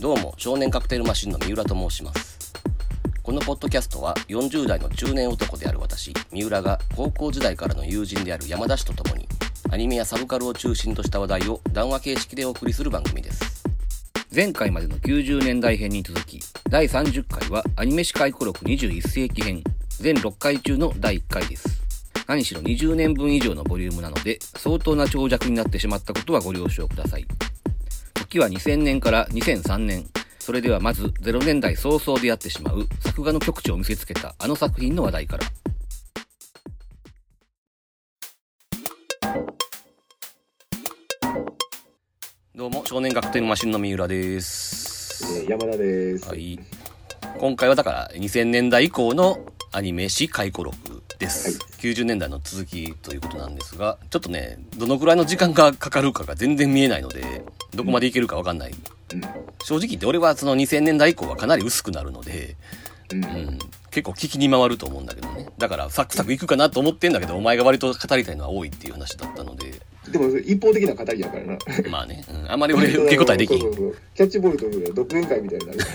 [0.00, 2.52] どうも少年カクテルマシンの三浦と申します。
[3.22, 9.26] このポッドキャストは40代の中年男である私三浦が高校時代からの友人である山田氏と共に
[9.70, 13.64] アニメやサブカルを中心とした話題を談話形式でお送りする番組です。
[14.34, 19.64] 前回までの90年代編に続き第30回はアニメ史回顧録21世紀編
[19.98, 21.83] 全6回中の第1回です。
[22.26, 27.26] 何しろ20年分以上のボリュームなので相当な長尺になってしまったことはご了承ください
[28.14, 30.04] 時は2000年から2003年。
[30.40, 35.44] それではまず0年代早々でやってしまう作画の極致を見せつけたあの作品の話題から。
[42.54, 45.40] どうも、少年学天マシンの三浦です。
[45.40, 46.28] えー山田です。
[46.28, 46.58] はい。
[47.38, 49.38] 今回はだから2000年代以降の
[49.72, 58.70] アニメ史回顧録です、はい90年代の続きということなんですが、ちょっとね、どのくらいの時間がかかるかが全然見えないので、どこまでいけるかわかんない。
[58.70, 59.20] うん。
[59.62, 62.56] 正直言って俺はその2000年代以降はかなり薄くなるので、
[63.12, 63.22] うん。
[63.22, 63.58] うん、
[63.90, 65.46] 結構聞きに回ると思うんだけどね。
[65.58, 71.58] だからサクサクいくかなと思ってんだけど、お前が割と語りたいのは多いっていう話だったので、でも一方的な語りやからな。
[71.90, 73.60] まあね、うん、あんまり俺受け答えできひん。
[73.62, 75.92] そうそうそうキャッチボールというか独演会みたいになるから。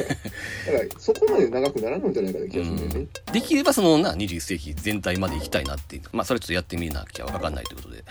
[0.74, 3.08] だからそこまで長くならんのじゃないかな気がするんだよね。
[3.32, 8.04] できればそのな21世紀全体まで行きたいなっていうまあそれちょっとやってみなきゃわかんないということで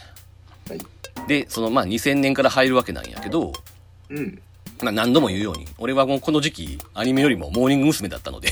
[0.69, 0.81] はい。
[1.27, 3.53] でそのまあ2000年から入るわけなんやけど、
[4.11, 4.41] うん。
[4.83, 8.09] まあ、何度も言うように俺はもうこの時期アニメよりもモーニング娘。
[8.09, 8.49] だったので、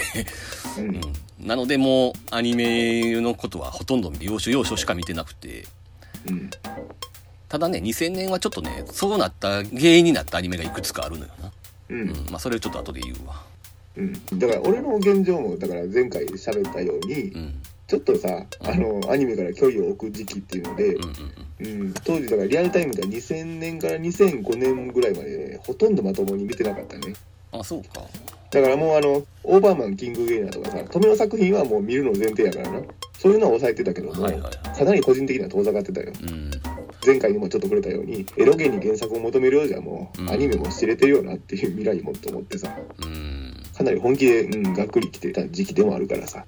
[0.78, 0.80] う。
[0.80, 1.00] うんん、
[1.40, 5.64] なのでもうアニメのことはほとんど要所要所しか見てなくて
[6.28, 6.50] うん。
[7.48, 11.48] ただね2000年はちょっとねそうなった原因になったアニメがいくつかあるのよな、
[11.90, 11.94] う。
[11.94, 13.42] うんん、まあそれをちょっと後で言うわ
[13.96, 14.38] うん。
[14.38, 21.10] だから俺の現状も、だから前回喋ったようにう、んちょっとさ、あの、アニメから距離を置く時期っていうのでうん、うん
[21.60, 27.14] うんうん、当時だからリアルタイムでは2000年から2005年ぐらいまで、ね、ほとんどまともに見てなかったね。
[27.52, 28.02] あそうか
[28.50, 32.80] だからもうあの、オーバーマン、キングゲイナーとかさ、止めの作品はもう見るの前提やからな。
[33.18, 36.12] そういうのは抑えてたけども、はいはいはかなり個人的には遠ざかってたよ。
[36.22, 36.50] うん
[37.06, 40.30] 前回にもちょっと触れたように、エロゲに原作を求めるようじゃもう、うん。
[40.30, 43.62] アニメも知れてるよなっていう未来もと思ってさ、うん。
[43.76, 46.44] かなり本気で、うん、がっくり来てた時期でもあるからさ。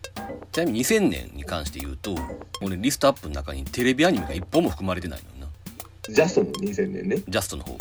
[0.51, 2.15] ちなみに2000年に関して言うと
[2.63, 6.13] 俺リストアップの中にテレビアニメが一本も含まれてないのよな。
[6.13, 7.23] ジャストの2000年ね。
[7.29, 7.73] ジャストの方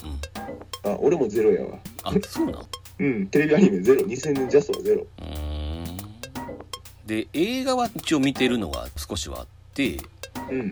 [0.86, 0.94] うん。
[0.94, 1.80] あ、俺もゼロやわ。
[2.04, 2.66] あそうなんう
[3.00, 5.08] うん、テレビアニメゼロ、2000年ジャストはゼロ。
[5.20, 5.98] ーん。
[7.06, 9.98] で映画は一応見てるのが少しはあって
[10.52, 10.72] うん、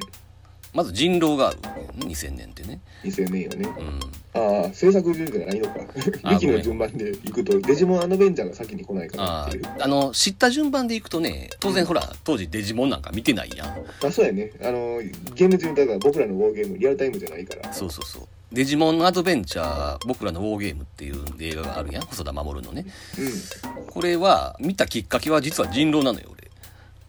[0.75, 3.69] まず人狼があるわけよね2000年ってね2000年よね。
[3.79, 3.99] うん
[4.37, 5.75] ああ、制作順じゃないのか。
[6.23, 9.63] あ劇の順番で行くと、デジモンアドベンチャーが先に来ないからあっていう。
[9.63, 14.51] ーあの知った順番でいくとね当然ほら当時デジモンなんか見てないやんまあそうやね。
[14.61, 14.99] あの、
[15.35, 17.71] 厳密に言うと僕らのウォーゲームリアルタイムじゃないから。
[17.71, 22.85] そうそうそうデジモンアドベンチャー僕らのウォーゲームっていう映画があるやん細田守のね
[23.17, 26.51] うこれは見たきっかけは実は人狼なのよ俺ん。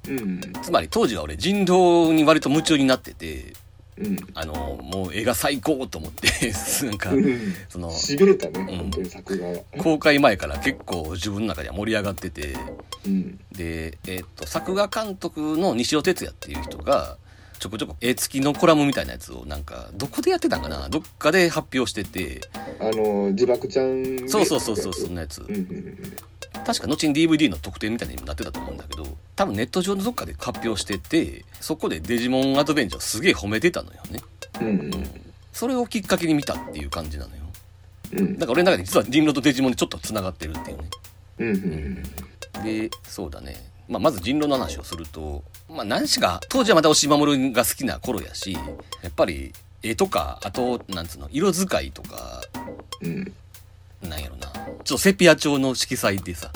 [0.08, 0.40] うん。
[0.62, 3.52] つまり当時は俺人狼に割と夢中になってて
[3.98, 4.16] うん。
[4.34, 6.28] あのもう絵が最高と思って
[6.86, 7.54] なんかうん。
[7.68, 9.58] そのしびれたね、ん本当に作画は。
[9.78, 12.54] 公開前から結構自分の中では盛り上がってて
[13.06, 13.38] うん。
[13.52, 17.16] で、えっと作画監督の西尾哲也っていう人が
[17.58, 20.88] ちょこちょこ絵付きのコラムみたいなやつをなんかどこでやってたんかな？
[20.88, 22.40] どっかで発表してて
[22.80, 24.28] あの、自爆ちゃんで。
[24.28, 25.98] そうそうそうそうそんなやつうんうん
[26.64, 29.06] 確か後に DVD の特典みたいにもなってたと思うんだけど
[29.36, 34.20] 多分ネット上のどっかで発表しててそこでデジモンアドベンチャーをすげえ褒めてたのよね
[34.60, 34.68] うん。
[34.68, 34.92] うん
[35.52, 37.42] それをきっかけに見たっていう感じなのよ
[38.12, 38.18] うん。
[38.18, 38.34] うん。
[38.34, 40.84] だから俺の中で実は人狼とデジモンでちょっと繋がってるっていうね
[41.38, 42.02] うんうん
[42.64, 48.60] でそうだね、まあ、まず人狼の話をすると、まあ、何しか当時はまた押し守が好きな頃やしや
[49.08, 52.42] っぱり絵とかあとなんつうの色使いとか
[53.02, 53.32] うん。
[54.02, 54.46] なんやろな。
[54.52, 56.50] ちょっとセピア調の色彩でさ。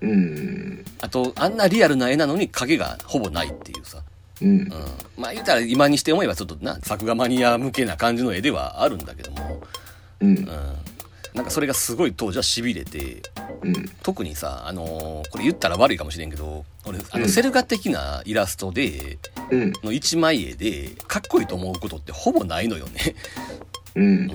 [0.00, 0.10] うん。
[0.10, 0.84] うん。
[1.00, 4.02] あとあんなリアルな絵なのに影がほぼないっていうさ。
[4.40, 4.48] うん。
[4.48, 4.72] うん、
[5.16, 9.62] まあ言うたら今にして思えばちょっとな作画マニア向けな感じの絵ではあるんだけども、
[10.20, 10.28] うん。
[10.28, 10.46] うん、
[11.38, 13.22] なんかそれがすごい当時はしびれて
[13.62, 13.88] うん。
[14.02, 19.18] 特にさあのーこれ言ったら悪いかもしれんけど俺あうんのセル画的なイラストで、
[19.52, 19.72] うん。
[19.84, 23.14] の一枚絵でかっこいいと思うことってほぼないのよね、
[23.94, 24.32] うんうん、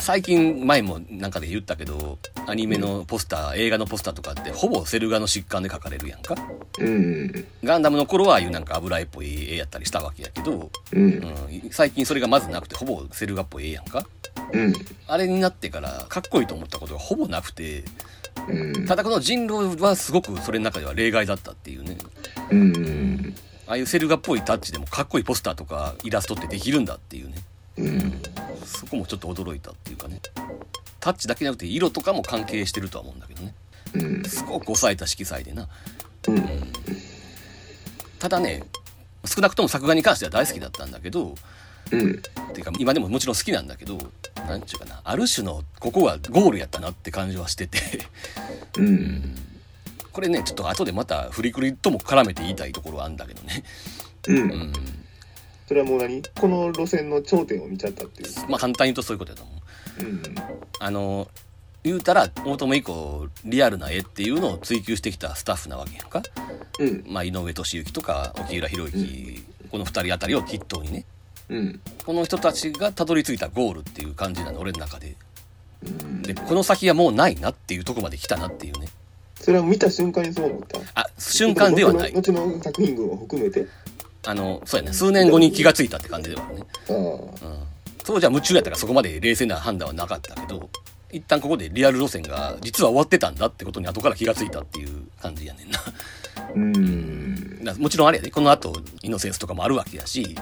[0.00, 6.34] 最近前もなんかで言ったけどアニメのポスター映画のポスターとかってほぼセル画の疾患で描かれるやんか
[6.78, 7.46] うん。
[7.64, 11.00] ガンダムの頃はああいうなんか油絵っぽい絵やったりしたわけやけど、うん。
[11.00, 14.06] うん、最近それがまずなくてほぼセル画っぽい絵やんか
[14.52, 14.72] うん。
[15.06, 17.84] あれになってからかっこいいと思ったことがほぼなくて
[18.48, 18.86] うん。
[18.86, 21.96] ただこの人狼はすごくそれの中では例外だったっていうね
[22.50, 23.34] うん。
[23.66, 27.34] ああいうセル画っぽいタッチでもかっこいいポスターとかイラストってできるんだっていうね
[27.78, 28.17] うん。
[28.68, 30.20] そこもちょっと驚いたっていうかね。
[31.00, 33.54] タッチだけじゃなくて色とかも関係してるとは思うんだけどね。
[33.94, 34.24] うん。
[34.24, 35.68] すごく抑えた色彩でな。
[36.28, 36.72] うん。
[38.18, 38.64] ただね
[39.24, 41.34] 少なくとも作画に関しては大好きだったんだけど
[41.92, 42.10] うん。
[42.10, 42.14] っ
[42.52, 43.98] ていうか今でももちろん好きなんだけど
[44.46, 47.78] なんちゅうかなある種のここはゴールやったなって感じはしてて。
[48.78, 49.34] うん。
[50.12, 53.62] これねちょっと後でまたフリクリとも絡めて言いたいところはあるんだけどね。
[54.26, 54.36] うん。
[54.36, 54.72] うん
[55.68, 56.22] それはもう何？
[56.40, 58.28] この路線の頂点を見ちゃったっていう。
[58.48, 59.52] まあ簡単に言うとそういうことだと思
[60.00, 60.02] う。
[60.02, 60.22] うん。
[60.78, 61.28] あの
[61.84, 66.22] 言うたら大友以降リアルな絵っていうのを追求してきたスタッフなわけやんか、
[66.78, 67.04] うん。
[67.06, 71.04] まあ、井上俊之とか沖浦博之、この2人あたりを筆頭にね。
[71.50, 71.80] うん。
[72.06, 75.16] この人たちがたどり着いたゴールっていう感じなの俺の中で。
[75.86, 76.22] うん。
[76.22, 78.88] でこの先はもうないなっていうとこまで来たなっていうね。
[79.34, 80.78] それは見た瞬間にそう思った？
[80.94, 82.12] あ瞬間ではない。
[82.12, 83.66] 後の後の作品群を含めて？
[84.26, 84.92] あのそうやね。
[84.92, 87.32] 数年後に気がついたって感じではね、ああうん、
[88.04, 90.68] そうじゃ夢中やったからそこまで冷静な判断はなかったけど
[91.10, 95.78] 一旦ここでリアル路線が実は終わってたんだってことに後から気がついたっていう感じやねんな。
[96.54, 97.62] うん。
[97.78, 98.30] もちろんあれやで。
[98.30, 100.36] この後イノセンスとかもあるわけやし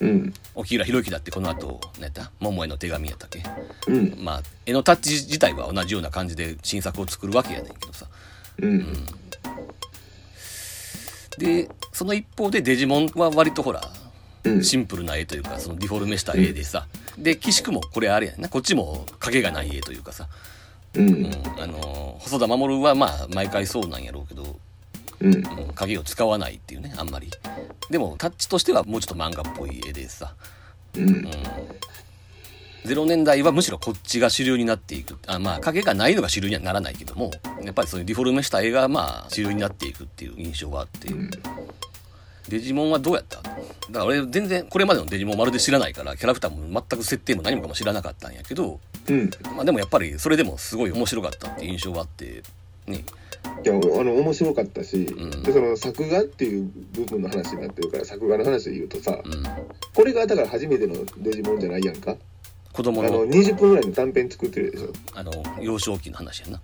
[0.00, 0.32] うん。
[0.54, 2.30] 沖浦博之だってこの後何やった？
[2.40, 3.42] 桃への手紙やったっけ？
[3.88, 4.16] うん。
[4.18, 8.06] まあ絵のタッチ自体は同じような感じで新作を作るわけやねんけどさ。
[8.58, 9.06] うん
[11.38, 13.80] でその一方でデジモンは割とほら
[14.44, 14.62] うん。
[14.62, 16.86] シンプルな絵というかそのディフォルメした絵でさ、
[17.18, 18.48] で岸くもこれあれやな。
[18.48, 20.28] こっちも影がない絵というかさ、
[20.94, 21.08] うん。
[21.08, 24.56] うん、あの細田守はまあ毎回そうなんやろうけど、
[25.20, 25.34] うん。
[25.34, 25.44] うん、
[25.74, 27.30] 影を使わないっていうねあんまり。
[27.90, 30.34] でもタッチとしてはもうちょっと漫画っぽい絵でさ。
[30.96, 31.30] うん
[32.86, 35.18] 0年代はむしろこっちが主流になっていく。
[35.26, 37.30] あまあ影がないのが主流にはならないけども
[37.62, 41.08] やっぱりそういうディフォルメした絵がまあ主流になっていくっていう印象はあって、
[42.48, 43.42] デジモンはどうやった？
[43.42, 43.58] だか
[43.92, 49.30] ら俺全然これまでのデジモンまるで知らないからキャラクターも全く設定も何もかも知らなかったんやけど、うん。
[49.54, 52.42] まあ、でもやっぱりそれでもすごい面白かったって印象はあって
[52.86, 53.04] ね。
[53.64, 55.42] いやあの面白かったし、ん。
[55.42, 59.42] でその作画っていう部分の話になってるから作画の話で言うとさ、うん。
[59.94, 62.16] これがだから初めてのデジモンじゃないやんか？
[62.76, 64.88] 子供あのの20分ぐらいの短編作ってるでしょ。
[65.14, 66.60] あの幼少期の話やな。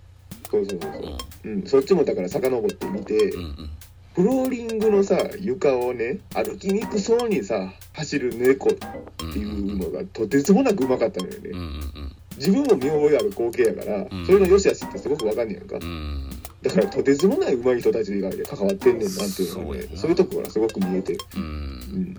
[0.51, 1.63] そうそうそうそう、うん。
[1.63, 3.69] そっちもだから遡ってみて、うんうん。
[4.13, 14.25] フローリングのさ床をね歩きにくそうにさ走る猫っていうのがとてつもなくうまかったのよね、うんうん自分も見覚えある光景やから、ん。
[14.25, 15.83] それの良し悪しってすごくわかんねやんか、うん。
[15.83, 16.29] うん
[16.63, 21.41] だからとてつもない上手い人たち以外で関わってんねんなっていうのがねそういうとこからすごく見えて、うん。
[21.43, 22.17] うん、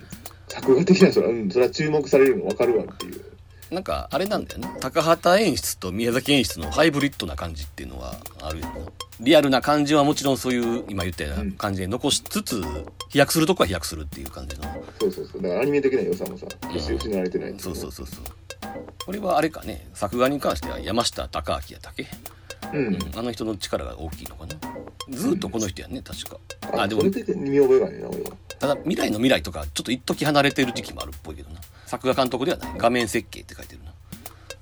[0.48, 3.24] 作画的な人は、うん、それは注目されるの分かるわっていう
[3.74, 4.68] なんかあれなんだよね。
[4.80, 8.72] 高畑演出と宮崎演出のハイブリッドな感じっていうのはあるよな
[9.20, 12.62] リアルな感じはもちろんそういう今言ったような感じで残しつつ
[13.10, 14.64] 飛躍するとこは飛躍するっていう感じの。
[14.98, 15.42] そうそうそう。
[15.42, 18.24] だからアニメ的な良さもさ決して失われてないんだそうそうそうそう。
[19.04, 19.86] これはあれかね。
[19.94, 22.06] 作画に関しては山下隆明やったっけ、
[22.74, 24.56] うん、うん、あの人の力が大きいのかな？
[25.10, 26.38] ずーっとこの人やね確か。
[26.72, 27.02] あでも
[28.58, 31.60] ただ未来の未来とかちょっと一時離れてる時期もあるっぽいけどな。
[31.86, 32.72] 作画監督ではない。
[32.76, 33.92] 画面設計って書いてるな。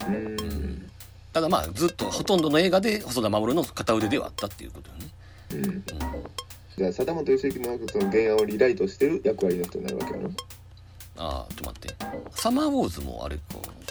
[0.08, 0.90] うん。
[1.32, 5.06] ただまあずっとほとんどの映画で細田守の片腕ではあったっていうことよね。
[5.52, 5.84] うん。
[6.76, 10.28] じゃあ貞本義之のその原案をリライトしてる役割の人になるわけやな
[11.18, 11.94] ああちょっと待って。
[12.34, 13.42] サマーウォーズもあれか。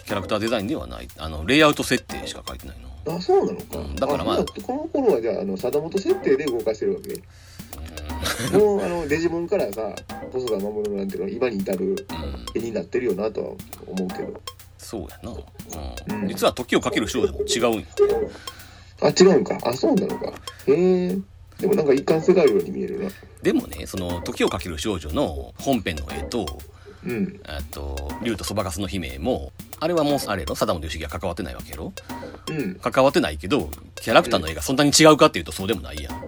[0.05, 1.07] キャラクターデザインではない。
[1.17, 7.21] あのレイアウト設定しか書いてないなあそうなのか、うんだからまあこの頃はじゃああの貞本設定で動かしてるわけ。
[8.57, 9.95] もうあのデジモンからさ
[10.31, 11.97] 細田守なんていうの今に至るうん。
[12.55, 13.47] 絵になってるよなとは
[13.87, 14.41] 思うけど。
[14.77, 16.21] そうやな、うん。
[16.21, 16.27] うん。
[16.27, 17.85] 実は時をかける少女も違うんや。
[19.01, 19.57] あ違うんか。
[19.63, 20.33] あそうなのか。
[20.67, 21.17] へえ。
[21.59, 23.09] でもなんか一貫性があるように見えるな。
[23.41, 26.59] でもねその時をかける少女の本編の絵と
[27.05, 27.39] うん。
[27.45, 30.55] あと竜とそばかすの姫もあれはもうあれやろ？
[30.55, 31.93] 貞本義樹が関わってないわけやろ？
[32.49, 32.75] うん。
[32.75, 36.23] 関わってないけどキャラクターの絵がそんなに違うかっていうとそうでもないやん、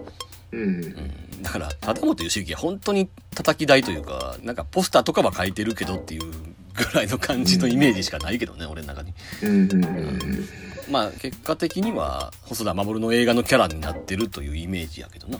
[0.52, 0.60] うん。
[0.60, 9.14] うん、だから貞本義樹は本当に叩き台というかなんかポスターとかは描いてるけどっていうぐらいの感じのイメージしかないけどね俺の中に。
[9.42, 9.84] うんうん。
[9.84, 10.48] うん。
[10.90, 15.38] まあ結果的には細田守の映画のキャラになってるというイメージやけどな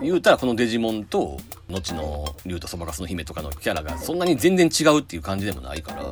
[0.00, 6.04] 言うたらこのデジモンと後の竜とそばかすの姫とかのキャラがそんなに全然違うっていう感じでもないから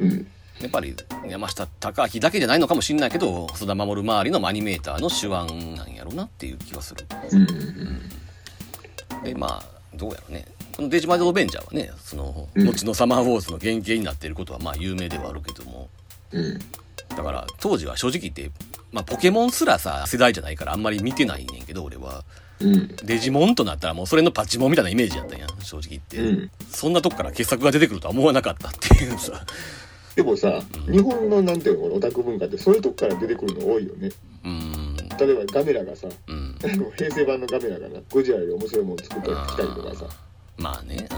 [0.00, 0.26] うん
[0.60, 0.94] やっぱり
[1.26, 7.04] 山下隆明だけじゃないのかもしれないけど細田守周りのアニメーターの手腕なんやろうなっていう気はする。
[7.32, 9.24] うん。
[9.24, 10.46] でまあどうやろうね。
[10.76, 12.66] このデジマイド・オベンジャーはねそのうん。
[12.66, 15.88] 後のサマーウォーズの原型になっていることはまあ有名ではあるけども。
[16.30, 16.58] うん。
[17.08, 18.50] だから当時は正直言って、
[18.92, 22.24] まあ、ポケモンすらさ世代じゃないからあんまり見てないねんけど俺は
[22.62, 22.96] うん。
[23.04, 26.50] デジモンとなったらもうそれのパチモンみたいなイメージやったんや正直言って、うん。
[26.68, 29.44] そんなとこから傑作が出てくるとは思わなかったっていうさ。
[30.14, 34.10] でもさ、日本のなんていうのオタク文化ってそういうとこから出てくるの多いよね。
[34.44, 34.96] うん。
[35.18, 36.56] 例えばガメラがさうん。
[36.96, 40.06] 平成版のガメラがなゴジラより面白いもの作ってきたりとかさ、
[40.58, 41.08] まあね。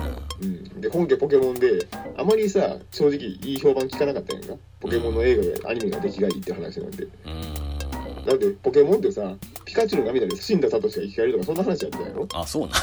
[0.40, 1.86] うん、で本家ポケモンで
[2.16, 4.54] あまりさ正直いい評判聞かなかったやんか。
[4.80, 7.04] ポケモンの映画やアニメが出来がいいって話なんで。
[7.04, 7.32] うん
[7.78, 7.83] うん
[8.26, 9.32] だってポケモンってさ
[9.64, 12.28] ピカチュウの涙で死んだサトシが生き返るとかそんな話やったやろ？
[12.34, 12.74] あそうな。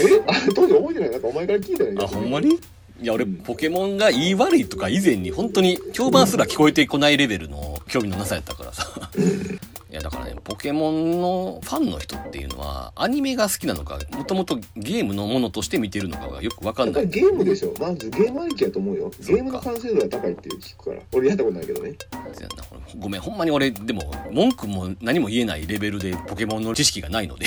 [0.00, 0.22] え？
[0.28, 1.10] あ当時覚えてない？
[1.10, 2.50] なんかお前から聞いたんやあほんまに？
[3.02, 9.10] いや俺ポケモンが言い悪いとか以前に本当に評判すら聞こえてこないレベルの興味のなさやったからさ
[9.94, 17.06] いやだからねポケモンのファンの人っていうのはアニメが好きなのかもともとゲームのものとして見てるのかがよくわかんない。
[17.06, 17.72] ゲームでしょ。
[17.78, 19.08] まずゲームありきやと思うよ。
[19.20, 21.92] ゲームの完成度が高いって聞くから俺やったことないけどね。
[22.98, 27.46] ごめんほんまに俺でも文句も何も言えないレベルでポケモンの知識がないので。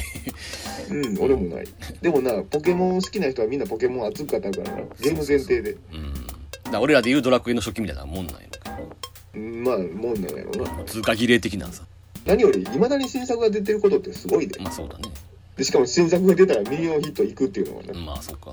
[0.90, 1.68] うん俺もない。
[2.02, 5.72] でもなポケモン好きな人はみんなポケモン熱く語るからなゲーム前提で。
[5.72, 6.72] うん。
[6.72, 8.40] だ俺らで言うドラクエの初期みたいなもんなんや
[8.78, 8.88] ろ
[9.36, 10.84] うんまあもんなんやろうな。
[10.86, 11.84] 通過儀礼的なさ
[12.28, 15.10] 何よりいまだに新作が出てることってすごいでまあそうだね。
[15.56, 18.52] でしかも新作が出たらミリオンヒットいくっていうのはなまあそうか。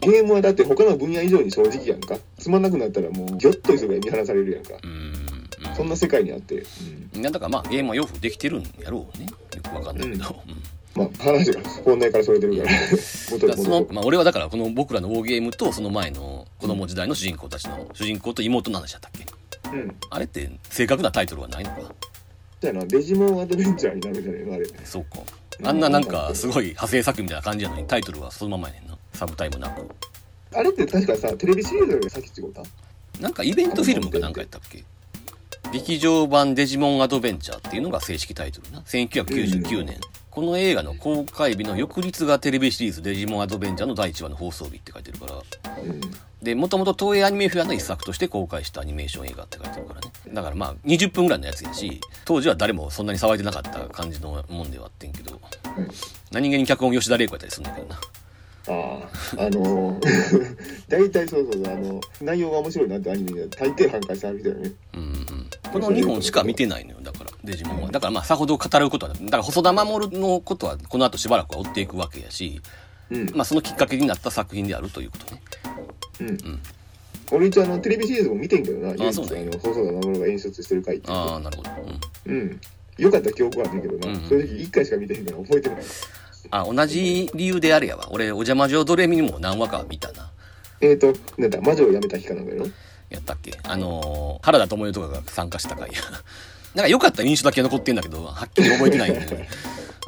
[0.00, 2.16] ゲームはだって他の分野以上に正直やんか。
[2.38, 4.74] つまんなくなったらもうギョッと急が見放されるやんか。
[4.82, 4.90] うん。
[4.90, 5.36] うん
[5.76, 6.64] そんな世界にあって、
[7.14, 7.20] うん。
[7.20, 9.26] いやだからまあゲームはよくできてるんやろうね。
[9.26, 10.42] よくわかんないけど、
[10.96, 11.02] うん。
[11.02, 12.70] まあ話が本題からそれてるから。
[13.92, 19.76] まあ、俺はだからこの僕らのウォーゲームとその前の子供時代の主人公たちの主人公と妹の話だったっけ？
[19.76, 19.96] うん。
[20.08, 21.94] あれって正確なタイトルはないのか
[22.60, 25.18] じゃなデジモンアドベンチャーになるんじゃないのあれそうか
[25.64, 29.88] あんななんかすごい派生作品みたいな感じなのにタイトルはそのままやねんなサブタイムなく
[30.54, 32.62] あれって確かさテレビシリーズより先違うた
[33.20, 34.84] なんかイベントフィルムかなんかやったっけ
[35.72, 39.98] 劇場版デジモンアドベンチャーっていうのが正式タイトルな1999年、
[40.30, 45.38] この映画の公開日の翌日がテレビシリーズデジモンアドベンチャーの第1話の放送日って書いてるからう
[45.86, 46.00] ん
[46.42, 50.10] で、もともと東映アニメフェアの一作として公開したアニメーション映画って書いてるからね。
[50.32, 55.40] だからまあ、20分ぐらいのやつやし、当時は誰もそんなに騒いでなかった感じのもんではあってんけど、
[55.76, 55.88] うん
[56.32, 58.00] 何気に脚本吉田玲子やったりするんだけどな。
[58.68, 58.98] あ
[59.38, 60.56] ああのー、
[60.90, 65.72] 大体そうそうそうあの内容が面白いなってアニメで大抵反感してある人だよねうんうん。
[65.72, 67.90] この2本しか見てないのよ、だから、デジモンは。
[67.90, 69.12] だからまあ、さほど語ることは。
[69.14, 72.60] だから細田守のことは、この後しばらくは追っていくわけやし、
[73.10, 75.42] うんまあ、そのきっかけになった作品であるということね。
[76.20, 76.38] うん、
[77.32, 81.70] 俺一応あのテレビシリーズも見てんけどな唯一そうねあの細田守が演出してる回ってああ、なるほど。
[82.26, 82.36] うん。
[82.36, 82.60] うん
[82.98, 85.78] よかった記憶はあるんけどな、うん正直1回しか見てへんから覚えてない
[86.50, 88.08] あ、同じ理由であれやわ。
[88.10, 90.30] 俺、お邪魔女ドレミにも何話か見たな。
[90.80, 92.66] えーとなんだ魔女を辞めた日かなんだよ
[93.10, 93.58] やったっけ？
[93.64, 95.94] あのー、原田知世とかが参加した回や。
[96.74, 99.48] なんか良かった印象だけ残ってんだけど、はっきり覚えてないんだよね。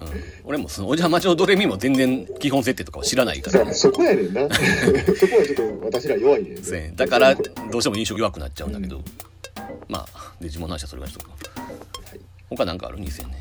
[0.00, 0.09] うん、
[0.45, 3.75] 俺もそのお邪魔女ドレミも全然基本設定とかは知らないから。
[3.75, 4.43] そこやねんな。
[4.55, 9.02] そこはちょっと私ら弱いねんそうやねだからどうしても印象弱くなっちゃうんだけど、
[9.88, 11.31] まあデジモンの話はそれが一つか。
[11.31, 11.37] は
[12.14, 12.21] い。
[12.50, 13.37] 他なんかある？2000年。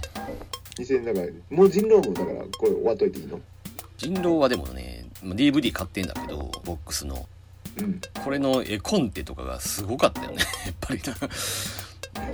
[0.80, 3.40] 2000だからもう人狼もだからこれ終わっといていいの？
[3.98, 7.28] 人狼はでもねまあ DVD 買ってんだけどボックスの。
[7.80, 8.02] うん。
[8.24, 10.38] これの絵コンテとかがすごかったよね。
[10.66, 11.14] やっぱりな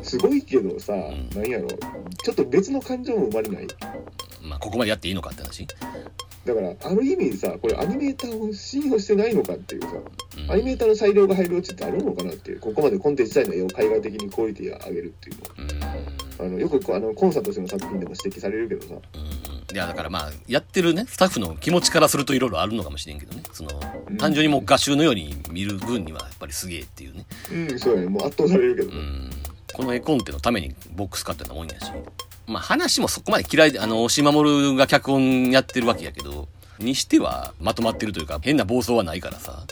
[0.02, 1.68] すごいけどさ、んなんやろ。
[2.24, 3.68] ちょっと別の感情も生まれない。
[4.42, 5.66] まあここまでやっていいのかって話、
[6.46, 9.88] だからある意味さこれアニメーターを信用してないのかっていうさ
[10.38, 10.52] うん。
[10.52, 15.98] アニメーターの裁量が入る余地ってあるのかなっていうここまでコンテンツ自体の絵を海外的にクオリティを上げるっていうのは。
[15.98, 18.96] うんあのよくこうあのコンサートとしての作品でも指摘されるけどさ。
[19.16, 19.76] うん。
[19.76, 23.44] いやだからまあやってるねスタッフの気持ちからするといろいろあるのかもしれんけどね。
[23.52, 23.70] その
[24.10, 24.18] うん。
[24.18, 27.26] 単純にもう画集のように見る分にはやっぱりすげえっていうね。
[27.52, 28.08] うんそうやね。
[28.08, 29.30] もう圧倒されるけどね、うん。
[29.74, 31.92] この絵コンテのためにボックス買ってたもんやし。
[32.48, 39.64] まあ話もそこまで嫌いであの押井守が脚本やってるわけやけどにしてはまとまってるというか変な暴走はないからさ。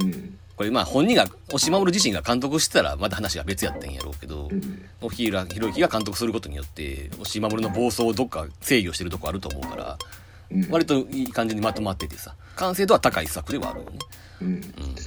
[0.00, 4.84] うんこれまあ本人が押井守自身が監督してたらまた話が別やったんやろうけどうん。
[5.00, 9.98] 沖浦博之が監督することによって押井守の暴走をどっか制御してるとこあると思うから
[10.50, 10.70] うん。
[10.70, 13.98] 割といい感じにまとまっててさ完成度は高い作ではあるよね。
[14.42, 14.62] うん。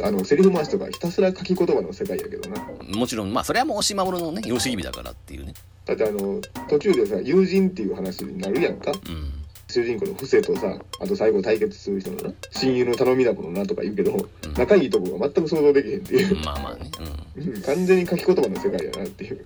[0.05, 2.61] あのセリフ回しとかひたすら書き言葉の世界やけどな。
[2.95, 5.53] もちろんまあそれはもう押井守のね養子気味だからっていうね。
[5.85, 8.91] だってあの途中でさ友人っていう話になるやんか。
[8.91, 9.46] うん
[9.77, 16.89] 主人公の伏せとさあと最後対決する人のな親友の頼みだものなとか言うけど、仲いいとこが全く想像できへんっていう、まあまあね。
[17.35, 17.53] うん。
[17.53, 19.45] うん完全に書き言葉の世界やなっていう。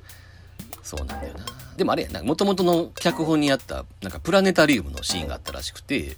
[0.82, 1.46] そうなんだよな。
[1.76, 6.16] でもあれやなもともとの脚本にあったなんかプラネタリウムのシーンがあったらしくて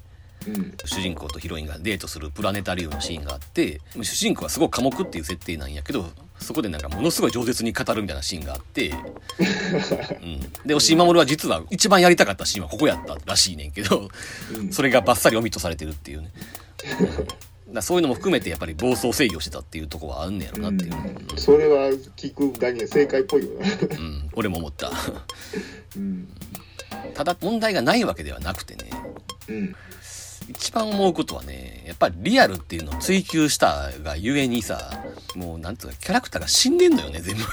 [0.48, 0.77] うん。
[0.86, 6.05] 主人公とヒロインがデートするプラネタリウムのシーンがあって主人公はすごく寡黙っていう設定なんやけど
[6.44, 8.94] そこでなんかものすごい饒舌に語るみたいなシーンがあって、う
[10.26, 14.10] ん、で押井守は実は一番やりたかったシーンはここやったらしいねんけど
[14.56, 14.72] うん。
[14.72, 16.30] それがバッサリオミットされてるっていうね。
[17.74, 20.94] らそういうのも含めてやっぱり暴走制御してたっていうところはあんねやろなっていう、
[21.32, 21.38] うん。
[21.38, 23.66] それは聞くだに正解っぽいよな。
[23.98, 24.92] うん、俺も思った。
[25.96, 26.28] うん。
[27.14, 28.90] ただ問題がないわけではなくてね。
[29.50, 29.76] うん。
[30.54, 35.04] 一番思うことはねやっぱりリアルっていうのを追求したがゆえにさ
[35.36, 37.44] もうなんつうかキャラクターが死んでんのよね全部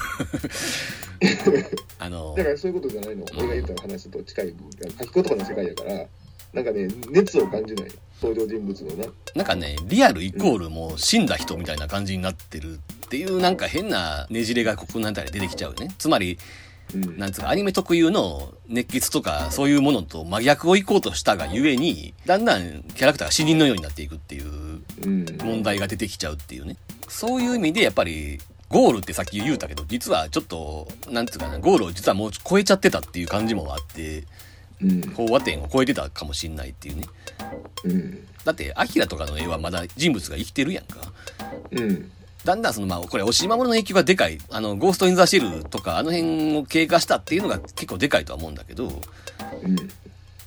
[1.99, 3.25] あのだからそういうことじゃないの。
[3.37, 4.55] 俺が言った話と近い。
[4.99, 6.05] 書き言葉の世界やから、
[6.53, 7.91] なんかね、熱を感じない。
[8.21, 9.11] 登場人物のな。
[9.35, 12.77] なんかねリアルイコールもう死んだ人みたいな感じになってるっ
[13.09, 16.37] ていうなんか変なねじれがここの辺りで出てきちゃうよねつまり
[16.93, 17.17] うん。
[17.17, 25.25] なんつうかアニメ特有の熱血とかそういうものと真逆を行こうとしたがゆえにだんだんキャラクターが死人のようになっていくっていううん。
[25.43, 34.23] 問題が出てきちゃうっていうねそういう意味でやっぱりゴールってさっき言うたけど実はちょっとなんつうかなゴールを実はもう超えちゃってたっていう感じもあって
[34.81, 35.01] うん。
[35.15, 37.05] 飽和点を超えてたかもしんないっていうね
[37.83, 38.27] うん。
[38.45, 40.99] だってアキラとかの絵はまだ人物が生きてるやんか
[41.71, 42.11] うん。
[42.45, 48.95] だんだんそのまあこれ押し守の影響がでかいあのゴースト・イン・ザ・シェルとかあの辺を経過したっていうのが結構でかいとは思うんだけどうん。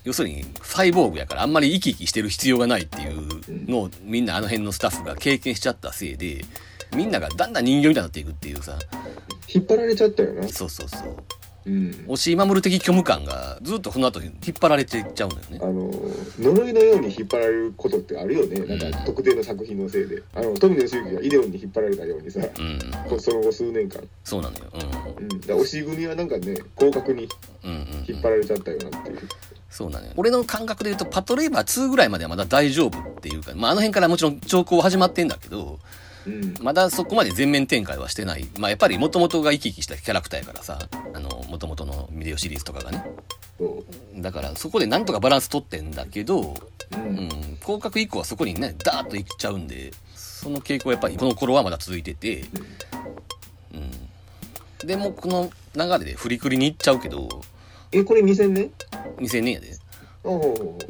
[0.04, 6.44] 要するにサイボーグやからあんまり生き生きしてる必要がないっていうのをみんなあの辺のスタッフが経験しちゃったせいで
[6.94, 8.78] みんながだんだん人形になっていくっていうさ
[9.48, 10.48] 引っ張られちゃったよな。
[10.48, 11.16] そうそうそう
[11.66, 11.90] うん。
[12.06, 15.58] 押し守る的虚無感がずっとこの後引っ張られていっちゃうのよね。
[15.62, 15.90] あの
[16.38, 18.60] 呪いのように引っ張られることってあるよね。
[18.76, 20.22] なんか特定の作品のせいで。
[20.34, 22.78] あの富野義行がイデオンに引っ張られたようにさうん。
[23.08, 24.64] こその後数年間、そうなのよ。
[24.74, 27.28] うん、だから押し組はなんかね広角に
[27.64, 28.04] うんうんうん。
[28.08, 29.18] 引っ張られちゃったよなっていう、
[29.70, 30.12] そうなのよ。
[30.16, 35.78] 俺の感覚で言うとパトレーバー2ぐらいまではまだ大丈夫っていうかまああの辺からもちろん兆候は始まってんだけど
[36.26, 38.48] うんまだそこまで全面展開はしてない。
[38.58, 43.04] まあやっぱり元々が生き生きしたキャラクターやからさ、あの、元々のビデオシリーズとかがね。
[43.58, 43.84] そ
[44.16, 46.54] だからそこでなんとかバランス取ってんだけど、う、う
[46.96, 47.28] うんん、
[47.62, 52.44] 広角以降はそこにね、ダーッといっちゃうんで、その傾向はやっぱりこの頃はまだ続いてて、
[53.72, 53.76] う
[54.84, 54.86] ん。
[54.86, 57.28] でもこの流れで振りくりに行っちゃうけど、
[57.92, 58.70] えこれ2000年
[59.18, 59.68] ？2000年やで。
[60.24, 60.38] おお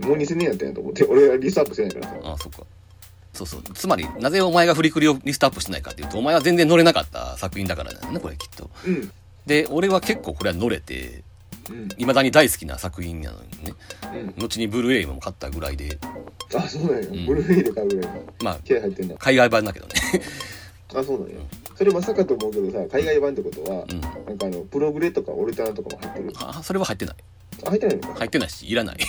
[0.01, 2.65] もう2000年やったんやと思って俺はリストアップしてないからさああ、そっか。
[3.35, 3.63] そうそう。
[3.75, 8.71] つまり、なぜお前が振りくりをリストアップしてないかっていうと、お前は全然乗れなかった作品だからだよね、これきっと。
[8.87, 9.13] うん。
[9.47, 11.23] で、俺は結構これは乗れて、
[11.69, 11.89] うん。
[11.97, 13.75] 未だに大好きな作品なのにね。
[14.37, 14.43] うん。
[14.43, 15.99] 後にブルーレイも買ったぐらいで。
[16.55, 17.27] あそうなんや、ん。
[17.27, 18.15] ブルーレイで買うぐらい。
[18.15, 19.17] のまあ気合入ってんだ。
[19.19, 19.95] 海外版だけどね。
[20.95, 21.37] あそうなんや。
[21.77, 24.01] それまさかと思うけどさ海外版ってことは、うん。
[24.01, 27.17] なんかあのプログレとかオルタナとかも入ってるあそれは入ってない。
[27.67, 28.15] あ入ってないのか。
[28.15, 28.99] 入ってないしいらない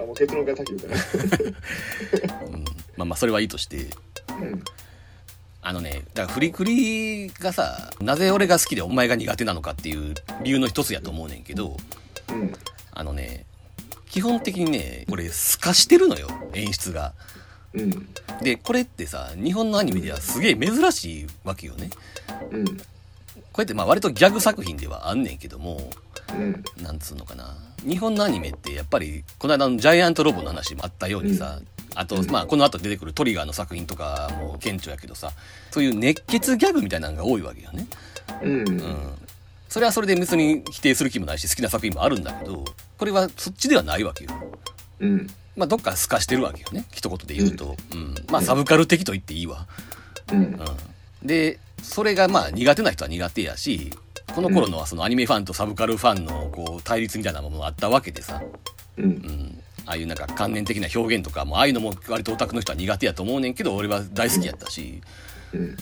[0.00, 0.96] あもう結論から先言うか
[2.46, 2.64] うん。
[2.96, 3.86] まあまあそれはいいとして。
[4.28, 4.62] らうん。
[5.62, 11.76] あのねだからフリクリがさなぜ俺が好きでお前が苦手なのかっていう理由の一つやと思うねんけど
[12.30, 12.52] うん
[12.92, 13.44] あのね
[14.10, 17.12] 基本的にねこれ透かしてるのよ演出が。
[17.72, 18.08] うん。
[18.42, 21.90] でこれってさ日本のアニメではすげえ珍しいわけよね。
[22.50, 22.64] うん。
[22.66, 22.72] こ
[23.58, 25.90] うやってまあ割とギャグ作品ではあんねんけども
[26.32, 26.64] うん。
[26.82, 31.60] なんつうのかな日本のアニメってやっぱりこの間のジャイアントロボの話もあったようにさ、
[31.94, 35.32] あと、まあこの後出てくるトリガーの作品とかも顕著やけどさ
[35.70, 37.86] そういう熱血ギャグみたいなのが多いわけよね。
[38.42, 38.96] うんうん。
[39.68, 42.64] それはそれで別に否定する気もないし好きな作品もあるんだけど
[42.98, 44.30] これはそっちではないわけよ。
[45.00, 47.76] うんまあどっか透かしてるわけよね一言で言うと。
[47.92, 48.14] うん。
[48.30, 49.66] まあサブカル的と言っていいわ。
[50.32, 50.58] うんうん。
[51.26, 53.92] でそれがまあ苦手な人は苦手やし
[54.34, 58.42] この頃のはそのアニメファンとサブカルファンのこう対立みたいなものがあったわけでさ。
[58.96, 59.04] うん。
[59.04, 65.00] うん、ああいうなんか観念的な表現とかもああいうのも割とオタクの人は苦手やと思うねんけど俺は大好きやったし、
[65.52, 65.76] うん。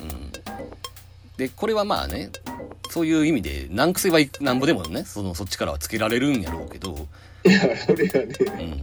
[1.36, 2.30] でこれはまあね
[2.90, 7.06] そういう意味で難癖はいなんぼでもねそのそっちからはつけられるんやろうけど。
[7.44, 8.82] いや俺はねうん。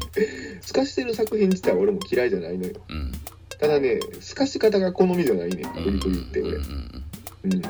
[0.62, 2.74] 透かしてる作品自体は俺も嫌いじゃないのよ。
[2.90, 3.12] うん。
[3.60, 6.52] ただね透かし方が好みじゃないねうんプリプリって俺。
[6.58, 7.06] うん。
[7.46, 7.62] うん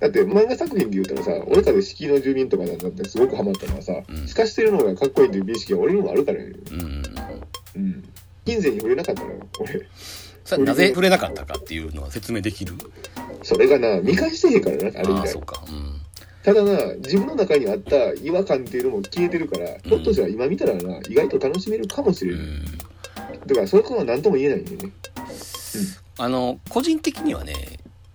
[0.00, 4.28] だって漫画作品で言ったらさ俺かで四季の住人とかなんだってすごくハマったのはさうん。
[4.28, 6.38] 透かしてるのがかっこいいっていう美意識が俺にもあるから。
[6.38, 7.82] ねうんうんうん。
[7.82, 8.04] うん。
[8.44, 9.88] 金銭に触れなかったのよ俺。
[10.44, 12.74] それはなぜ触れなかったかっていうのは説明できる？
[13.42, 15.62] それがな見返してへんからなあれみたいああそうか。
[15.68, 16.00] うん。
[16.44, 22.64] ただな自分の中にあった違和感っていうのも消えてるから、ひょっとしたら今見たらな意外と楽しめるかもしれない、うん。
[23.46, 24.92] だからそれは何とも言えないんだよね
[26.18, 27.54] あの個人的にはね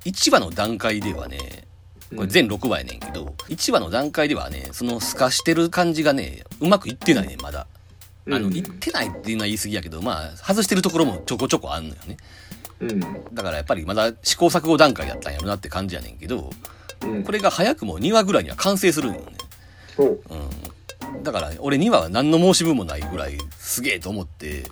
[0.06, 1.68] 1話の段階ではね
[2.16, 7.68] これ全6話やねんけど、1話の段階ではね、その透かしてる感じがね、うまくいってないねん、まだ。
[8.28, 12.18] あの、うんいってないっていうのは言い過ぎやけど、まあ、外してるところもちょこちょこあんのよね。
[12.80, 13.00] うん
[13.34, 16.50] だからやっぱりまだ試行錯誤段階やったんやろなって感じやねんけど、
[17.02, 19.26] うんこれが早くも2話ぐらいには完成するんよね。
[19.98, 21.24] うん。
[21.24, 24.64] だから、俺2話は何の申し分もないぐらいすげえと思って、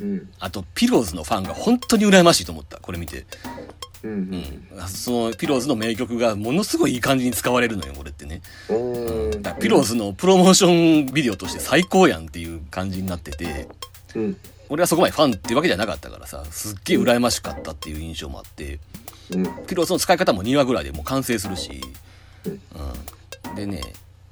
[0.00, 3.24] うんあとピローズのファンが本当に羨ましいと思ったこれ見て、
[4.06, 4.44] うん
[4.78, 8.40] うん、そのピローズの名曲がものすごいいい感じに使われるのよこれってね。
[8.68, 13.68] うんピローズのプロモーションビデオとして最高やんっていう感じになってて。
[14.14, 14.36] うん。
[14.68, 18.80] 俺はそこまでファンっていうわけじゃなかったからさすっげえ羨ましかったっていう印象もあって。
[19.30, 19.66] うん。
[19.66, 21.80] ピローズの使い方も2話ぐらいでもう完成するし、
[22.44, 23.82] うん、でね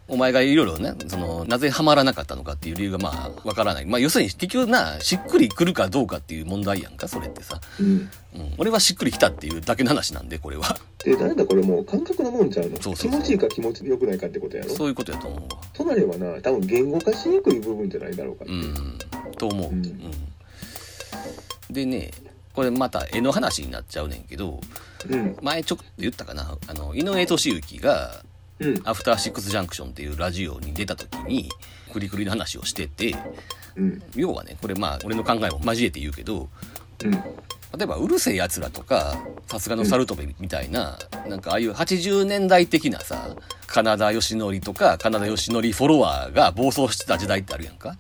[0.07, 3.87] お前がいろいろねそのなぜハマらなかったのかっていう理由がまあわからない。
[3.87, 7.87] まあ要するに結局なしっくりくるかどうかっていう問題やんかそれってさ、うん。
[7.87, 10.77] うん、俺はしっくりきたっていうだけの話なんでこれは。
[11.05, 12.77] でなんだこれもう感覚のもんちゃうの？
[12.83, 14.71] そうそう気持ちいいか気持ちよくないかってことやろ？
[14.71, 15.61] そういうことやと思うわ。
[15.73, 18.99] となればな多分言語化しにくい部分じゃないだろうか、うん。
[19.39, 19.81] と思う、ううん。
[19.81, 20.11] ん
[21.71, 22.11] でね
[22.53, 24.61] これまた絵の話になっちゃうねんけど
[25.09, 25.37] うん。
[25.41, 26.59] 前ちょっと言ったかな。
[26.67, 28.23] あの井上俊之が
[28.61, 31.51] うん「アフターシックスジャンクション」っていうラジオに出た時に
[31.93, 33.17] クリクリの話をしてて
[33.77, 34.03] うん。
[34.15, 36.49] 要はねこれまあ俺の考えも交えて言うけど
[37.05, 37.11] うん。
[37.13, 37.19] 例
[37.83, 43.35] えばうるせえやつらとかさすがのサルトベみたいな、なんかああいう80年代的なさ
[43.67, 47.97] 金田義則とか金田義則フォロワーが暴走してた時代ってあるやんか。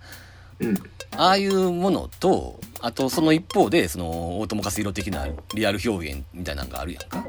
[0.60, 0.74] うん。
[1.16, 7.26] ああいうものとあとその一方でその大友克洋的なリアル表現みたいなのがあるやんか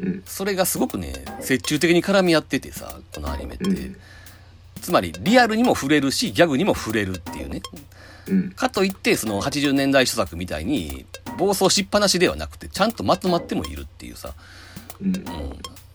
[0.00, 0.22] うん。
[0.26, 3.96] それがすごくね折衷的に絡み合っててさこのアニメって、うん。
[4.80, 7.62] つまりリアルにも触れるしギャグにも触れるっていうね。
[8.28, 8.50] うん。
[8.52, 11.06] かといってその80年代著作みたいに
[11.36, 14.34] 暴走しっぱなしではなくてちゃんとまとまってもいるっていうさ、
[15.00, 15.16] うん。
[15.16, 15.22] うん、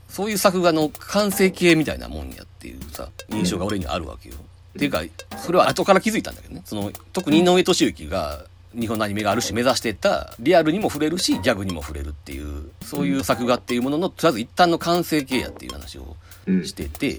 [0.09, 4.35] そういう作画の完成形みたいなもんやっていうさ印象が俺にあるわけよ。
[4.35, 5.03] っていうか
[5.37, 6.61] それは後から気づいたんだけどね。
[6.65, 8.45] その特に井上俊之が
[8.79, 16.15] 日本のアニメがあるし目指してたリアルにも触れるしギャグにも触れるっていうそういう作画っていうもののとりあえず一旦の完成形やっていう話を
[16.47, 17.17] うんしてて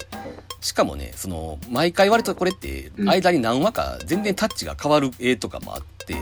[0.60, 6.14] しかもねその毎回割とこれってうん間に何話か全然タッチが変わる絵とかもあって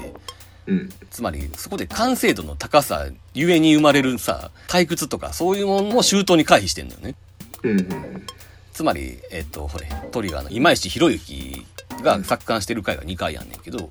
[0.66, 0.88] うん。
[1.11, 7.14] つまりそこで完成度の高さゆえに生まれるさ退屈とかそういうものも周到に回避してんのよね。
[7.62, 8.27] うんうん。
[8.73, 11.66] つまりえっとほれトリガーの今石博之
[12.02, 13.88] が作刊してる回が2回やんねんけど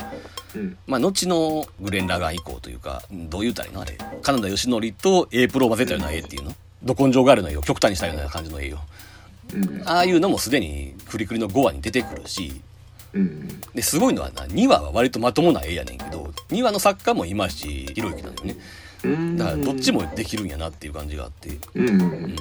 [0.55, 0.77] うん。
[0.87, 3.97] まあ後のグレン・ラガン以降というかどう言うたらいいのあれ。
[4.21, 6.53] 金田義則と A プロを混ぜたような絵っていうの。
[6.83, 8.79] ど根性があるの絵を極端にしたような感じの絵よ。
[9.53, 9.81] うん。
[9.85, 12.61] ああいうのもすでにクリクリの5話に出てくるし。
[13.13, 13.61] うん。
[13.73, 18.55] ですごいのはな2話は割とまともな絵やねんけど2話の作家も今石博之なのよね。
[19.03, 19.37] うん。
[19.37, 21.89] だからどっちもできるんやなっていう感じがあって、うん。
[21.89, 22.35] うん、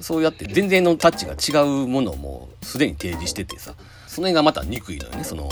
[0.00, 3.74] そうやって全然のタッチが違うものをもうすでに提示しててさ
[4.14, 5.24] その辺がまた憎いのよね。
[5.24, 5.48] その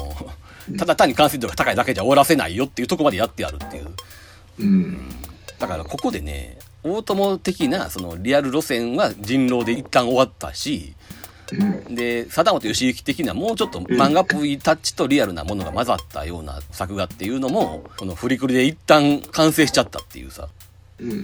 [0.78, 3.88] ただ単に完成度が高いだけじゃ終わらせないよっていうとこまでやってあるっていう。
[4.60, 4.98] うん。
[5.58, 10.94] だからここでね大友的なそのリアル路線は人狼で一旦終わったし
[11.52, 11.94] うん。
[11.96, 20.48] で貞本義行的なもうちょっと漫画っぽいタッチとリアルなものが混ざったような作画っていうのもこのフリクリで一旦完成しちゃったっていうさ。
[21.00, 21.10] うん。
[21.10, 21.22] うん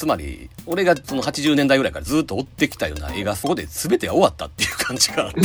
[0.00, 5.40] つまり俺がその80年代ぐらいからずっと追ってきたような映画そこで全てが終わったっていう感じがあった。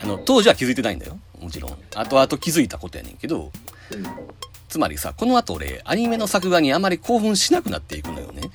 [0.02, 1.18] あの当時は気づいてないんだよ。
[1.38, 1.76] もちろん。
[1.94, 3.52] 後々気づいたことやねんけど
[4.70, 8.48] つまりさこの後俺アニメの作画にあまり興奮しなくなっていくのよね、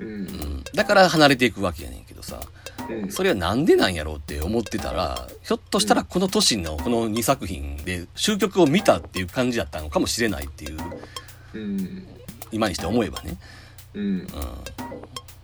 [0.00, 0.08] うん。
[0.08, 2.40] うん、だから離れていくわけやねんけどさ
[2.88, 3.12] うん。
[3.12, 10.78] それはなんでなんやろうって思ってたらひょっとしたらこの年のこの2作品で終局を見たっていう感じだったのかもしれないっていう
[11.54, 12.06] うん。
[12.52, 13.36] 今にして思えばね
[13.94, 14.26] うん。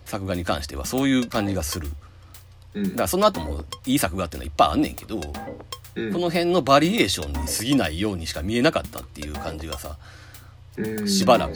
[0.05, 1.89] 作画に関してはそういう感じがする。
[2.75, 2.91] うん。
[2.91, 5.21] だからその後もいい作画っていうのはいっぱいあんねんけど、
[5.95, 6.13] うん。
[6.13, 9.97] この辺のバリエーションに過ぎないようにしか見えなかったっていう感じがさ
[10.77, 11.09] うん。
[11.09, 11.53] しばらく、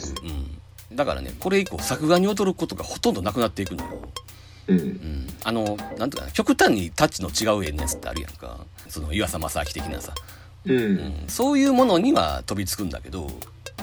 [0.90, 3.90] うん、だからねこれ以降作画に踊ることがほとんどなくなっていくのよ、
[4.68, 4.78] うん。
[4.78, 8.66] うん、あのなんとかな極端にタッチの違う絵のやつってあるやんか。
[8.88, 10.12] その湯浅正明的なさ、
[10.64, 13.30] ううんん、そういうものには飛びつくんだけど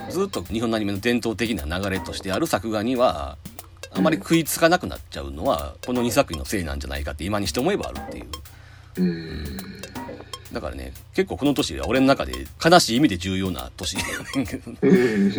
[0.10, 3.38] ずっと日本のアニメの伝統的な流れとしてある作画には
[3.92, 8.26] あまり食いつかなくなっちゃうのはこの2作品のせいなんじゃないかって今にして思えばあるっていう。
[8.98, 9.58] うん。
[10.52, 13.98] だからね結構この年は俺の中で悲しい意味で重要な年
[14.82, 15.30] うん。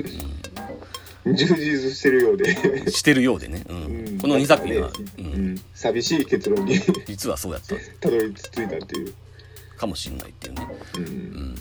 [1.35, 2.91] 充実してるようで。
[2.91, 3.77] してるようでね、うん。
[3.77, 4.19] うん。
[4.19, 5.55] この2作品は、ねう、うん。
[5.55, 6.81] ん寂しい結論に。
[7.07, 7.75] 実はそうやった。
[8.01, 9.15] たどり着いたっていう。
[9.79, 11.55] かもしんないっていうね、ううんん、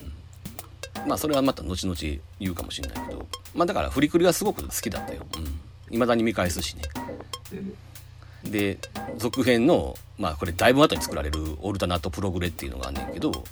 [1.07, 1.97] まあそれはまた後々
[2.39, 3.25] 言うかもしんないけど。
[3.55, 5.25] まあだからフリクリはすごく好きだったよ。
[5.89, 6.83] いま、未だに見返すしね。
[7.53, 7.73] うん
[8.43, 8.77] で
[9.17, 13.43] 続編のまあこれだいぶ後に作られるオルタナとプログレっていうのがあんねんけど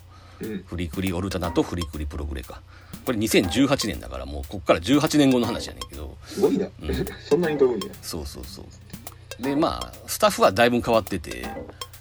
[0.42, 2.62] うんフリクリオルタナとフリクリプログレか。
[3.06, 6.18] これ2018年だからもうこっから18年後の話やねんけど。
[6.26, 6.72] すごいな、ん。
[7.30, 7.94] そんなに飛ぶんや。
[8.02, 9.44] そうそうそう。
[9.44, 11.48] でまあスタッフはだいぶ変わってて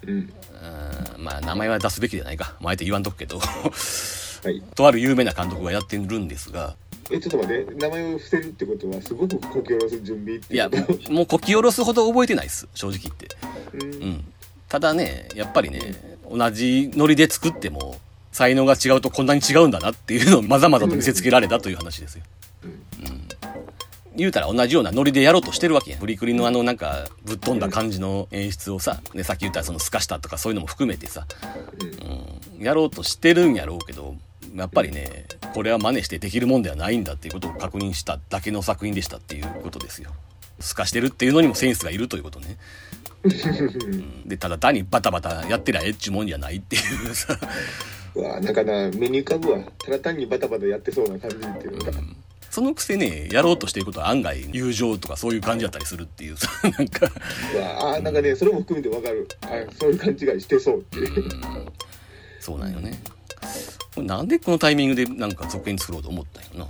[0.06, 0.14] うん。
[0.14, 0.32] うん。
[1.18, 3.40] まあ名前は出すべきじゃないか、まあ、あえて言わんとくけど
[4.44, 4.62] はい。
[4.74, 6.76] とある有名な監督がやってるんですが。
[7.10, 10.70] えちょっと待って名前を伏せるってことはすごくこき下ろす準備っていや
[11.10, 13.28] もうこき下ろすほど覚えてないです正直言って。
[13.74, 14.02] うん。
[14.02, 14.24] うん。
[14.68, 15.80] ただねやっぱりね
[16.30, 18.00] 同じノリで作っても
[18.32, 22.24] 才能が違うとこんなに違うんだなっていうのを まざまざと見せつけられたという話ですよ。
[22.64, 23.28] うん。
[24.16, 26.00] 言うたら同じようなノリでやろうとしてるわけやん。
[26.00, 31.26] フリクリのあのなんかぶっ飛んだ感じの演出をさ、ね、さっき言ったそのスカしたとかそういうのも含めてさ、
[31.80, 32.58] うん。
[32.58, 34.16] うん、やろうとしてるんやろうけど、
[34.54, 40.10] やっぱりね、これは真似してできるもんではないんだっていうことを確認しただけの作品でしたっていうことですよ。
[40.60, 42.56] スカしてるっていうのにもセンスがいるということね。
[43.24, 44.28] うん。
[44.28, 46.78] で、ただ単にバタバタやってりゃえっちゅうもんじゃないってい
[47.10, 47.36] うさ、
[48.14, 51.92] うわなんかな目に浮かぶわただ単にバタバタやってそうな感じっていうのが、
[52.50, 57.10] そのくせね、やろうとしてることは案外友情とかそういう感じだったりするっていうさ、 なんか、
[57.54, 59.26] うわあなんかねそれも含めてわかる。
[59.42, 61.24] あそういう勘違いしてそうっていう。
[62.38, 63.00] そうなんよね。
[63.96, 66.66] なんでこのタイミングでなんか続編作ろうと思ったんやろな。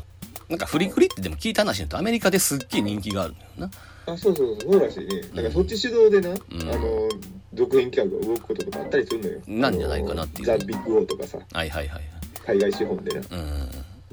[0.49, 3.71] なんかフリクリってでも聞いた話によるとアメリカですっげえ人気があるんだよな。
[4.07, 7.09] あそうそうそうそうらしいねだからそっち主導でな、んあの
[7.55, 12.03] 続編企画が動くこととかあったりするのよなんじゃないかなっていうザ・ビッグオーとかさはいはいはい
[12.45, 13.27] 海外資本でなはい。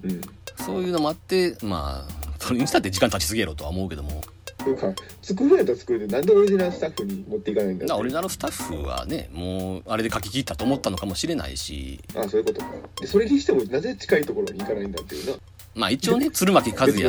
[0.04, 0.12] うん。
[0.12, 0.22] うん
[0.62, 4.22] そういうのもあって、まあ、それにしたって時間経ちすぎやろとは思うけども、
[4.66, 5.02] なんか。
[5.22, 12.68] 作るやったら作るでなんでオリジナルスタッフに持っていかないんだなオリジナルスタッフはね、もうあれで書き切ったと思ったのかもしれないし、あそういうことか。
[13.00, 15.38] でそれにしてもなぜ近いところに行かないんだっていうな。
[15.74, 17.00] まあ一応ね、鶴巻和也、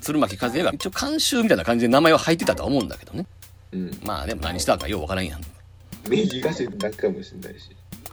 [0.00, 3.26] 鶴巻和也が一応監修みたいな感じで名前は入ってたとは思うんだけどね。
[3.72, 4.00] うん。
[4.04, 5.40] まあでも何したかようわからんやん。
[6.08, 7.70] 名義貸しだけかもしれないし。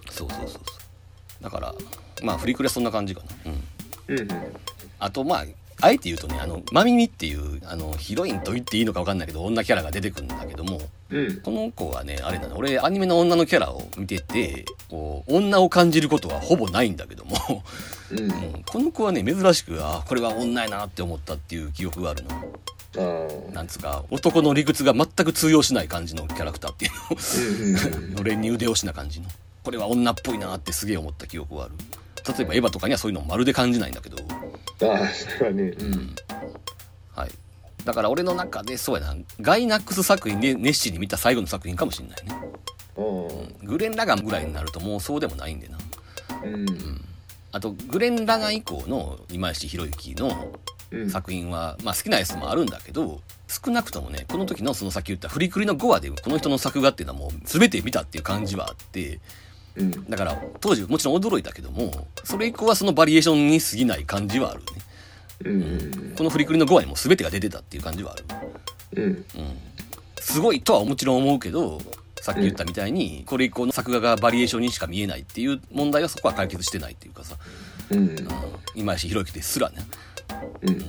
[0.10, 1.44] そうそうそうそう。
[1.44, 1.74] だから、
[2.22, 3.52] まあフリクレはそんな感じかな。
[4.08, 4.16] うん。
[4.16, 4.28] うんうん。
[5.00, 5.46] あとまあ
[5.82, 11.42] あえて言うとねあのマミミっていうあのヒロインと言っていいのか分かんないけど女キャラが出てくるんだけどもうん。
[11.42, 17.36] この子はねあれなの俺アニメの女のキャラを見ててこう女を感じることはほぼないんだけども、
[18.12, 18.20] うん。
[18.20, 18.24] う
[18.58, 22.30] んこの子はね珍しくあこれは女やなって思ったっていう記憶があるの。
[22.98, 26.92] ああなんつうか男の理屈が全く通用しない感じのキャラクターっていう
[27.40, 29.28] うんうんうん ののれんに腕押しな感じの。
[29.64, 31.74] これは女っぽいなってすげえ思った記憶がある。
[32.38, 34.18] 例えばエヴァとかにはそういうのまるで感じないんだけど
[34.84, 35.64] ああそれはね。
[35.64, 36.16] うん。
[37.14, 37.32] はい。
[37.86, 42.36] だから俺の中でそうやな、ガイナックス作品で熱心に見た最後の作品かもしれないね。
[42.98, 45.78] あグレン・ラガンぐらいになるともうそうでもないんでな。
[45.78, 45.82] あ
[46.44, 47.02] うん。
[47.54, 50.54] あと、グレン・ラガン以降の今石博之の
[50.92, 51.10] うん。
[51.10, 59.20] 作品は、まあ好きなやつもあるんだけど、少なくともね、この時のそのさっき言ったフリクリの5話でこの人の作画っていうのはもう全て見たっていう感じはあって、
[59.76, 60.10] うん。
[60.10, 64.66] だから当時もちろん驚いたけども、それ以降はそのバリエーションに過ぎない感じはあるね。
[65.46, 65.62] うん。
[65.64, 68.26] うんこのフリクリの5話にも全てが出てたっていう感じはある。
[68.94, 69.04] うん。
[69.04, 69.26] うん、
[70.20, 71.82] すごいとはもちろん思うけど
[72.22, 77.38] さっき言ったみたいにこれ以降の作画がバリエーションにしか見えないっていう問題はそこは解決してないっていうかさ、
[77.90, 77.98] うん。
[77.98, 78.28] うん、
[78.76, 79.78] 今石弘之ですらね、
[80.62, 80.80] うん。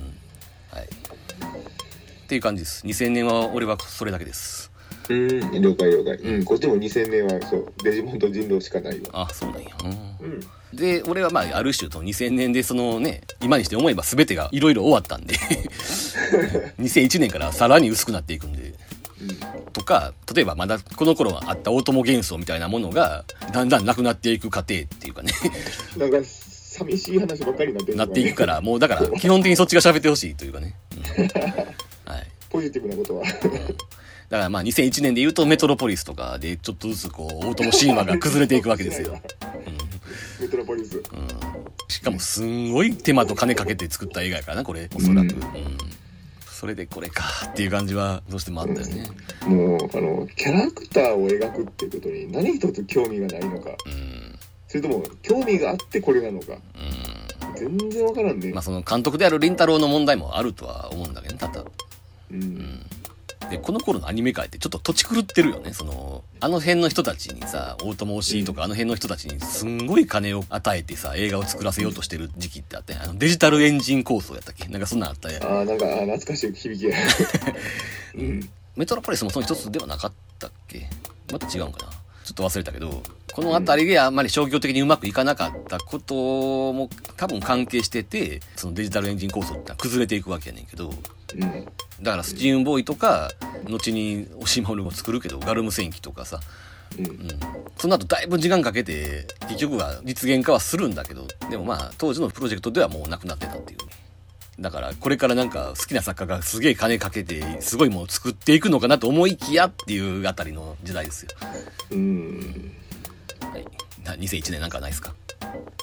[0.69, 2.85] はい、っていう感じです。
[2.85, 4.71] 2000年は俺はそれだけです
[5.09, 5.61] うん。
[5.61, 6.13] 了解了解。
[6.15, 6.45] うん。
[6.45, 7.73] こっちも2000年はそう。
[7.83, 9.07] デジモンと人狼しかないわ。
[9.13, 9.91] あそうなんや、うん。
[9.91, 9.93] う
[10.35, 10.39] ん。
[10.73, 15.35] で俺はまあある種と2000年でそのね今にして思えば全てがいろいろ終わったんで。
[16.79, 18.73] 2001年からさらに薄くなっていくんで。
[19.71, 25.31] とか例えばまだこの頃はあった大友幻想みたいなものがだんだんなくなっていく過程っていうかね。
[25.97, 30.75] なんか寂しい話ばっかりになってるなっていくからもうだから基本的にそっちが喋ってほしいというかね、
[31.17, 31.27] うん。
[32.11, 32.27] はい。
[32.49, 33.23] ポジティブなことは
[34.33, 39.21] だからまあ2001年で言うとメトロポリスとかでちょっとずつこう大友神話が崩れていくわけですよ、
[40.41, 40.97] メトロポリス。
[40.97, 41.03] うん、
[41.87, 45.43] しかもすんごい手間と金かけて作った映画やからなこれおそらく、うん。
[45.43, 45.77] うん。
[46.47, 49.07] それでこれかっていう感じはどうしてもあったよね。
[49.45, 53.69] もうあのキャラクターを描くっていうことに何一つ興味がないのか。
[53.85, 54.39] うん。
[54.67, 56.53] それとも興味があってこれなのか。
[56.53, 56.59] うん
[57.55, 58.51] 全然わからんね。
[58.51, 61.63] まあその監督である凛太郎の問題もあるとは思うんだけどねただ
[62.31, 62.83] うん
[63.49, 65.73] でこの頃のアニメ界ってちょっと土地狂ってるよね。
[65.73, 74.67] そのあの辺の人たちにさ大友推しとかあの辺の人たちにすんごい金を与えてさ映画を作らせようとしてる時期ってあってあのデジタルエンジン構想やったっけ？
[74.69, 75.43] なんかそんなんあったやん。
[75.43, 76.97] ああなんか懐かしい響きや
[78.15, 78.49] うん。
[78.75, 80.87] メトロポリスもその一つではなかったっけ？
[81.31, 81.91] また違うんかな。
[82.23, 83.03] ちょっと忘れたけど
[83.33, 86.13] この辺りであんまり商業的にうまくいかなかったこと
[86.73, 90.89] も多分関係しててそのデジタルエンジン構想ってのは崩れていくわけやねんけど。
[90.89, 91.67] うん
[92.01, 93.31] だからスチームボーイとか
[93.63, 96.39] 後に押し守るも作るけどガルム戦記とかさ。
[96.99, 97.05] うん。
[97.05, 97.27] うん、
[97.77, 103.79] その後だいぶ時間かけて結局は実現化はするんだけどでもまあ当時のプロジェクトではもうなくなってたっていう。
[104.59, 111.31] だからこれからなんか好きな作家がすげえ金かけてすごいものを作っていくのかなと思いきやっていうあたりの時代ですよ。
[111.91, 112.71] うん
[113.51, 113.65] はい
[114.03, 115.13] な2001年なんかないですか？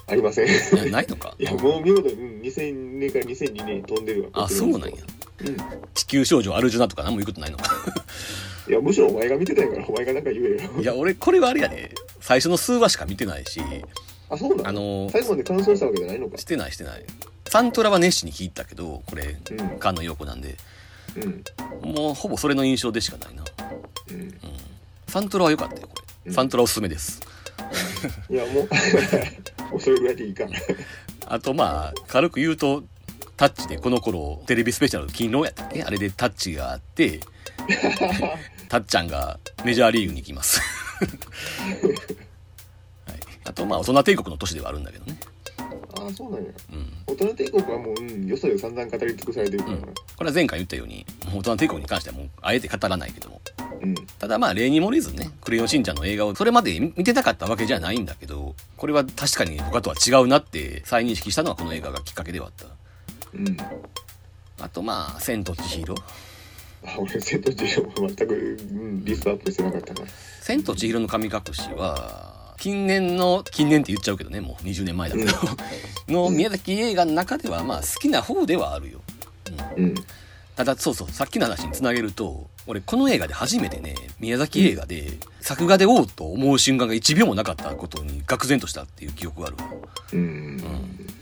[0.06, 0.48] ありません。
[0.48, 0.54] いい
[0.86, 1.34] やないのか？
[1.38, 4.44] や、もう見事に、うん、2000年から2002年に飛んでるわ。
[4.44, 4.96] あそうなんや
[5.42, 5.56] うん。
[5.94, 7.56] 地球少女アルジュナとか何も言うことないの？
[7.58, 7.64] か
[8.68, 10.80] いや、むしろお前が見てたんやから、お前がなんか言えよ。
[10.80, 13.60] いや俺これはあれやで最初の数話しか見てないし
[14.28, 14.68] あ、そうなの？
[14.68, 16.44] あの最後まで完走したわけじゃないのかし。
[16.44, 17.04] てないしてない
[17.48, 19.58] サントラは熱心に聞いたけどこれうん。
[19.80, 20.56] 菅野陽子なんで
[21.16, 21.94] うん。
[21.94, 23.44] もうほぼそれの印象でしかないな
[24.10, 24.34] うん。
[25.08, 25.94] サントラは良かったよこ
[26.26, 27.20] うんれサントラおすすめです
[28.28, 28.68] いや、もう、
[29.72, 30.46] もうそれぐらいでいいか。
[31.26, 32.82] あとまあ軽く言うと
[33.36, 35.82] タッチでこの頃テレビスペシャル金曜やったっけ？
[35.84, 37.20] あれでタッチがあって
[38.68, 40.60] タッちゃんがメジャーリーグに行きます、
[43.06, 45.18] はい、あとまあ大人帝国の都市ではあるんだけどね
[46.14, 46.50] そうなんや。
[46.72, 49.86] うん大人帝国はもう、うん、よそで散々語り尽くされてるからな。
[49.86, 53.40] これは前回言ったように大人帝国に関してはもうあえて語らないけども
[53.82, 53.94] うん。
[54.18, 62.66] ただまあ例に漏れずねクレヨンしんちゃんの映画をそれまで見てなかったわけじゃないんだけどこれは確かに他とは違うなって再認識したのはこの映画がきっかけではあった
[63.34, 63.56] うん。
[64.60, 65.94] あとまあ「千と千尋」
[66.82, 70.06] あ、俺、瀬戸内も全く、うん、リストアップしてなかったから。
[70.40, 75.32] 千と千尋の神隠しは近年の近年って言っちゃうけどねもう20年前だけど、
[76.12, 79.00] の宮崎映画の中ではまあ好きな方ではあるよ。
[79.76, 79.94] うん。
[80.56, 89.64] ただそうそうさっきの話につなげると俺この映画で初めてね宮崎映画で作画でおうと思う瞬間が1秒もなかったことに愕然としたっていう記憶があるわ。
[90.12, 90.62] うん。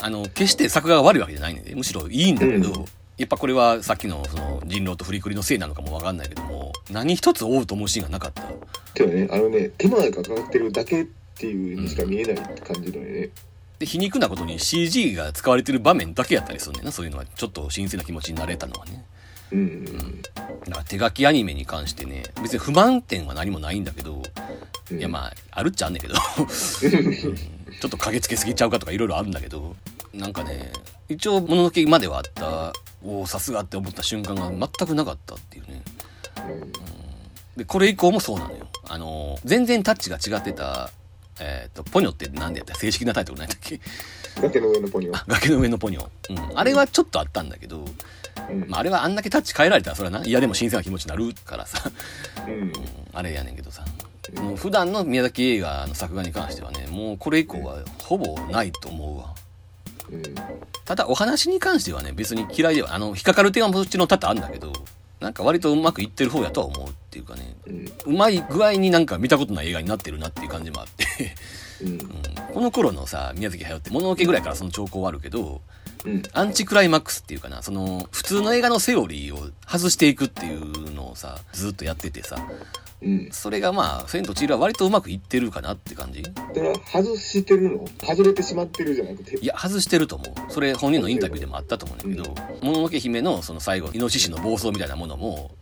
[0.01, 2.85] あの決して作画が悪いわけじゃないねんでむしろいいんだけど、うん。
[3.17, 8.43] やっぱこれはさっきのその人狼と振りくりのせいなのかもわかんないけども何一つおうと思うシーンがなかった。
[8.95, 11.07] けどね、あのね、手間がかかってるだけ
[11.39, 13.29] っていうにしか見えないって感じのね。
[13.79, 17.25] で皮肉なことに CG が使われてる場面だけやったりするねんなそういうのは。
[17.25, 19.05] ちょっと新鮮な気持ちになれたのはね。
[19.53, 19.85] うん。
[19.85, 24.23] だから手書きアニメに関してね別に不満点は何もないんだけど、
[24.91, 24.99] うん。
[24.99, 26.15] いやまああるっちゃあんねんけど。
[26.43, 27.37] うん。
[27.81, 29.77] ちょっと駆けつけすぎちゃうかとかいろいろあるんだけど
[30.13, 30.73] なんかね
[31.09, 32.73] 一応もののけまではあった。
[33.05, 35.83] おおさすがって思った瞬間が全くなかったっていうね。
[37.57, 38.67] でこれ以降もそうなのよ。
[38.89, 40.91] あの全然タッチが違ってた
[41.41, 42.75] えっ、とポニョって何でやった？
[42.75, 43.81] 正式なタイトル何だっけ？
[44.41, 45.25] 崖の上のポニョ。
[45.27, 47.85] 崖の上のポニョ、うん、あれはちょっとあったんだけど、
[48.51, 48.69] うん。
[48.69, 51.91] まあ、あれはあんだけタッチ変えられたらそれはな嫌でも新鮮な気持ちになるからさ。
[52.47, 52.73] うん。
[53.13, 53.85] あれやねんけどさ。
[54.37, 59.35] もう普段の宮崎映画の作画に関してはねもうこれ以降はほぼないと思うわ。
[60.11, 60.23] うん。
[60.85, 64.73] ただお話に関してはね別に嫌いではあの引っかかる点はもちろん多々あるんだけど
[65.21, 68.15] なんか割とうまくいってる方やとは思うっていうかねうん。
[68.15, 71.35] うまい具合になんか見たことない映画になってるなっていう感じもあって、
[71.83, 71.89] うん。
[71.89, 71.99] うん
[72.55, 75.61] この頃のさ宮崎駿って物のけぐらいからその兆候はあるけど
[76.05, 76.23] うん。
[76.33, 82.39] アンチクライマックスっていうかなその普通の映画のセオリーを外していくっていうのをさずっとやっててさ
[83.01, 83.29] うん。
[83.31, 86.23] それがまあ「千と千尋」は割とうまくいってるかなって感じ？
[86.55, 87.89] それは外してるの？
[88.03, 89.39] 外れてしまってるじゃなくて？
[89.39, 92.35] いや外してると思うそれ本人のインタビューでもあったと思うんだけど
[92.67, 95.55] 「もののけ姫」のその最後イノシシの暴走みたいなものも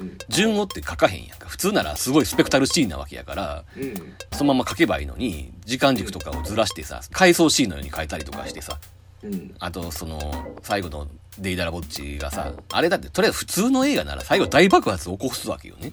[0.00, 0.18] うん。
[0.28, 3.94] 順をって書かへんやんか普通ならすごいスペクタルシーンなわけやからうん。
[4.32, 8.78] そのまま書けばいいのに時間軸とかをずらしてさ回想シーンのように変えたりとかしてさ
[9.24, 9.54] うん。
[9.58, 10.20] あとその
[10.62, 11.08] 最後の
[11.38, 15.92] デイダラボッチがさあれだってとりあえず普通の映画なら最後大爆発を起こすわけよね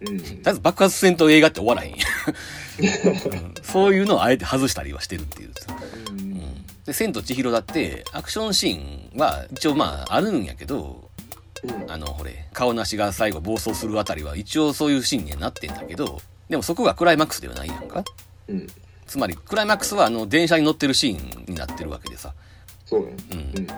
[0.00, 0.18] うん。
[0.20, 1.94] とりあえず爆発戦と映画って終わらへん
[3.62, 5.74] そういうのをあえて外したりはしてるっていうさ
[6.08, 6.64] うん。
[6.84, 11.08] で「千と千尋」だってアクションシーンは一応まああるんやけど
[11.64, 11.90] うん。
[11.90, 18.04] あのほれ顔なしが最後暴走するあたりは一応そういうシーンにはなってんだけどでもそこがクライマックスではないやんか
[18.48, 18.66] うん。
[19.06, 22.32] つまりクライマックスはあの電車に乗ってるシーンになってるわけでさ、
[22.90, 23.14] そうね。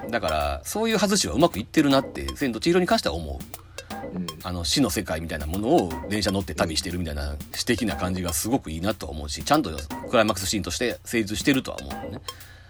[0.05, 3.37] うん、だからそういう外しはうまくいってるなって「千と千尋」に関しては思う
[4.17, 4.27] うん。
[4.43, 9.71] あの死の世界みたいなものを電車乗って旅してるみたいな詩的な感じがすごくいいなとは思うしちゃんと
[10.09, 12.21] クライマックスシーンとして成立してるとは思うのね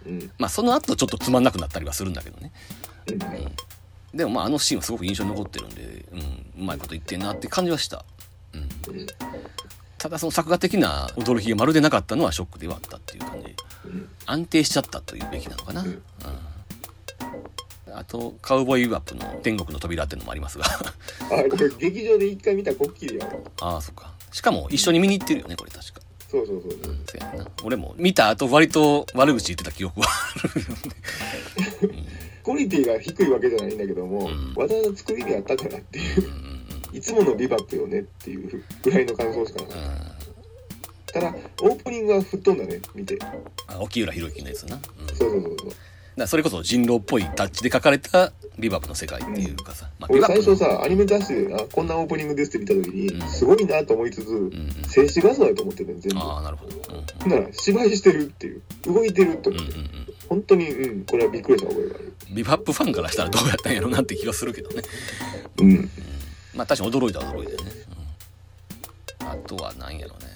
[0.06, 0.30] うん。
[0.36, 2.50] まあその後ちょっとつまんなくなったりはするんだけどね
[3.06, 4.18] うん。
[4.18, 8.04] でもまああのシーンはすごく印象に残ってるんで、うん、うまいこと言ってんなって感じはした、
[8.52, 8.60] うん、
[8.96, 9.06] うん。
[9.98, 13.54] ただその作画的な驚きがまるでなかったのはショックではあったっていう感じうん。
[14.26, 15.88] 安定しちゃったというべきなのかな、うん。
[15.88, 15.98] うん。
[17.94, 20.64] あとカウボーイビバップの天国の扉っていうのもありますが。
[20.64, 20.70] あ、
[21.50, 23.32] これ劇場で一回見たコッキリやわ。
[23.60, 24.12] ああそっか。
[24.30, 26.00] しかも一緒に見に行ってるよねこれ確か。
[26.28, 26.72] そうそうそう。
[26.72, 26.94] う。
[26.94, 27.50] んそうやな。
[27.64, 31.88] 俺も見た後割と悪口言ってた記憶はある。
[31.88, 32.08] よ ね
[32.42, 34.54] クオリティが低いわけじゃないんだけども、うん。
[34.54, 36.52] わざわざ作りにあったかなっていう。
[36.92, 40.21] いつものビバップよねっていうぐらいの感想しかなかっうん
[41.12, 43.18] たただオープニングは吹っ飛んだね見て。
[43.66, 45.16] あ沖浦弘之のやつな、うん。
[45.16, 45.72] そうそうそうそう。
[46.16, 53.28] らそれこそ人狼っぽいタッチで書かれたビバップの世界っていうかさ、まあ、ビ俺最初さ、アニメ雑誌で、あ、こんなオープニングですって見た時に、うん。
[53.28, 54.70] すごいなと思いつつ、うんうん。
[54.88, 56.20] 静止画像やと思ってるね全部。
[56.20, 56.76] ああなるほど、
[57.24, 58.62] うんなら、芝居してるっていう。
[58.86, 59.68] 動いてるとうんうんうん。
[59.70, 60.12] 思って。
[60.28, 62.12] 本当に、うん、これはびっくりした覚えがある。
[62.34, 64.82] ビバップファンからしたらどうやったんやろなって気がするけどね。
[65.58, 65.90] うん。
[66.54, 67.72] まあ確かに驚いたは驚いたよね、
[69.20, 69.28] うん。
[69.28, 70.31] あとは何やろね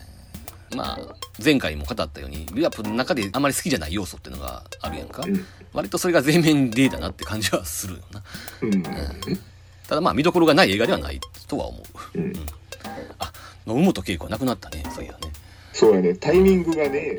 [0.74, 0.98] まあ
[1.42, 5.44] 前回も語ったようにビバップの中であまり好きじゃない要素っていうのがあるやんか、うん。
[5.72, 8.22] 割とそれが前面に出たなって感じはするよな。
[8.62, 8.82] うん。
[9.86, 11.78] ただまあ見どころがない映画ではないとは思
[12.14, 12.18] う。
[12.18, 12.32] うん。
[13.18, 13.32] あ
[13.66, 14.84] 野本恵子は亡くなったね。
[14.94, 15.18] そういやね。
[15.72, 17.18] そうやね、タイミングがね、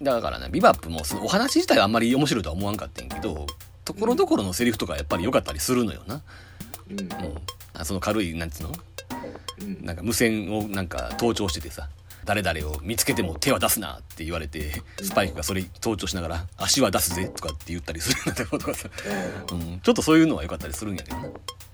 [0.00, 0.04] うん。
[0.04, 3.46] だからねビバップもそのお話自体はあんまり面白いとは思わんかったんやけど
[3.84, 6.22] ところどころのセリフとかやっぱり良かったりするのよな、
[6.90, 7.00] うん。
[7.00, 7.08] うん、
[7.74, 8.72] あその軽いなんつうの？
[9.60, 9.84] うん。
[9.84, 11.88] なんか無線をなんか盗聴しててさ
[12.24, 18.88] 誰々を見つけても手は出すなって言われてスパイクがそれ盗聴しながら足は出すぜとかって言ったりするようなことがさ、
[19.52, 21.28] うん、ちょっとそういうのは良かったりするんやけどな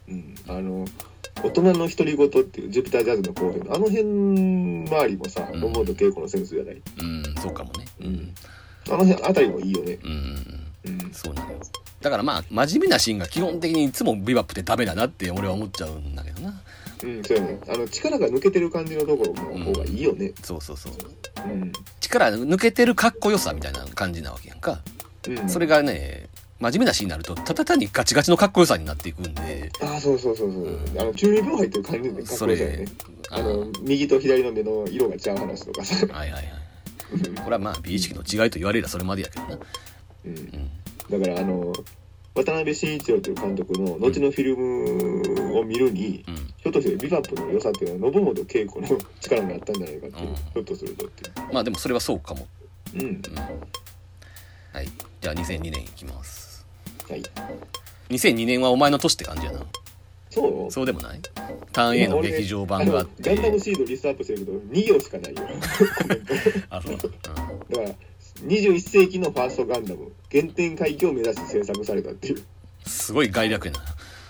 [0.09, 0.35] うん。
[0.49, 0.87] あの、
[1.43, 5.61] 大人の独り言っていうジュピタージャズの後編のあの辺周りもさ、うん。
[5.61, 6.83] 野本恵子のセンスじゃない。
[7.01, 7.85] うんそうかもね。
[8.01, 8.35] うん。
[8.89, 9.99] あの辺あたりもいいよね。
[10.03, 10.67] うん。
[10.87, 11.11] うん。
[11.13, 11.61] そうなのよ。
[12.01, 16.55] だからまあ真面目なシーンが基本的にいつもビバップってダメだなって俺は思っちゃうんだけどな
[17.05, 17.59] うん、そうやね。
[17.69, 20.33] あの、力が抜けてる感じのところの方がいいよね。
[20.43, 20.93] そうそうそう
[21.47, 21.73] うん。
[22.01, 24.81] 力抜けてるかっこよさみたいな感じなわけやんか
[25.29, 25.49] うん。
[25.49, 26.29] それがね
[26.61, 30.79] 真面目なシーンになるとただ単にガチガチのかっこよさになっていくんでああ、そうそうそうそう。
[30.99, 32.85] あの、中二病入ってる感じでかっそれこいいよね。
[33.31, 36.07] あの、右と左の目の色が違う話とかさ。
[36.07, 36.45] はいはいはい
[37.43, 39.59] これはまあ美意識の違いと言われればそれまでやけどな
[40.27, 40.71] うん。
[41.11, 41.73] だから、あの、
[42.45, 46.37] 渡辺慎一郎という監督の後のフィルムを見るに、うん。
[46.37, 48.89] ひょっとしてビバップの良さっていうのは信本恵子の
[49.21, 50.35] 力になったんじゃないかっていう、うん。
[50.35, 52.47] ひょっとするとっていまあでもそれはそうかも、
[52.95, 52.99] う。
[52.99, 53.07] うん。
[53.07, 53.23] うん、
[54.73, 54.89] はい。
[55.21, 56.65] じゃあ2002年いきます。
[57.09, 57.23] はい。
[58.11, 59.61] 2002年はお前の年って感じやな。
[60.31, 60.71] そう？
[60.71, 61.21] そうでもない？
[61.73, 65.43] ターン A の劇場版があっ俺ねガンダムてシードリストアップしてるけど、2行しかないよ。
[66.71, 67.13] あそう、だか
[67.83, 67.95] ら、
[68.47, 72.37] 21世紀のファーストガンダム、原点回帰を目指して制作されたっていう。
[72.37, 72.45] うん、
[72.87, 73.81] すごい概略やな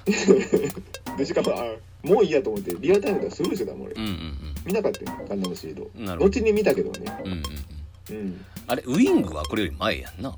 [1.17, 1.65] で、しかも、あ
[2.03, 4.01] もういいやと思って、リアルタイムではスルーしてたもん、俺うん。
[4.01, 5.91] うん見なかったよ、ガンダムシード。
[5.95, 7.21] なるほど後に見たけどね。
[7.25, 7.69] うんうんうんうん
[8.11, 8.45] うん。
[8.67, 10.37] あれウィングはこれより前やんな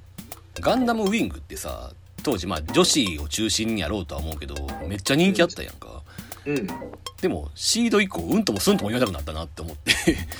[0.60, 1.92] ガンダムウィングってさ
[2.22, 4.54] 当時まあ女子を中心にやろうとは思うけど
[4.86, 6.02] めっちゃ人気あったやんか、
[6.46, 6.66] うん。
[7.20, 9.92] でもシード以降うんともすんとも言わなくなったなって思って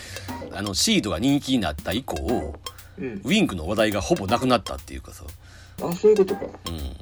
[0.53, 2.59] あのシードが人気になった以降
[3.01, 3.13] うん。
[3.25, 5.25] ウィングの話題がほぼなくなったっていうかさ、
[5.83, 6.43] あ、そういうことか。
[6.43, 6.97] うん、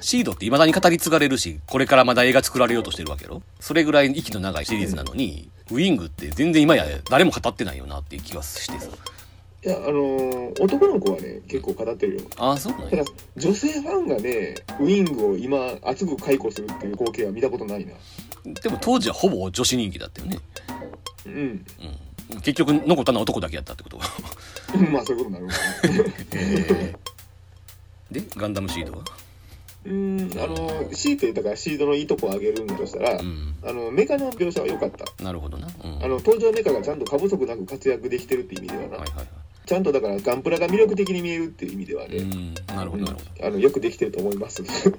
[0.00, 8.90] シードって未だに語り継がれるしこれからまだ映画作られようとしてるわけやろそれぐらい息の長いシリーズなのに、ウィングって全然今や誰も語ってないよなっていう気がしてさ
[9.62, 12.22] いや、あのー男の子はね、結構語ってるよ。
[12.38, 13.04] ああそうなんだ、
[13.36, 17.92] 女性ファンがね、ウィングを今、熱く解雇するっていう光景は見たことないな。
[18.62, 20.38] でも当時はほぼ女子人気だったよね
[21.26, 21.32] うん。
[21.32, 21.64] うん、
[22.36, 23.98] 結局残ったのは男だけやったってこと？
[24.92, 26.94] まあ、そういうことになる。
[28.10, 29.04] でガンダムシードは？
[29.82, 33.54] うん、あの、シートだからシードのいいとこを上げるんだとしたら、うん。
[33.62, 35.24] あの、メカの描写は良かった。
[35.24, 39.26] なるほどな、うん、あの、登場メカがちゃんと過不足なく活躍できてるっていう意味ではな、はいはいはい。
[39.64, 42.54] ちゃんとだからガンプラが魅力的に見えるっていう意味ではね、うん。
[42.66, 43.46] なるほどなるほど。
[43.46, 44.62] あの、よくできてると思います。
[44.62, 44.74] うんうん。
[44.74, 44.90] うん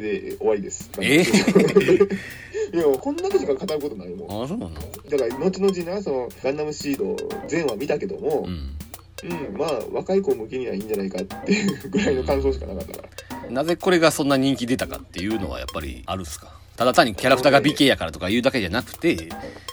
[0.00, 0.90] で、終わりです。
[1.00, 4.40] えいや、 こんだけしか語ることないもん。
[4.42, 4.70] ああそうなの？
[4.74, 7.16] だから、後々な、その、ガンダムシード
[7.48, 8.76] 全話見たけどもう、ん
[9.24, 13.08] うん、まあ、若い子向けにはいいんじゃないかっていうぐらいの感想しかなかったか
[13.44, 13.50] ら。
[13.50, 16.58] なぜこれがそんな人気出たかっていうのはやっぱりあるっすか？
[16.76, 19.28] ただ単にキャラクターが美形やからとか言うだけじゃなくて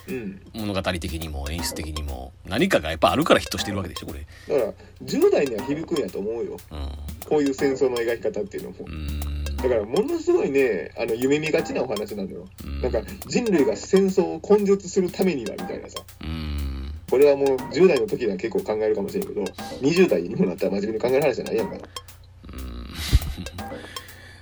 [0.06, 0.40] うん。
[0.52, 6.56] 物語的にも演出的にも何かがやっぱあるからヒットしてるわけでしょこれだから、10代には響くんやと思うよ。
[6.70, 8.76] うこういう戦争の描き方っていうのも。
[8.86, 12.46] んうんだから、ものすごいね、あの、夢見がちなお話なのよ。
[12.64, 16.00] うんなんか、人類が戦争を根絶するためには、みたいなさ。
[16.22, 19.42] うんこれはもう10代の時には結構考えるかもしれんけど、
[19.82, 21.76] 20代にもなったら真面目に考える話じゃないやんか。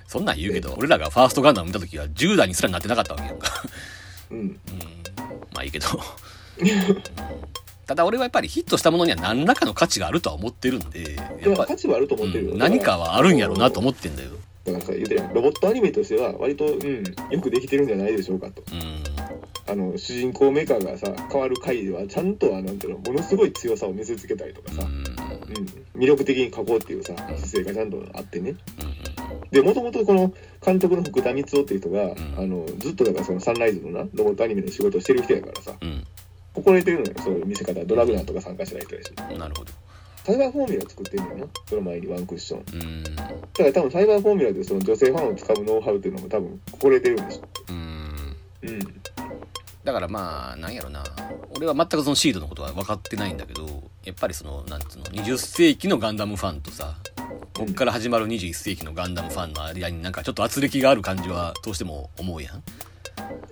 [0.07, 3.47] そんなん言うけど俺らがファーストガンダム見た時は10代にすらなってなかったわけやんか
[4.31, 4.59] うん。
[5.53, 5.87] まあいいけど
[7.85, 12.51] ただ俺はやっぱりヒットしたものには何らかの価値があるとは思ってるんでいやっや、ぱ価値はあると思ってるよ。
[12.53, 14.31] うん何かはあるんやろうなと思思ってんだよ
[14.73, 15.15] だからさ、言うて。
[15.33, 18.63] ロボットアニメとしては、割と、うん、よくできてるんじゃないでしょうかと。
[18.71, 19.03] うん。
[19.71, 24.97] あの、主人公メーカーがさ、変わる回では、ちゃんとは、なんていうの、ものすごい強さを見せつけたりとかさ、うん。
[24.97, 28.55] うん、魅力的に描こうっていうさ、姿勢がちゃんとあってね。
[28.81, 29.49] うん。
[29.51, 30.33] で、もともとこの
[30.65, 32.15] 監督の福田光夫っていう人が、ん。
[32.37, 36.05] あの、ずっとだからそのサンライズのな、ロボットアニメの仕事をしてる人やからさ、うん。
[36.53, 39.11] 心得てるのよ、そういう見せ方、ドラグナーとか参加してない人やし。
[39.31, 39.71] うんなるほど
[40.29, 42.63] サイバーフォーミュラ作ってんねんなその前にワンクッション。
[42.71, 43.03] うん。
[43.03, 47.47] だから多分サイバーフォーミュラでその女性ファンを使うノウハウっていうのも多分これ出るんでしょ。
[47.69, 48.35] うん。
[48.61, 48.79] うん。
[49.83, 51.03] だからまあなんやろな。
[51.57, 53.65] 俺は全くそのシードのことは分かってないんだけど
[54.05, 56.95] やっぱりそのなんつうの20世紀のガンダムファンとさ
[57.53, 62.63] こっから始まる21世紀のガンダムファンの間になんかちょっと圧力がある感じはどうしても思うやん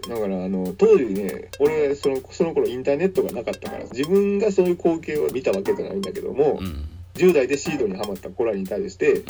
[0.09, 6.86] だからあの当時ね俺そのその頃インターネットがなかったから自分がそういう光景を見たわけじゃないんだけども、うん。
[7.15, 9.23] 10代でシードにはまった子らに対してうん。
[9.23, 9.30] フ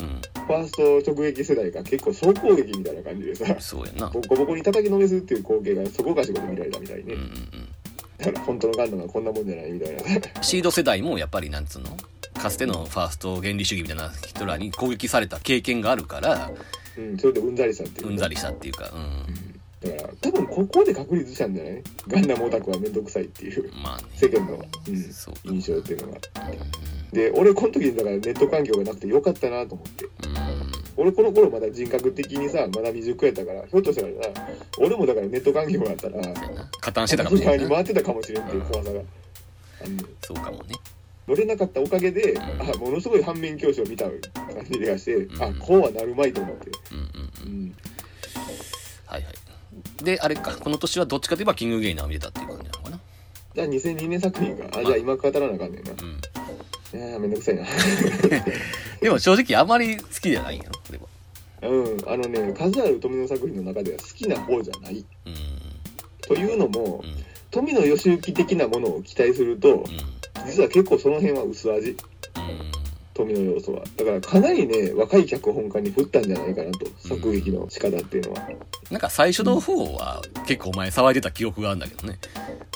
[0.53, 4.09] ァースト直撃世代が結構総攻撃みたいな感じでさそうやな。
[4.09, 7.11] ボコボコに叩きのめすっていう光景がそこかしこで見られたみたいね、うん。
[7.11, 7.67] うん
[8.17, 10.43] だから本当のガンダムはこんなもんじゃないみたいな。
[10.43, 11.95] シード世代もやっぱりなんつうの？
[12.33, 16.51] かつてのファースト原理主義みたいな人らに攻撃された経験があるから
[16.97, 19.46] うんそれでうんざりしたっていううんざりしたっていうかうん
[19.79, 21.83] だから多分ここで確立したんじゃない？
[22.07, 23.71] ガンダムオタクはめんどくさいっていう。
[23.83, 24.03] まあね。
[24.15, 24.95] 世間の、うん、
[25.53, 30.05] 印象っていうのがうで俺この時にだからネット環境がなくてよかったなと思って。
[30.05, 30.37] んうん。
[30.99, 34.15] 俺この頃まだ人格的にさまだ未熟やったからひょっとしたらな
[34.79, 36.21] 俺もだからネット環境があったら
[36.81, 37.53] 加担してたかもしれな。
[37.53, 39.05] いなに回ってたかもしれんっていう怖さがあの
[40.25, 40.75] そうかもね。
[41.27, 42.39] 乗れなかったおかげで、ん。
[42.39, 44.13] あものすごい反面教師を見た感
[44.71, 45.43] じがして、うん。
[45.43, 47.07] あこうはなるまいと思って、うんうんう
[47.45, 47.75] うんん、
[49.05, 49.33] はいはい
[50.03, 52.99] であれかこの年はどっちかといえばキングゲイナーを見てたっていう感じなのかな。
[53.55, 56.99] じゃあ2002年作品かあじゃあ今語らなあかんねんな、うん。
[56.99, 57.63] いやーめんどくさいな。
[59.01, 61.05] でも正直あまり好きじゃないんやろこれは
[61.73, 65.05] うんあのね数ある富野作品の中では好きな方じゃない。
[65.25, 65.35] うん。
[66.21, 67.23] というのもうん。
[67.49, 69.85] 富野義行的なものを期待するとうん。
[70.45, 71.91] 実は結構その辺は薄味。
[71.91, 71.97] うん
[73.17, 73.83] 富野要素は。
[73.97, 76.85] だからかなりね若い脚本家に振ったんじゃないかなと。
[76.99, 78.47] 作劇の仕方っていうのは。
[78.91, 82.19] なんか最初の方は結構お前騒いでた記憶があるんだけどね。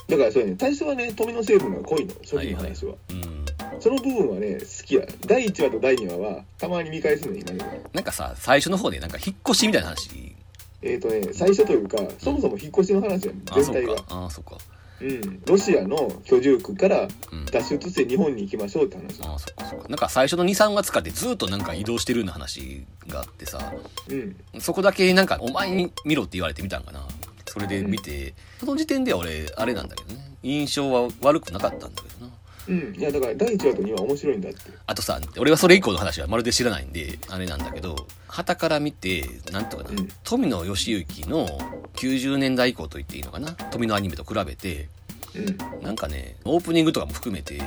[0.10, 0.56] だからそうやね。
[0.60, 2.14] 最初はね富野成分が濃いの。
[2.22, 3.46] 初期の話は、うん。
[3.80, 5.06] その部分はね好きや。
[5.28, 10.36] 第1話と第2話はたまに見返すの今でもなんかさ最初の方でなんか引っ越しみたいな話。
[10.82, 13.96] えっ、とね最初というかそもそも引っ越しの話やねあそう全体が。
[13.98, 14.58] かあそうか
[15.02, 17.46] うんロシアの居住区からうん。
[17.46, 19.20] 脱出して日本に行きましょうって話。
[19.22, 19.90] あそっかそっか。
[19.90, 23.74] なんか最初の23月かってずっとなんか移動してるような話があってさ。
[24.10, 24.62] うん。
[24.62, 27.06] そこだけなんかお前に見ろって言われて見たんかな。
[27.48, 30.32] それで見て、その時点では俺あれなんだけどね。
[30.44, 32.32] 印象は悪くなかったんだけどな
[32.68, 32.96] うん。
[32.98, 34.60] いやだから第1話と2話面白いんだって。
[34.86, 40.10] あとさ俺はそれ以降の話はまるで知らないんであれなんだけど旗から見てなんとかな、うん。
[40.24, 41.48] 富野義行の
[41.96, 44.90] 90年代以降と言っていいのかな富野アニメと比べて
[45.36, 45.40] う
[45.80, 45.82] ん。
[45.84, 47.62] なんかねオープニングとかも含めて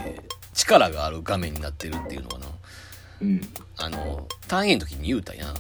[0.53, 2.47] 力がある画面になってるっていうのかな。
[3.23, 3.41] うん。
[3.77, 5.55] あの単位の時に言うたやん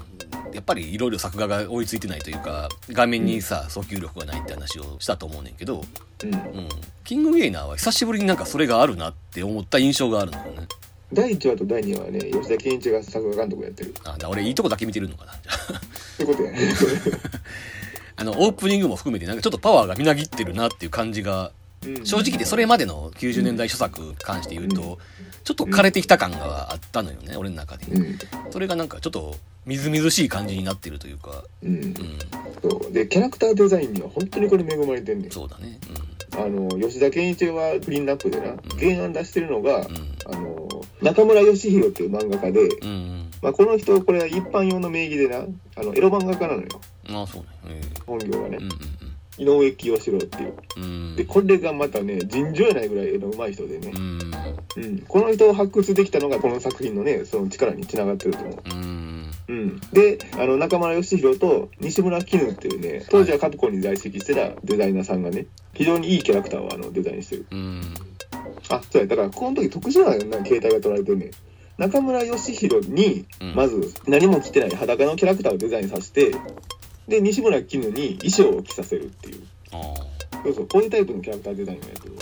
[0.53, 5.82] やっぱりいろいろ作画が追いついてないというか画面にさ訴求力がないって話をしたと思うねんけど、
[6.22, 6.35] うん。
[6.35, 6.68] うん、
[7.05, 10.68] キングゲイナーは久しぶりになんかそれがあるなって思った印象があるのよね。
[11.12, 13.95] 第1話と第2話はね吉田健一が作画監督やってる。
[14.05, 15.78] あだ俺いいとこだけ見てるのかなじゃあ。
[15.78, 16.53] ってことや。
[16.53, 16.59] ね
[18.16, 21.64] あのオープニングも含めてなんかちょっとパワーがみなぎってるなっていう感じがうん
[22.05, 24.99] 正直でそれまでの90年代初作に関して言うと
[25.45, 27.87] ちょっと枯れてきた感があったのよね俺の中で。
[27.87, 28.18] うん。
[28.51, 31.45] それがなんかちょっとみずみずしい感じになってるというか。
[31.62, 31.74] うん。
[31.74, 31.95] うん。
[32.62, 32.93] そう。
[32.93, 35.28] でキャラクターデザインには本当にこれ恵まれてんね。
[35.28, 35.78] んそうだね。
[36.37, 39.87] あの吉田健一はクリーンナップでな原案出してるのが、
[40.26, 40.68] あの
[41.01, 42.68] 中村義弘っていう漫画家で、
[43.41, 45.45] まあ、この人これは一般用の名義でな
[45.76, 46.68] あのエロ漫画家なのよ。
[47.11, 47.49] ああそうね。
[47.66, 48.70] え本業はね、えうん
[49.39, 50.55] 井上清志郎っていう。
[50.76, 50.82] うん。
[50.82, 53.93] うんでこれがまたね尋常やないぐらい絵の上手い人でね。
[53.95, 54.30] う、ん。
[54.76, 54.99] うん。
[55.07, 58.62] この人を発掘できたのがこの作品のねその力につながってると思う。
[58.70, 59.30] うん。
[59.47, 67.47] うん、であの中村義弘と西村絹っていうね当時はカプコンに在籍してたデザイナーさんがね非常にいいキャラクターをあのデザインしてる。
[67.51, 67.95] うん。
[68.70, 69.07] あそうや。
[69.07, 71.30] だからこの時特殊なな形態が取られてるね。
[71.76, 73.55] 中村義弘にうん。
[73.55, 76.35] まず何も着てない裸のキャラクターをデザインさせて
[77.09, 79.43] で西村絹に衣装を着させるっていう。
[80.45, 82.15] そうそうこういうタイプのキャラクターデザインをやってる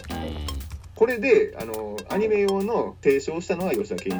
[0.94, 4.16] これであのアニメ用の提唱したのは吉田健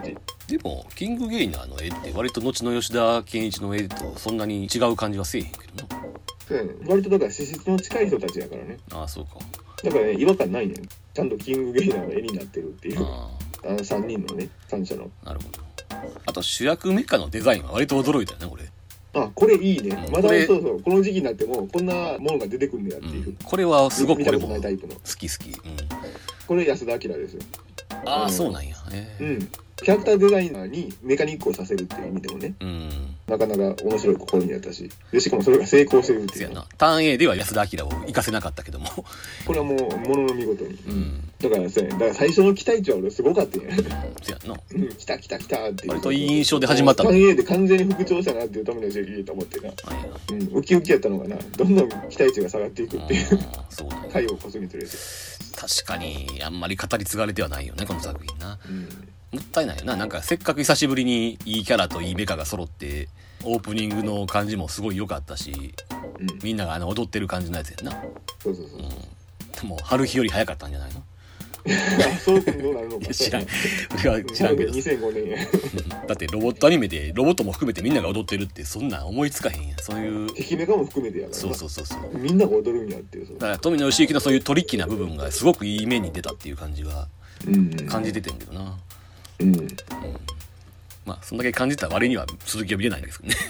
[0.49, 0.59] 一。
[0.59, 6.03] でもキングゲイナーの絵って割と後の吉田健一の絵とそんなに違う感じはせえへんけどな。
[6.49, 8.79] そうやね割とだから資質の近い人たちやからね。
[8.91, 9.35] ああそうか。
[9.85, 10.89] だからね違和感ないねん。
[11.15, 13.05] ちゃんとキングゲイナーの絵になってるっていう。
[13.05, 13.31] あ
[13.65, 15.09] あの3人のね三者の。
[15.25, 15.61] あなるほど。
[16.27, 18.65] あと主役メカのデザインは割と驚いたよね俺
[19.15, 19.91] あこれいいね。
[20.07, 20.13] うん。
[20.13, 20.47] まだこれ。
[20.47, 20.83] そうそう。
[20.83, 24.59] この時期になってもこんなものが出てくんねやっていう、うんこれはすごくここれも好
[25.19, 25.51] き好き。
[25.51, 25.77] うん。
[26.47, 27.43] これ安田明ですよ。
[28.07, 28.75] ああそうなんや。
[28.93, 29.49] へえうん
[29.83, 33.17] キャラクターデザイナーにメカニックをさせるっていう意味でもね、うん。
[33.27, 36.47] なかなか面白い試みだったし、で、しかもそれが成功してるっていう。
[36.47, 36.67] そやな。
[36.79, 38.87] ターン A では安田明を活かせなかったけども。
[39.47, 39.79] これはもう、
[40.09, 40.79] ものの見事に。
[40.87, 41.31] うん。
[41.39, 43.77] だからさ、だから最初の期待値は俺すごかったんや。
[44.23, 44.61] そやな。
[44.75, 45.91] うん、来た来た来たっていう。
[45.91, 49.73] 割といい印象で始まったの3 A で完全に復調したなっていう富野周樹と思ってな。
[50.31, 53.27] うん、ウキウキやったのがな、どんどん期待値が下がっていくっていう。
[53.71, 54.91] そうなんや回を越すにつれて。
[55.57, 58.59] 確かに、あんまり語り継がれてはないよね、この作品な。
[58.69, 59.12] うん。
[59.33, 59.97] もったいないよな。
[59.97, 63.09] なんかせっかく久しぶりにいいキャラといいメカが揃って、
[63.45, 65.75] オープニングの感じもすごい良かったし、
[66.21, 66.39] うん。
[66.43, 67.93] みんながあの踊ってる感じのやつやんな。
[68.43, 68.81] そうそうそう。
[69.61, 71.03] でも、春日より早かったんじゃないの？
[71.65, 73.15] あそうどうなるのか。
[73.15, 73.47] 知らん。
[74.01, 74.73] 俺は知らんけど。
[74.73, 75.39] 2005年や。
[76.09, 79.79] だってロボットアニメでロボットも含めてみんなが踊ってるってそんなん思いつかへんやん。
[79.79, 81.41] そういう、敵メカも含めてやからな。
[81.41, 82.19] そうそうそうそう。
[82.19, 83.27] みんなが踊るんやっていう。
[83.35, 87.07] だから富野義行のそういうトリッキーな部分がすごくいい面に出たっていう感じは
[87.47, 87.87] うん。
[87.87, 88.61] 感じててんけどな。
[88.61, 88.73] うん。
[91.05, 93.41] まあ、そんだけ感じた割には続きは見れないんですけどね。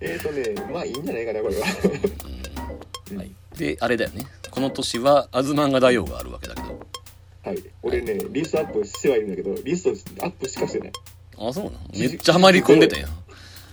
[0.00, 1.66] えっとね、まあいいんじゃないかな、これは。
[3.16, 3.30] はい。
[3.56, 4.26] で、あれだよね。
[4.50, 6.86] この年は、アズマンガ大王があるわけだけど。
[7.44, 7.62] はい。
[7.82, 9.90] 俺ね、リストアップしてはいるんだけど、リスト
[10.24, 10.92] アップしかしてない。
[11.38, 11.78] あ、そうなの？
[11.94, 13.10] めっちゃハマり込んでたやん。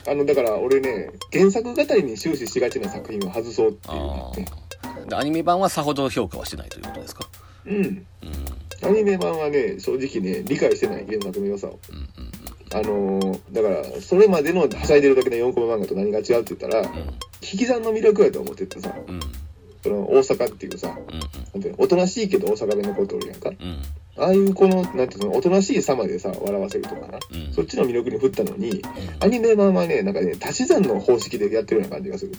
[0.08, 7.28] あの、だから俺ね、原作語りに終始しがちな作品を外そうっていうアニメ版はさほど評価はしてないということですか？
[7.66, 7.76] うん。
[7.76, 8.06] うん。
[8.86, 11.80] アニメ版はね、正直ね、理解してない原作の良さを。
[12.74, 16.98] あのーだから、それまでのはしゃいでるだけの4コマ漫画と何が違うって言ったら、うん。
[17.42, 19.16] 引き算の魅力やと思っててさ、うん。
[19.16, 19.22] うん。
[19.82, 20.98] その大阪っていうさ、
[21.78, 23.50] おとなしいけど大阪弁のことおるやんか。
[23.50, 23.82] うん。
[24.18, 27.20] ああいうこの、なんていうの、おとなしい様でさ、笑わせるとかな。
[27.32, 27.54] うん。
[27.54, 28.82] そっちの魅力に振ったのに、うん
[29.20, 32.34] アニメ版はね、なんかね、足し算の方式でやってるような感じがする。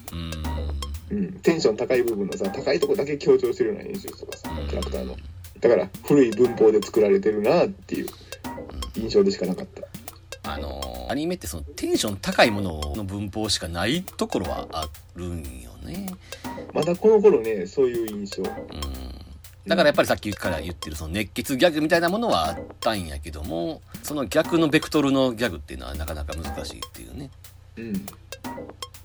[1.11, 1.19] うん。
[1.19, 1.33] うん。
[1.41, 5.17] テンション高い部分のさ、高いとこだけ強調してるような演出とかさうん、キャラクターの。
[5.61, 8.07] だから、古い文法で作られてるなっていう
[8.95, 10.53] 印象でしかなかった。
[10.53, 16.09] あのーアニメってそのテンション高いものの文法しかないところはあるんよね。
[16.75, 18.43] まだこの頃ね、そういう印象。
[18.43, 18.51] うん。
[19.67, 27.31] だからやっぱりさっきから言ってるその熱血ギャグみたいなものはあったんやけども、その逆のベクトルのギャグっていうのはなかなか難しいっていうね。
[27.77, 28.07] うん。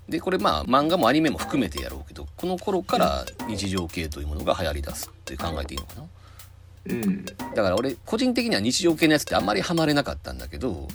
[0.10, 6.08] で、これまあ漫画もアニメも含めてやろうけど、この頃から日常系というものが流行り出すって考えていいのかな。
[6.90, 7.26] うん。
[7.26, 10.88] だから俺個人的には日常系のやつってあんまりハマれなかったんだけど、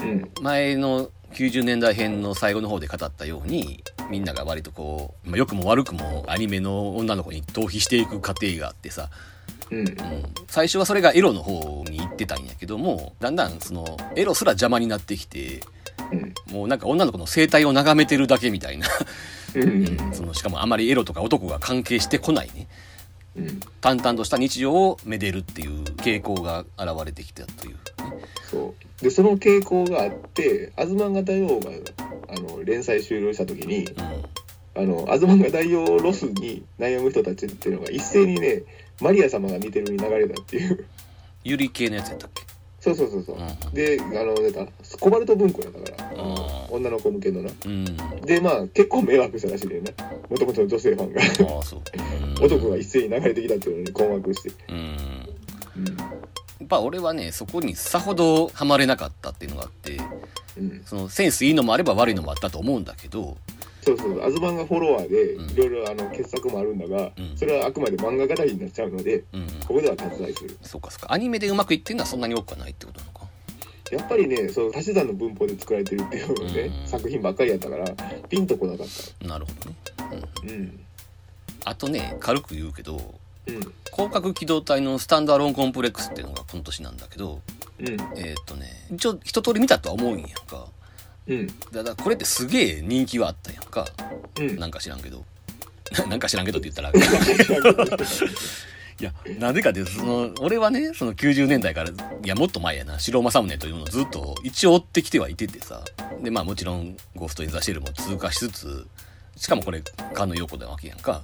[0.00, 0.30] うん。
[0.40, 9.10] 前の90年代編の最後の方で語ったようにみんなが割とこう、まあ、良くも悪くもアニメの女の子に逃避していく過程があってさ、
[9.70, 9.78] うん。
[9.78, 9.94] うん、
[10.48, 15.60] 最初はそれがエロの方に行ってたんやけどもだんだんそのエロすら邪魔になってきて
[16.12, 16.34] うん。
[16.54, 18.88] もうなんか女の子の生態を眺めてるだけみたいな
[19.54, 20.12] うん。
[20.12, 22.66] そのしかもあまりエロとか男が関係してこないね
[23.36, 23.60] うん。
[23.80, 27.78] 淡々とした日常をめでるっていう傾向が現れてきたという、ね、
[28.50, 29.02] そう。
[29.02, 31.70] で、その傾向があって、アズマンガ大王が、
[32.28, 34.24] あの、連載終了した時に、うん
[34.76, 38.62] あの、アズマンガ大王ロスに悩む人たちっていうのが一斉にね、
[39.00, 40.86] マリア様が見てるに流れたっていう。
[41.42, 42.42] ゆり系のやつやったっけ？
[42.80, 43.36] そうそうそうそう。
[43.36, 46.24] うんで、あの、なんかコバルト文庫やだから、
[46.70, 47.50] 女の子向けのな。
[47.66, 47.84] うん
[48.24, 49.92] で、まあ、結構迷惑したらしいねんな。
[50.28, 51.20] もともとの女性ファンが。
[52.42, 54.52] 男が一斉に流れてきたっていうのに困惑して。
[54.68, 55.96] うんうん。
[55.96, 59.98] やっぱ俺はねそこにさほどハマれなかったっていうのがあって
[60.56, 60.82] うん。
[60.84, 63.36] そのセンスいいのもあれば悪いのもあったと思うんだけど
[63.82, 70.58] そうそう、アズマンガフォロワーで、うんいろいろあの傑作もあるんだが、うんそれはあくまで漫画語りになっちゃうので、うんここでは割愛する。
[70.62, 73.20] そうかそうかアニメでうまくいってるのはそんなに多くはないってことなのか
[73.90, 77.86] やっぱりね、その足し算の文法で作られてるっていうね、うん作品ばっかりやったから、
[78.28, 78.86] ピンとこなかっ
[79.26, 79.76] なるほどね、
[80.12, 80.54] うん、た。
[80.54, 80.80] うん。
[81.64, 82.96] あとね軽く言うけど
[83.46, 83.60] うん。
[83.92, 87.40] 広角機動隊のスタンドアローンコンプレックスっていうのがこの年なんだけど
[87.80, 87.86] うん。
[87.88, 90.66] えーっとね一応一通り見たとは思うんやんか
[91.26, 91.46] うん。
[91.46, 93.86] だからこれってすげえ人気はあったやんか
[94.38, 94.58] うん。
[94.58, 95.24] なんか知らんけど
[96.08, 96.90] なんか知らんけどって言ったら
[99.00, 105.82] いや、なぜかって、その、俺はね、その90年代から、いや、もっと前やな、白政宗というのをずっと一応追ってきてはいててさ、
[106.22, 108.86] で、まあもちろん、ゴースト・イン・ザ・シェルも通過しつつ、
[109.36, 111.22] しかもこれ、菅野陽子なわけやんか。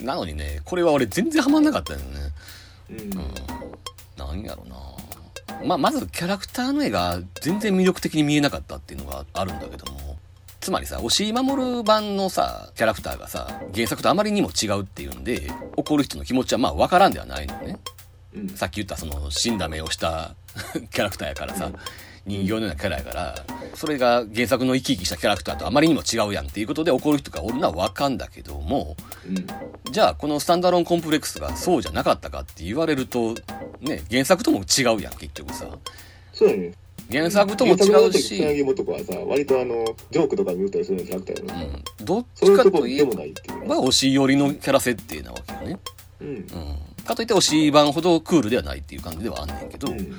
[0.00, 2.04] なのにね、これは俺全然ハマんなかったよね。
[2.90, 2.98] うん。
[2.98, 3.04] うん。
[3.04, 3.34] うん。
[4.16, 4.74] なんやろな
[5.64, 10.16] まあ、まずキャラクターの絵が全然魅力的に見えなかったっていうのがあるんだけども、
[10.60, 17.78] つまりさ、押井守版のさ、キャラクターがさ、原作とあまりにも違うっていうんで、怒る人の気持ちはまあわからんではないのね。
[18.34, 18.48] うん。
[18.50, 20.34] さっき言ったその死んだ目をした
[20.92, 21.70] キャラクターやからさ、
[22.26, 23.34] 人形のようなキャラやから
[23.74, 28.96] それが原作の生き生きしたキャラクターとあまりにも違うやんっていうことで怒る人がおるのは分かんだけども
[29.26, 29.46] うん。
[29.92, 33.34] じゃあこのスタンダーロンコンプレックスがそうじゃなかったかって言われると
[33.80, 35.66] ね原作とも違うやん結局さ。
[36.32, 36.72] そうだね。
[37.10, 37.78] 原作とも違う。
[37.78, 45.80] 草薙し、元子はさ割とあのジョークとか見ったりするようなキャラクターやのに、うん、どっちかといえば推し寄りのキャラ設定なわけよね、
[46.20, 46.28] うん。
[46.28, 46.44] うん、
[47.04, 50.14] かといって推し版ほどクールではないっていう感じではあんねんけど、うん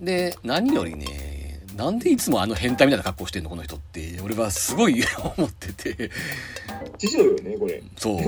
[0.00, 4.18] で何よりねなんでいつもあの変態みたいな格好してんのこの人って。
[4.22, 5.02] 俺はすごい
[5.38, 6.10] 思ってて。
[6.98, 7.82] 師匠よねこれ。
[7.96, 8.20] そう。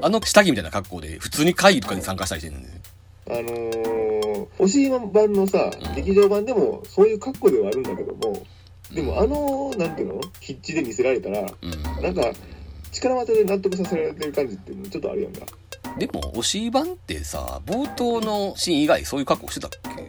[0.00, 2.80] あの下着みたいな格好で普通に会議とかに参加したりしてるんだよね。
[3.28, 5.94] あのー、おしい版のさうん。
[5.96, 8.46] 劇場版でもそういう格好ではあるんだけども
[8.94, 10.20] でもあのなんていうの？
[10.40, 12.02] 筆致で見せられたらうん。
[12.02, 12.32] なんか
[12.92, 15.44] 力技で納得させられてる感じっていうのちょっとあるやんか。
[15.98, 20.06] でも推し版ってさ冒頭のシーン以外そういう格好してたっけ？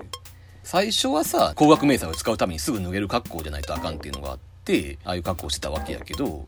[0.70, 6.46] 最初はさ高額明細を使うためにすぐ脱げる格好じゃないとあかんっていうのがあってああいう格好してたわけやけど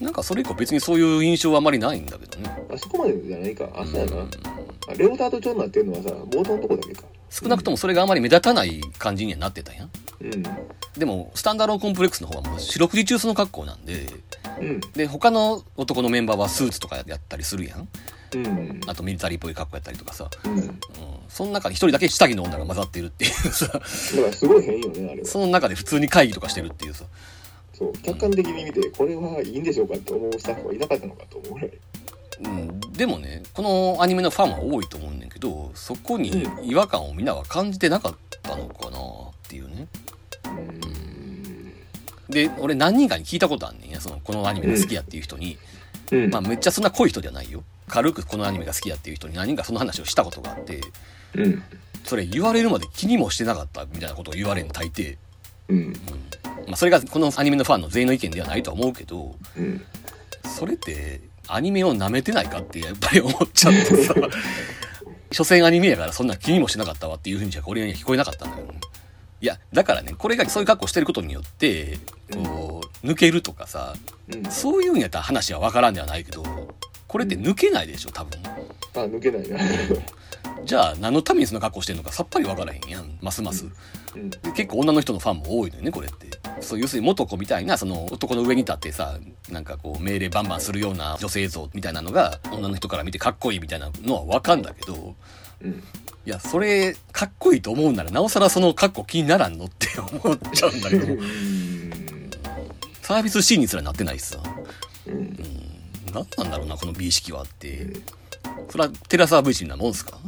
[0.00, 2.50] なんかそれ以降別にそういう印象はあまりないんだけどね。
[2.72, 3.68] あそこまでじゃないか。
[3.74, 4.30] あそうやな、うん
[4.88, 7.02] あレオタード調になってるのはさ冒頭のとこだけか。
[7.28, 9.86] 少なくともそれがあまり目立たない感じにはなってたんや。
[10.20, 10.42] うん。
[10.96, 14.06] でもスタンダードコンプレックスの方はもう四六時中その格好なんで
[14.60, 14.80] うん。
[14.92, 17.88] で他の男のメンバーはスーツとかやったりするやん。
[18.34, 18.80] うん。
[18.86, 20.58] あとミリタリーっぽい格好やったりとかさ、うん。
[20.58, 20.78] うん、
[21.28, 23.66] その中に一人だけ下着の女が混ざってるっていうさ。
[23.66, 23.86] だから
[24.32, 25.26] すごい変よねあれは。
[25.26, 27.04] その中で普通に会議とかしてるっていうさ。
[27.72, 27.92] そう。
[27.98, 31.70] 客観的に見てこれはいいんでしょうかって思うスタッフはいなかったのかと思うぐらい
[32.44, 39.02] うん、でもねこのアニメのファンは多いと思うねんけどそこに違和感をみんなは感じてなかったのかなっ
[39.48, 39.88] ていうね。
[40.44, 41.15] うん
[42.28, 44.00] で俺何人かに聞いたことあんねんや。
[44.00, 45.58] そのこのアニメが好きやっていう人に、
[46.12, 46.30] うん。
[46.30, 47.62] まあめっちゃそんな濃い人じゃないよ。
[47.88, 50.80] 軽くこのアニメが好きやっていう人に何人かその話をしたことがあって。
[51.34, 51.62] うん。
[52.04, 55.16] それ言われるまで気にもしてなかったみたいなことを言われんの大抵、
[55.68, 55.92] うん。
[56.66, 59.84] まあ、それがこのアニメのファンの全員の意見ではないとは思うけどうん。
[60.44, 64.14] それってアニメを舐めてないかってやっぱり思っちゃってさ。
[65.32, 68.78] 所詮アニメやからそんな気にもしなかったわっていうふうにしか俺には聞こえなかったんだよね
[69.40, 71.98] いやだからねこれがそういう格好してることによって
[72.32, 73.94] こう抜けるとかさ
[74.28, 74.44] うん。
[74.50, 76.42] そういうんやったら話は分からんではないけど
[77.06, 78.40] これって抜けないでしょ多分。
[78.44, 79.58] あ抜けないな。
[80.64, 83.18] じゃあ何のためにその格好してんのかさっぱり分からへんやん。
[83.20, 83.66] ますます。
[84.14, 84.30] うん。
[84.30, 86.26] で結構女の人のファンも多いのよねこれって。
[86.60, 89.18] そう要するに元子みたいなその男の上に立ってさ
[89.50, 95.14] なんかこう命令バンバンするような女性像みたいなのが女の人から見てかっこいいみたいなのは分かんだけど
[95.62, 95.82] うん。
[96.26, 101.06] いやそれかっこいいと思うならなおさらそのかっこ気にならんのって 思っちゃうんだけど。
[103.02, 104.38] サービスシーンにすらなってないしさ
[105.06, 105.36] うん。
[106.12, 107.86] 何なんだろうなこの美意識はって。
[108.68, 110.18] それはテラサー V シなもんすか？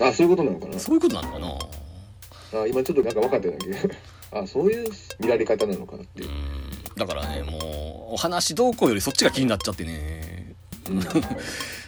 [0.00, 0.78] あそういうことなのかな？
[0.78, 2.60] そういうことなのかな？
[2.62, 3.94] あ今ちょっとなんか分かったような気が
[4.40, 4.88] あそういう
[5.20, 6.22] 見られ方なのかなって。
[6.22, 6.30] うん。
[6.96, 10.54] だからねもうお話どうこうよりそっちが気になっちゃってね。
[10.88, 11.00] うん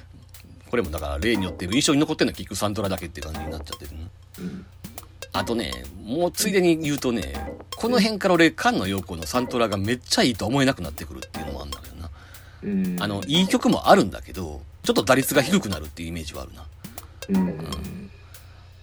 [0.70, 4.08] これもだから例によって印象に残ってるのは結局サントラだけって感じになっちゃってるね
[4.40, 4.66] うん
[5.36, 7.34] あとねもうついでに言うとね
[7.76, 12.10] この辺から俺菅野陽子のサントラがめっちゃいいと思えなくなってくるっていうのもあるんだけどな。
[12.62, 13.02] うん。
[13.02, 16.66] あのいい曲もあるんだけどちょっと打率が低くなるっていうイメージはあるな。
[17.28, 18.10] うん。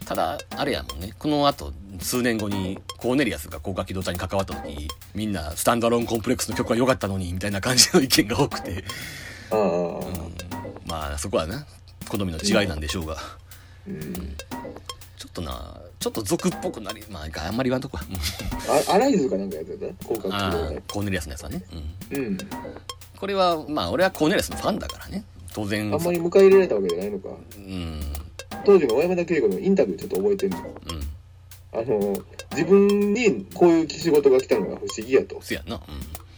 [0.05, 1.13] ただあれやもんね。
[1.17, 8.83] このあと数年後にコーネリアスが高架機動隊に関わった時みんなスタンドアローンコンプレックスの曲は良かったのにみたいな感じの意見が多くて、
[9.51, 11.65] うんまあそこはな
[12.09, 13.17] 好みの違いなんでしょうが、
[13.87, 14.13] うん
[15.17, 17.97] ちょっとなちょっと俗っぽくなりまああんまり言わんとこ。
[17.97, 19.85] はアライズかなんかやってた？
[20.05, 21.63] 広コーネリアスのやつはね、
[22.11, 22.37] うん、うん。
[23.17, 25.23] これはまあ俺はコーネリアスのファンだからね。
[25.53, 25.93] 当然。
[25.93, 27.29] あんまり迎え入れられたわけじゃないのか。
[27.55, 28.01] うん。
[28.65, 30.69] 当時の小山田圭吾のインタビューちょっと覚えてるのうん。
[31.73, 32.17] あの
[32.51, 35.79] 自分にこういう仕事が来たのが不思議やと、そやな。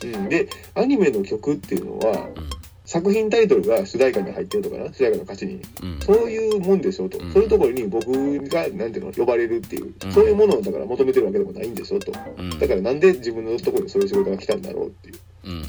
[0.03, 2.49] うん、でアニメの曲っていうのはうんうん
[2.85, 4.93] 作品タイトルが主題歌に入ってるとかな？
[4.93, 5.61] 主題歌の歌詞に。
[5.83, 5.99] うん。
[5.99, 7.33] そういうもんでしょと、うん。
[7.33, 8.11] そういうところに僕
[8.47, 10.11] がなんていうの呼ばれるっていう、うん。
[10.11, 12.11] そういうものをだから求めてるわけでもないんでしょと。
[12.37, 12.59] うん。
[12.59, 15.19] だからなんで自分のところにそういう仕事が来たんだろうっていう。
[15.45, 15.65] うんうんうん。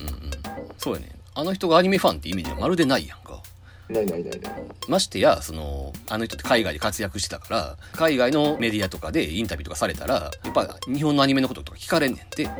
[0.78, 1.10] そうやね。
[1.34, 3.42] あの人がアニメファンってイメージはまるでないやんか。
[3.88, 4.52] ないないないない。
[4.88, 12.50] ましてやそのあの人って海外で活躍してたから海外のメディアとかでインタビューとかされたらやっぱ日本のアニメのこととか聞かれんねんって、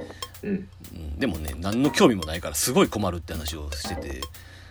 [0.45, 0.69] うん。
[0.95, 4.21] うん、でもね何の興味もないからすごい困るって話をしてて、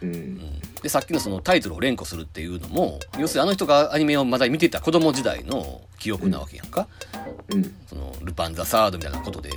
[0.01, 0.13] ううん。
[0.13, 6.87] ん、でさっきのそのタイトルを連呼するっていうのも要するにあの人がアニメをまだ見てた子供時代の記憶なわけやんか、
[7.49, 7.75] うん。
[7.87, 9.49] そのルパン・ザ・サードみたいなことで、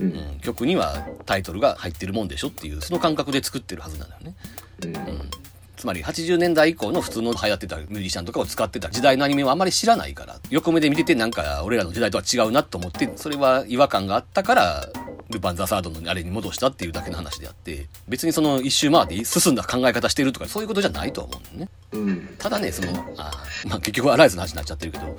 [0.00, 4.34] ううんん、曲にはタイトルが入ってるもんでしょっていうその感覚で作ってるはずなんだよね。
[4.82, 4.96] うん。
[4.96, 5.30] うん、
[5.76, 14.88] つまり80年代以降の普通の流行ってたミュージシャンとかを使ってた時代のアニメをあまり知らないから、横目で見ててなんか俺らの時代とは違うなと思って、それは違和感があったから、
[15.30, 21.68] ルパンザサードのあれに戻したっていうだけの話であって、別にその一周回って進んだ考え方してるとかそういうことじゃないと思うんだよね。
[21.92, 22.36] うん。
[22.38, 23.32] ただね、その、あ
[23.66, 25.18] まあ結局アライズの話になっちゃってるけど、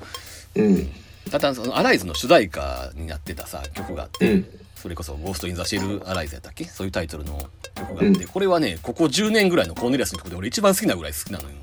[0.56, 0.90] うん。
[1.30, 4.46] ただそのアライズの主題歌になってたさ、曲があって、うん。
[4.76, 6.64] それこそゴースト・イン・ザ・シェル・アライズやったっけ？
[6.64, 11.56] そういうタイトルの曲があって、これはね、ここ10年ぐらいのコーネリアスの曲で俺一番好きなぐらい好きなのよ。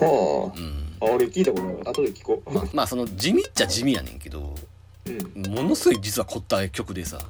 [0.00, 0.96] はうん。
[1.00, 1.06] あ。
[1.06, 1.74] あ、俺聞いたことない。
[1.84, 2.76] 後で聞こう。
[2.76, 4.54] まあその地味っちゃ地味やねんけど、
[5.08, 5.54] うん。
[5.54, 7.20] ものすごい実は凝った曲でさ、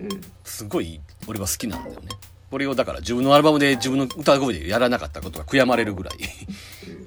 [0.00, 0.08] うん。
[0.44, 2.08] すごい俺は好きなんだよね。
[2.50, 6.14] これをだから自分のアルバムで自分の歌声でやらなかったことが悔やまれるぐらい。
[6.88, 7.04] うん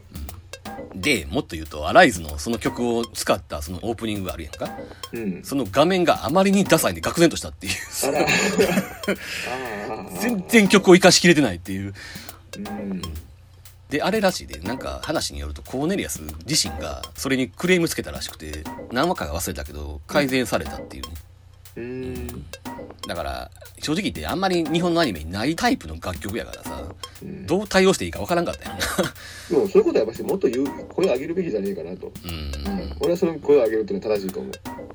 [0.95, 4.69] で、もっと言うと、アライズのその曲を使ったそのオープニングがあるやんか。
[5.13, 5.43] うん。
[5.43, 7.73] その画面があまりにダサいんで愕然としたっていう。
[10.19, 11.93] 全然曲を活かしきれてないっていう。
[12.57, 13.01] うん。
[13.89, 21.09] で、あれらしいで、なんか話によるとコーネリアス自身がそれにクレームつけたらしくて、何話か忘れたけど、改善されたっていうね。
[21.77, 22.27] うん。
[23.07, 26.83] だから、正直言ってあんまり日本のアニメにないタイプの楽曲やからさ、
[27.21, 28.79] うんどう対応していいかわからんかったよな。
[29.49, 32.07] でもそういうことはやっぱしもっと言う声を上げるべきじゃねえかなと。
[32.07, 32.31] ううん
[32.89, 32.97] ん。
[32.99, 34.51] 俺はその声を上げるっていうのは正しいと思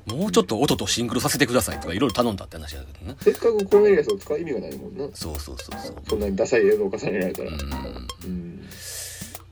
[0.07, 0.15] う。
[0.15, 3.17] もうちょっと音とシンクロさせてくださいとかいろいろ頼んだって話だけどな。
[3.21, 5.07] せっかくコーネリアスを使う意味がないもんな。
[5.13, 5.95] そうそうそうそう。
[6.07, 7.49] そんなにダサい映像を重ねられたら。
[7.49, 7.57] うん。
[7.57, 8.52] うん。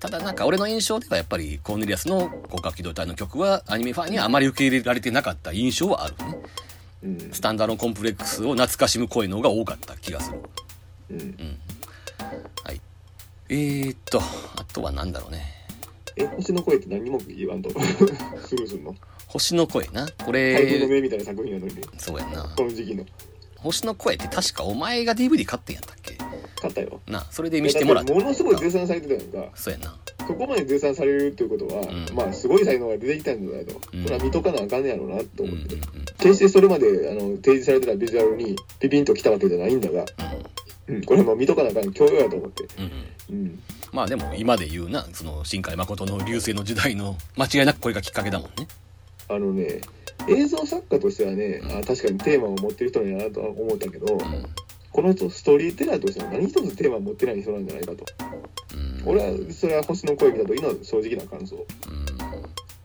[0.02, 6.38] ただなんか俺の印象ではやっぱりコーネリアスの広角機動隊の曲はアニメファンにはあまり受け入れられてなかった印象はあるね。
[7.04, 7.20] うん。
[7.32, 10.39] スタンダードンコンプレックスを懐かしむ声の方が多かった気がする。
[11.12, 11.58] うん。
[12.64, 12.82] はい。
[13.49, 14.20] えー、っと、
[14.58, 15.54] あとは何だろうね。
[16.16, 17.70] え、星の声って何にも言わんと。
[18.43, 18.95] スルーすんの
[19.28, 20.08] 星の声な。
[20.08, 21.84] こ怪盗のれ、目みたいな作品やのにね。
[21.99, 22.52] そうやな。
[22.58, 23.06] この時期の。
[23.58, 26.18] 星の声って確かお前が DVD 買ってんやったっけ？
[26.62, 27.01] 買ったよ。
[27.07, 28.14] な、それで見してもらった。
[28.14, 29.51] ものすごい絶賛されてたやんか。
[29.55, 29.95] そうやな。
[30.28, 33.82] そこまで絶賛されるっていうことは、うんまあすごい才能が出てきたんだよと。
[33.93, 36.14] うんそれは見とかなあかんねやろうなとうんうんうん思って。
[36.20, 40.05] 決してそれまであの提示されてたビジュアルにピピンときたわけじゃないんだが、
[40.88, 42.64] うん、これも見とかなあかん教養やと思って。
[42.78, 43.45] うんうん。
[43.45, 43.59] うん。
[43.91, 48.68] まあでも今で言うな、その新海誠の流星の時代の間違いなくこれがきっかけだもんね。
[49.28, 49.82] あのね、
[50.28, 54.45] 映像作家としてはね、うんあ確かにテーマを持ってる人なんやなとは思ったけど、うん。
[54.92, 58.06] この人ストーリーテラーとしては何一つテーマを持ってない人なんじゃないかと。
[58.76, 59.04] うん。
[59.06, 61.56] 俺はそれは星の声見た時の正直な感想。
[61.56, 62.06] うん。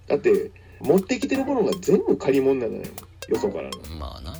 [0.06, 0.50] だって、
[0.80, 2.74] 持ってきてるものが全部借り物なの？
[2.74, 2.82] よ。
[3.28, 3.70] よそからの。
[3.98, 4.34] まあな。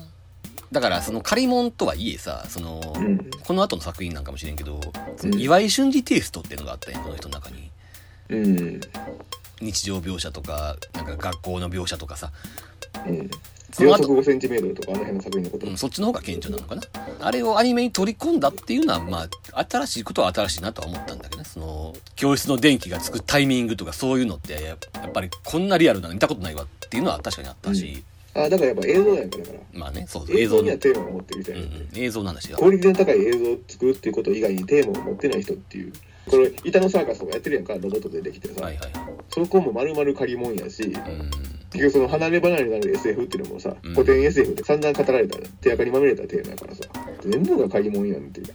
[0.70, 3.30] だからその借り物とはいえさ、その、うん。
[3.44, 4.80] この後の作品なんかもしれんけど、
[5.24, 7.70] うん岩井俊二テイストっていうのがあったんや、この人の中に。
[8.28, 8.80] うん。
[9.60, 12.30] 日常描写とか、なんか学校の描写とかさ、
[13.06, 13.30] うん。
[13.76, 15.66] その後秒速5センチメートルとかあの辺の作品のこと。
[15.66, 16.82] うん、そっちの方が顕著なのかな。
[17.20, 21.44] あれをアニメに取り込んだっていうのは、まあ、新しいことは新しいなとは思ったんだけどね。
[21.44, 28.02] その、教室の電気がつくタイミングとかそういうのって、やっぱりこんなリアルなの見たことないわっていうのは確かにあったし、
[28.34, 29.58] あ、だからやっぱ映像やんかだから。
[29.72, 32.58] まあね、そう映像映像の、にはテーマを持ってる人うんやねんうん、映像の話が。
[32.58, 35.92] クオリティの高い映像を作るっていうこと以外にテーマを持ってない人っていう。
[36.28, 38.62] これ、板のサーカスとかやってるやんか、ロボットでできてさ。
[38.62, 39.14] はいはいはい。
[39.30, 41.30] そこも丸々借り物やし、うん。
[41.72, 46.84] 結局その離れ離れになる SF っていうのもさ、うん古典 SF で散々語られた手垢にまみれたテーマやからさ、
[47.20, 48.46] 全部が借り物やんっていう。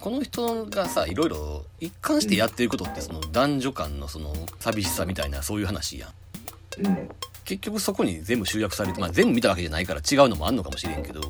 [0.00, 6.86] この人がさ、いろいろ一貫してやってることって、その男女間のその寂しさみたいなそういう話やん。
[6.86, 7.08] うん。
[7.44, 11.20] 結局そこに全部集約されて、まあ全部見たわけじゃないから違うのもあんのかもしれんけど、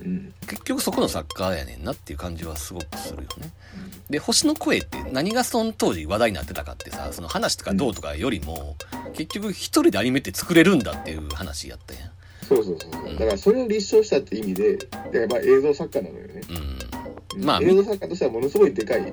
[0.00, 0.34] うん。
[0.46, 3.52] 結局そこの作家やねんなっていう感じはすごくするよね。
[4.10, 8.76] で、星の声って何がその当時話題になってたかってさ、その話とかどうとかよりも、
[9.14, 12.10] 結局一人でアニメって作れるんだっていう話やったやん。
[12.44, 13.18] そうそうそうそう。
[13.18, 14.76] だからそれを立証したって意味で、
[15.12, 16.40] でやっぱ映像作家なのよね。
[17.36, 17.44] うん。
[17.44, 19.12] まあ、映み像作家としてはものすごいでかい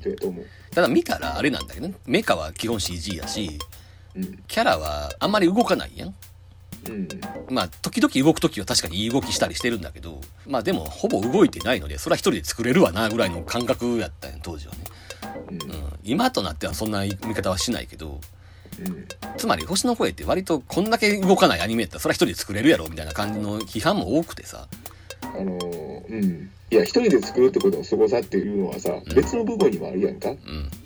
[0.00, 0.44] 人やと思う。
[0.74, 1.94] ただ見たらあれなんだけどね。
[2.06, 3.58] メカは基本 CG やし、
[4.16, 4.38] うん。
[4.48, 6.14] キャラはあんまり動かないやん。
[6.88, 7.08] うん。
[7.48, 14.80] まあ、時々動く時は確かにいい動きしたりしてるんだけど、まあでも、ほぼ動いてないので、それは一人で作れるわな、ぐらいの感覚やったんや、当時はね。
[15.50, 15.62] うん。
[15.62, 15.84] うん。
[16.02, 18.20] 今となってはそんな見方はしないけど、
[18.80, 19.06] うん。
[19.36, 24.68] つまり、星の声って割とこんだけ動かないアニメやったら、それは一人で作れるやろ、みたいな感じの批判も多くてさ。
[25.34, 26.50] あのーうん。
[26.70, 30.30] いや、一人で作るってことの凄さっていうのはさ、うん別の部分にもあるやんか。
[30.30, 30.38] うん。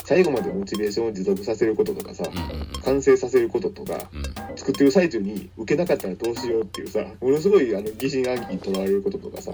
[0.05, 4.11] 最後までモチベーションを持続させることとかさ、うんうん完成させることとか。
[4.57, 9.53] 作ってる最中に受けなかったらどうしようっていうさ、ものすごいあの疑心暗鬼にとらわれることとかさ、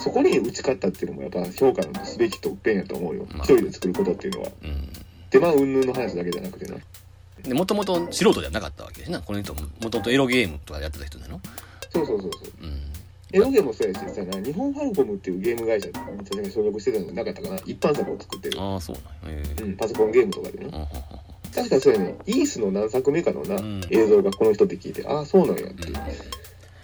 [0.00, 3.26] そこに打ち勝ったっていうのもやっぱ評価のすべき特権やと思うよ。
[3.32, 4.48] まあ一人で作ることっていうのは。
[4.62, 4.88] うん。
[5.30, 6.76] 手間云々の話だけじゃなくてな。
[7.42, 9.20] で、もともと素人じゃなかったわけですな。
[9.20, 11.40] この人も、もともとエロゲームとかやってた人なの？
[11.90, 12.42] そうそうそうそう。
[12.62, 12.80] うん。
[13.32, 17.56] エロゲもそうやしさな日本ファルコムっていうゲーム会社に確か所属してたのなかったかな。
[17.66, 19.40] 一般作を作ってる、ああそうなんや。
[19.40, 20.66] ええうん、パソコンゲームとかでね。
[20.66, 20.86] うんうんうん
[21.54, 22.14] 確かそうやね。
[22.26, 23.80] イースの何作目かのな、うん。
[23.88, 25.88] 映像がこの人って聞いてああそうなんやって。
[25.88, 25.94] いう、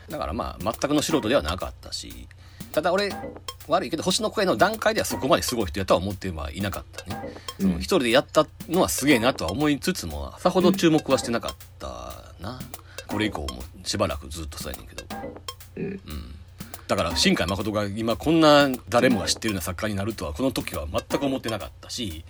[0.09, 2.27] だからまあ全くの素人ではなかったし
[2.73, 3.11] ただ俺
[3.69, 12.59] 悪いけど星の声の段階ではそこまですごい人やとは思ってはいなかったね、その一人でやったのはすげえなとは思いつつもさほど注目はしてなかったな、
[13.09, 13.49] これ以降も
[13.85, 15.05] しばらくずっとそうやねんけど
[15.77, 15.85] うん。
[15.85, 16.01] うん
[16.89, 22.23] だから新海誠が今こんな誰もが知ってるような作家になるとはこの時は全く思ってなかったし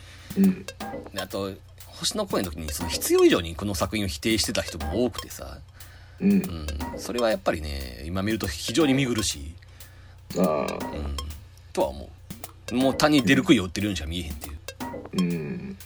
[1.19, 1.51] あと
[1.89, 5.59] 星の声の時にその必要以上にこの作品を否定してた人も多くてさ、
[6.21, 6.31] うん。
[6.31, 6.67] うん、
[6.97, 9.55] それはやっぱりね今見ると非常に見苦しい、
[10.37, 10.67] うん、
[11.73, 12.09] とは思
[12.71, 12.75] う。
[12.75, 14.59] もう他に出る杭を打ってるようにしか見えへんっていう
[15.19, 15.77] うん。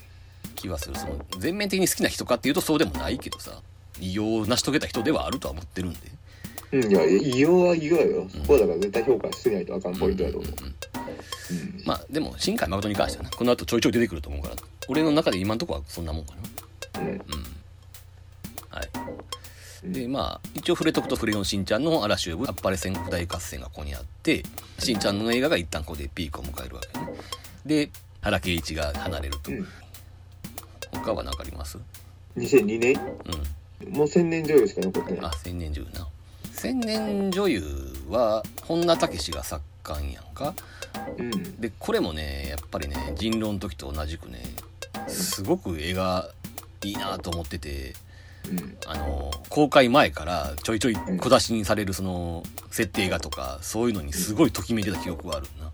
[0.54, 0.96] 気はする。
[0.96, 3.60] その全面的に好きな人かっていうとそうでもないけどさ
[4.00, 5.98] 偉業を成し遂げた人ではあるとは思ってるんで
[6.72, 6.90] うん。
[6.90, 8.26] いや異様は異様やよ。
[8.28, 10.52] そこはだから絶対評価しないとあかんポイントやと思う、
[11.84, 14.54] まあでも新海誠に関してはなこの後ちょいちょい出てくると思うから。
[14.88, 16.34] 俺の中で今のところはそんなもんか
[16.94, 17.00] な。
[17.00, 17.20] うんうん。
[18.70, 19.92] はい。
[19.92, 24.42] でまあ一応触れとくと「クレヨンしんちゃん」の嵐を呼ぶあっぱれ戦国大合戦がここにあって
[24.78, 27.06] しんちゃんの映画が一旦ここでピークを迎えるわけね。
[27.64, 27.90] で
[28.20, 29.66] 原敬一が離れると、うん。
[30.92, 31.78] 他は何かあります
[32.36, 33.00] ？2002年？
[33.84, 33.92] うん。
[33.92, 35.24] もう千年女優しか残ってない。
[35.26, 36.08] あ千年女優な
[36.56, 37.62] 千年女優
[38.08, 40.54] は本田武史が作家やんか。
[41.18, 41.60] うん。
[41.60, 44.40] でこれもねやっぱりね人狼の時と同じくね
[45.06, 46.30] すごく絵が
[46.82, 47.92] いいなと思ってて
[48.50, 48.76] うん。
[48.86, 55.70] あの公開前からちょいちょい小出しにされるその設定画とかそういうのにすごいときめいてた記憶があるな。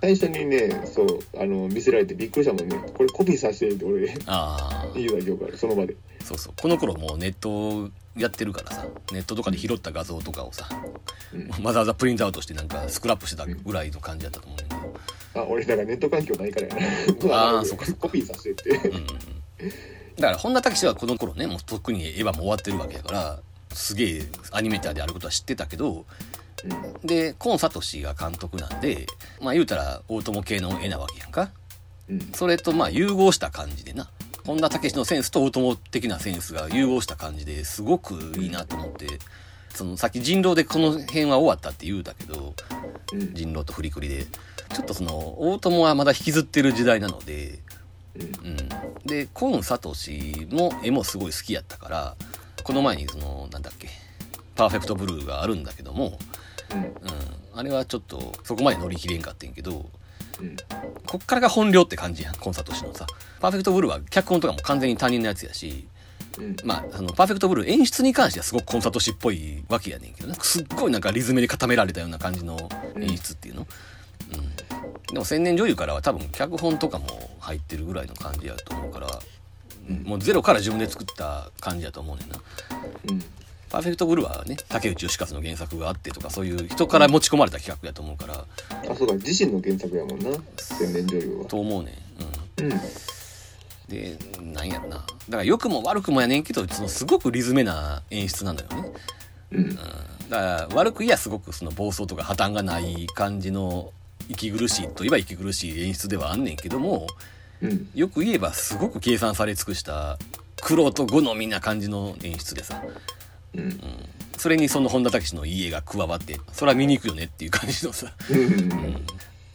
[0.00, 2.76] 最初にねそうあの見せられてびっくりしたもんね。
[2.96, 5.94] これコピーさせてって俺あ言うた記憶あるその場で。
[6.20, 6.54] あそうそう。
[6.60, 10.68] この頃もうネットやってるからさネットとかで拾った画像とかをさ
[11.32, 11.64] うん。
[11.64, 14.86] わざわざプリントアウトしてなんかスクラップしてたぐらいの感じだったと思うんだけ
[15.34, 15.42] ど。
[15.42, 16.80] あ俺だからネット環境ないからやな。
[17.58, 18.88] あー そっかコピーさせてって。
[18.88, 19.02] うんうん。
[19.02, 19.06] うん
[20.16, 23.40] だから本田武史はこの頃ねもうとっくにエヴァも終わってるわけやから
[23.72, 26.04] すげえアニメーターであることは知ってたけど
[27.02, 29.06] でコンサトシが監督なんで
[29.40, 31.50] まあ言うたら大友系の絵なわけやんか。
[32.10, 32.32] うんうん。
[32.34, 34.10] それとまあ融合した感じでな
[34.44, 39.06] 本田武史のセンスと大友的なセンスが融合した感じですごくいいなと思って
[39.70, 42.54] そのさっき人狼でこの辺は終わったって言うたけど
[43.12, 43.34] うん。
[43.34, 44.26] 人狼とフリクリで。
[44.72, 47.58] ちょっとその大友はまだ引きずってる時代なので
[48.16, 48.24] うん。
[48.24, 48.68] うん、
[49.06, 52.16] でコン・サトシも絵もすごい好きやったから
[52.62, 53.88] この前にそのなんだっけ
[54.56, 56.18] 「パーフェクトブルー」があるんだけども、
[56.72, 56.82] うん。
[56.82, 56.90] うん、
[57.54, 59.90] あれはちょっとそこまで乗り切れんかってんけど
[60.40, 60.56] うん。
[61.06, 63.06] こっからが本領って感じやんコン・サトシのさ。
[63.40, 65.86] パーフェクトブルーは脚本とかも完全に他人のやつやし
[66.38, 66.56] うん。
[66.64, 70.36] まあそのパーフェクトブルー演出に関してはすごくコンサトシっぽいわけやねんけどね。
[70.40, 73.66] すっごいなんかリズムで固められたような感じの演出っていうの、
[74.32, 77.06] うん、でも千年女優からは多分脚本とかも
[77.40, 79.08] 入ってるぐらいの感じやと思うから、
[79.88, 80.02] うん。
[80.04, 82.36] もうゼロから自分で作った感じやと思うねんな。
[83.08, 83.22] うん
[83.72, 88.44] パーフェクトブルーはね竹内義和の原作があってとかそういう人から持ち込まれた企画やと思うから。
[88.90, 91.46] あそうか自身の原作やもんな千年女優は。
[91.46, 91.96] と思うね
[92.58, 92.80] ん、うん、うん。
[93.88, 94.96] でなんやろな。
[94.96, 95.06] だか
[95.38, 98.92] ら良くも悪くもやねんけどそのすごくリズメな演出なんだよね。
[99.52, 99.74] うん。
[99.74, 99.88] だか
[100.28, 103.90] ら悪く言えばすごくその暴走とか破綻がない感じの
[104.28, 107.06] 息苦しいといえば息苦しい演出ではあんねんけども
[107.62, 107.88] うん。
[107.94, 110.18] よく言えばすごく計算され尽くした
[110.60, 112.82] 苦労と好みな感じの演出でさ、
[113.54, 113.62] うん。
[113.64, 113.78] うん、
[114.36, 118.38] それにその本田武史のいい絵が加わってそれは見に行くよねっていう感じのさ、うん。
[118.38, 119.06] うん、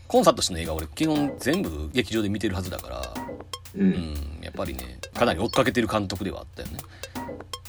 [0.08, 3.14] コンサート氏の映画俺基本全部劇場で見てるはずだから、
[3.76, 3.89] ううん。
[3.89, 6.80] ん、やっぱりねかなり追っかけてる監督ではあったよね。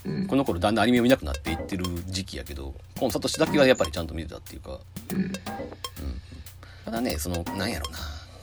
[0.06, 0.26] うん。
[0.26, 4.78] この頃だんだんアニメを見なくなっていってる時期やけどコンサート氏だけはやっぱりちゃんと見てたっていうか。
[5.12, 5.32] うん。
[6.84, 7.98] ただねそのなんやろな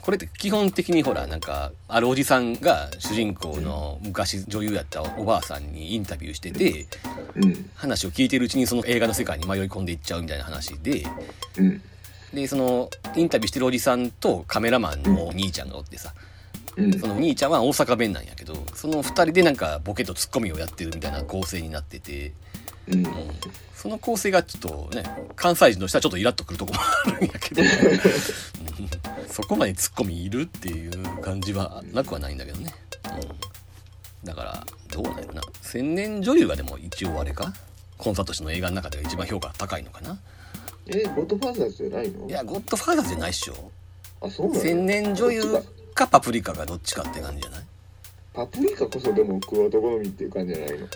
[0.06, 6.86] これって基本的にほらなんかあるおじさんが主人公の昔女優やったおばあさんにインタビューしてて
[7.34, 7.70] うん。
[7.74, 11.02] 話を聞いてるうちにその映画の世界に迷い込んでいっちゃうみたいな話で
[11.58, 11.82] うん。
[12.32, 16.14] でそのインタビューしてるおじさんとカメラマンの兄ちゃんがおってさ
[16.76, 17.00] うん。
[17.00, 22.32] その兄ちゃんは大阪弁なんやけどその2人でなんかボケとツッコミをやってるみたいな構成になってて、
[22.86, 23.04] うん。
[23.04, 23.12] うん、
[23.74, 25.02] その構成がちょっとね
[25.34, 28.65] 関西人としてはちょっとイラッとくるとこもあるんやけど、う ん
[29.30, 32.74] そこまでツッコミいるっていう感じはなくはないんだけどね、
[34.22, 35.42] うん、だからどうなんやろな。
[35.62, 37.52] 千年女優がでも一応あれか？
[37.98, 40.18] コンサート氏の映画の中では一番評価高いのかな？
[40.86, 42.28] えゴッドファーザーズじゃないの？
[42.28, 43.70] いやゴッドファーザーズじゃないっしょ。
[44.20, 45.62] あそうなの千年女優か
[45.94, 47.60] かパプリカがどっちかって感じじゃない？
[48.34, 50.86] パプリカこそでもクワ好みっていう感じじゃないの。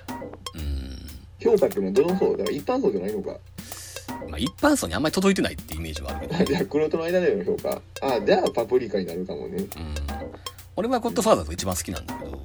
[0.55, 1.01] うん。
[1.41, 3.37] 評価っていうのはどの層だから一般層じゃないのか
[4.29, 7.81] まあ、一般層にあんまり届いてないってイメージはあるけど、ね、 じゃあ、黒人の間での評価。
[8.03, 9.59] あ、じゃあパプリカになるかもね。
[9.59, 9.67] うん、
[10.77, 12.43] 俺はゴッドファーザーズが一番好きなんだけど、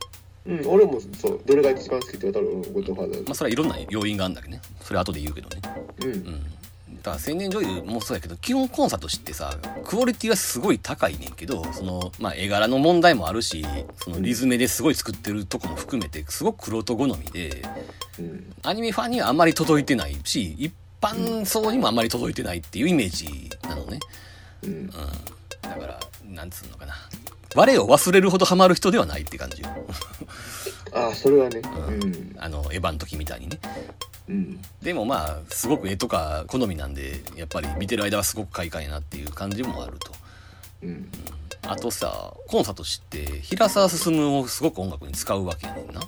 [0.47, 5.61] うん、俺もそう、どれが一番好きって言われたら、ゴッドファーザーズまあ、それはいろんな要因があるんだけどねそれは後で言うけどね、
[6.01, 6.13] うんう。
[6.13, 6.23] ん、
[7.05, 13.65] だから青年女優もそうやけど基本コンサートしてさクオリティはすごい高いねんけどその、まあ、絵柄の問題もあるし
[13.97, 17.63] そのリズムですごい作ってるとこも含めてすごく黒人好みで
[18.19, 18.53] うん。
[18.63, 20.73] アニメファンにはあんまり届いてないし一
[21.05, 23.99] 般層にもあんまり届いてないっていうイメージなのね、
[24.63, 24.69] うん。
[24.71, 24.89] うん、
[25.61, 25.99] だから
[26.29, 26.93] なんつうのかな
[27.55, 29.69] 我を忘れるほどハマる人ではないって感じよ
[30.93, 31.59] あ、それはね。
[31.59, 32.35] ううん。
[32.37, 33.59] あのエヴァの時みたいにね
[34.27, 34.61] うん。
[34.81, 40.11] でもまあすごく絵とか好みなんでやっぱり見てる間はすごく快感やなっていう感じもあると
[40.83, 41.09] うん。
[41.67, 46.01] あとさコンサートして平沢進をすごく音楽に使うわけやねんな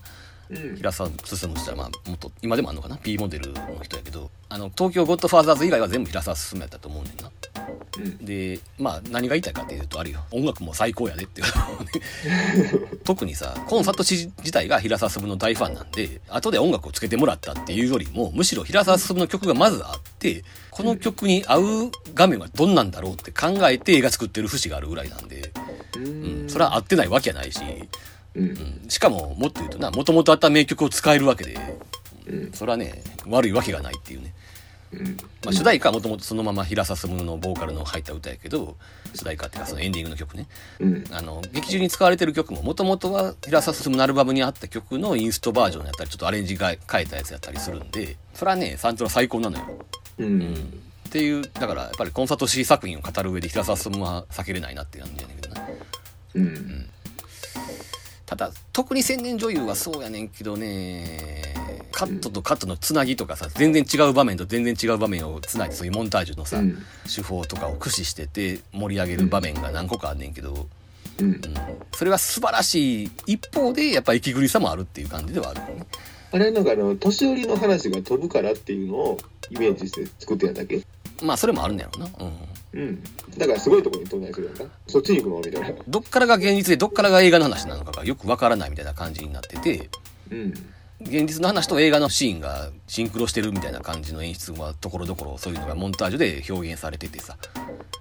[0.49, 0.75] うん。
[0.75, 4.29] 平沢進って言ったらまあもっと今でもあんのかな？P モデルの人やけど。
[4.49, 7.31] あの東京ゴッドファーザーズ以外は全部平沢進やったと思うねんな。
[7.97, 8.25] うん。
[8.25, 10.21] でまあ何が言いたいかっていうとあるよ。
[10.31, 11.47] 音楽も最高やでっていう。
[13.03, 25.51] 特にさコンサート自体が平沢進の大ファンなんで後で音楽をつけてもらったっていうよりもむしろ平沢進の曲がまずあってこの曲に合う画面はどんなんだろうって考えて映画作ってる節があるぐらいなんで、
[25.95, 26.49] ううん、ん。
[26.49, 27.59] それは合ってないわけやないし、
[28.37, 28.43] うん。
[28.45, 31.57] うん、しかももっと言うとなもともとあった名曲を使えるわけで
[32.27, 32.51] うん。
[32.53, 34.33] それはね悪いわけがないっていうね
[34.93, 35.17] うん。
[35.43, 38.77] まあ、主題歌はもともとそのまま平沢進のボーカルの入った歌やけど
[39.13, 40.47] 主題歌っていうかそのエンディングの曲ね
[40.79, 41.03] うん。
[41.11, 49.65] あの劇中に使われてる曲ももともとは平沢進のアルバムにあった曲のインストバージョンやったりちょっとアレンジが変えたやつやったりするんでそれはねサントラ最高なのよ、
[50.19, 50.53] ううんん。
[51.07, 55.67] っていうだからやっぱりコンサート C 作品を語る上で平沢進は避けれないなって感じやねんけどな
[56.35, 56.89] うん。
[58.27, 61.55] ただ特に青年女優はそうやねんけどね
[61.93, 66.77] カットとカットのつなぎとかさ全然違う場面と全然違う場面をつないでそういうモンタージュのさ、うん。
[67.05, 70.67] 手法とかを駆使してて盛り上げる場面が何個かあんねんけど、
[71.19, 71.25] うん。
[71.25, 71.41] うん。
[71.93, 75.87] それは素晴らしい一方でやっぱ息苦しさもあるっていう感じではあるよね。
[76.33, 79.17] あれなんかあの、年寄りの話が飛ぶからっていうのを
[79.49, 80.83] イメージして作ってやったっけ？
[81.23, 82.33] まあそれもあるんだろうな、うん、
[82.73, 83.03] うん。
[83.37, 84.65] だからすごいところに飛んだりするやんか。
[84.87, 85.83] そっちに行くのみたいな。
[85.87, 89.89] どっからが現実でどっからが映画の話なのかがよくわからないみたいな感じになってて
[90.31, 90.53] うん。
[91.01, 97.37] 現実の話と映画のシーンがシンクロしてるみたいな感じの演出はところどころそういうのがモンタージュで表現されててさ、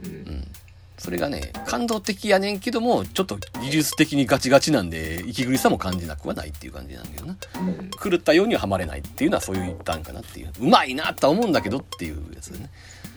[0.03, 0.07] う。
[0.07, 0.49] うんん、
[0.97, 7.91] それがね感動的やねんけどもちょっと技術的にガチガチなんで息苦しさも感じなくはないっていう感じなんだけどなうん。
[7.91, 12.71] 狂ったようにはハマれないっていうのはそういう一端かなっていううまいなとは思うんだけどっていうやつだね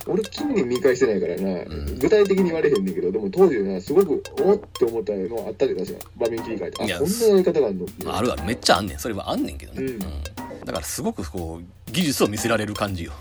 [0.07, 1.99] 俺、近年見返してないからな、ん。
[1.99, 5.99] 具体的に言われへんねんけど、でも当時な、すごく、おっって思ったのあったで、確か。
[6.17, 6.81] 場面切り替えて。
[6.81, 8.13] あ、んなやり方があるの？
[8.13, 8.43] ああるある。
[8.43, 9.99] めっちゃあんねんそれはあんねんけどね、うん。
[9.99, 13.13] だからすごくこう技術を見せられる感じよ。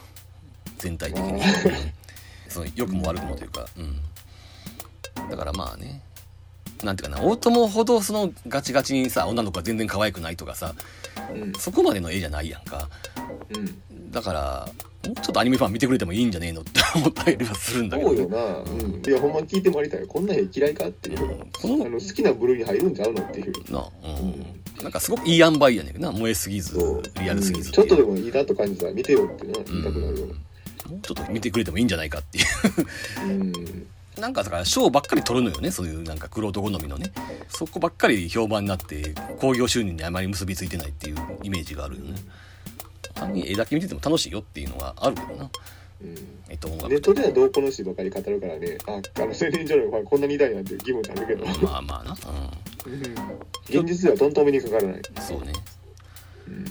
[0.78, 1.42] 全体的に、
[2.48, 6.02] その良くも悪くもというか、うん、だからまあね。
[6.84, 10.76] なんていうかな大友ほどそのガチガチにさ女の子が全然可愛くないとかさ
[11.34, 11.52] うん。
[11.54, 12.88] そこまでの絵じゃないやんか。
[13.52, 14.10] うん。
[14.12, 14.68] だから
[15.06, 16.60] もうちょっとアニメファン見てくれてもいいんじゃねえの？
[16.62, 18.44] って思ったりはするんだけどね、そうよな。
[18.70, 19.02] うん。
[19.06, 20.06] いや、ほんま聞いてもらいたい。
[20.06, 21.22] こんな絵嫌いかっていう。
[21.22, 23.72] うんこのあの、好きな部類に入るんちゃうのっていう。
[23.72, 26.76] なあ、うん、なんかすごくいい塩梅やねんな燃えすぎず
[27.20, 30.26] リアルすぎずうんちょっとでももいいなと感じたら見てよってな、言いたくなるよ。
[30.26, 33.86] もうちょっと見てくれてもいいんじゃないかっていううん。
[34.18, 37.12] なんかだから賞ばっかり取るのよねそういうなんか玄人好みのね
[37.48, 42.14] そこばっかり評判になって興行収入にあまり結びついてないっていうイメージがあるよね
[43.18, 45.50] 単に絵だけ見てても楽しいよっていうのはあるけどな
[46.02, 46.14] うん。
[46.48, 52.16] えっと音ネッ楽トではどうこの詩ばかり語るからね、あ、あの青年女のファンこんなに痛いなんて気分になるけど、まあまあな
[53.68, 54.92] 現実ではとんとめにかからない。
[54.94, 55.52] うんそうね
[56.48, 56.64] うん。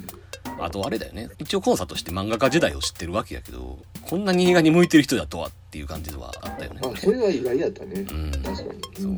[0.59, 8.05] あとあれだよね一応コンサートして漫画家時代を知ってるわけやけどこんなに映画に向いてる人だとはっていう感じではあったよねあ、それは意外だったね。
[8.09, 8.81] うん確かに。
[8.99, 9.11] そう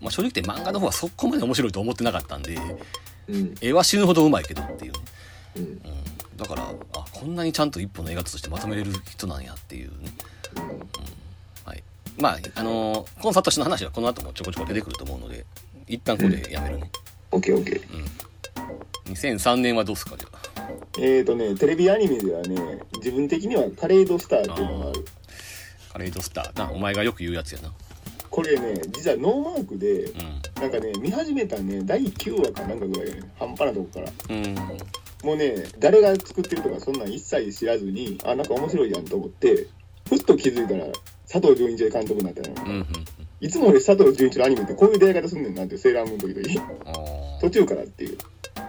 [0.00, 2.58] まあ正直言って漫画の方はそこまで面白いと思ってなかったんで
[3.28, 3.54] うん。
[3.60, 4.98] 絵は死ぬほどうまいけどっていうね
[5.56, 5.62] うん。
[5.62, 5.80] うん、
[6.38, 6.62] だから
[6.94, 10.08] あこんなにちゃんと一本の映画としてまとめれる人なんやっていうね、
[11.64, 11.82] はい、
[12.16, 15.44] まああのーコンサート誌の話はこの後もちょこちょこ出てくると思うので
[15.88, 16.90] 一旦ここでやめるね、
[17.32, 17.82] オッケーオッケー。
[19.08, 20.38] うん、2003年はどうすかじゃあ？
[20.98, 25.04] えーとね、テレビアニメではね、自分的にはカレードスターっていうのがある。
[25.92, 26.58] カレードスター。
[26.58, 27.72] なお前がよく言うやつやな。
[28.28, 30.14] これね、実はノーマークで、う
[30.60, 34.36] なんかね、見始めたね、第9話かなんかぐらいやね、半端なとこから。
[34.36, 34.56] んうん
[35.24, 39.66] もうね、誰が作ってるとかそんなん一切知らずに、あ、なんか面白いやんと思って、
[40.08, 40.86] ふっと気づいたら、
[41.30, 42.64] 佐藤純一監督になったの。
[42.66, 42.86] うんうん
[43.40, 47.40] いつも俺佐藤純一のアニメってこういう出会い方すんねんなんて、セーラームーンの時々。
[47.40, 48.18] 途中からっていう。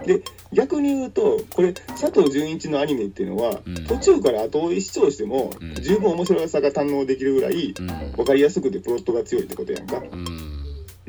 [0.06, 0.22] で
[0.52, 3.84] 逆に言うとこれ佐藤純一のアニメっていうのは、うん。
[3.86, 5.74] 途中から後追い視聴しても、うん。
[5.74, 7.86] 十分面白さが堪能できるぐらいうん。
[8.12, 9.96] 分かりやすくてプロットが強いってことやんか。
[9.98, 10.26] うん。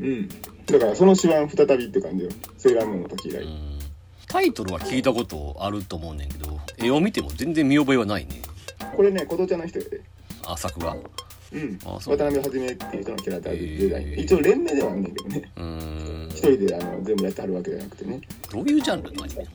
[0.00, 0.28] うん。
[0.66, 2.30] だからその手腕再びって感じよ。
[2.58, 3.71] セーラームーンの時以来、うん
[4.32, 8.40] タイトルは聞いたことあると思うねんけど絵を見ても全然見覚えはないね。
[8.96, 10.00] これね琴ちゃんの人やで。
[10.46, 10.96] あ作が
[11.52, 11.78] うん。
[11.84, 12.16] あそう。
[12.16, 15.52] 渡辺はじめっていう人のキャラクターデザイン、へー一応連名ではあんねんけどね。
[15.54, 16.28] うーん。
[16.30, 18.20] 一人であの全部やってはるわけじゃなくてね。
[18.50, 19.46] どういうジャンルのアニメ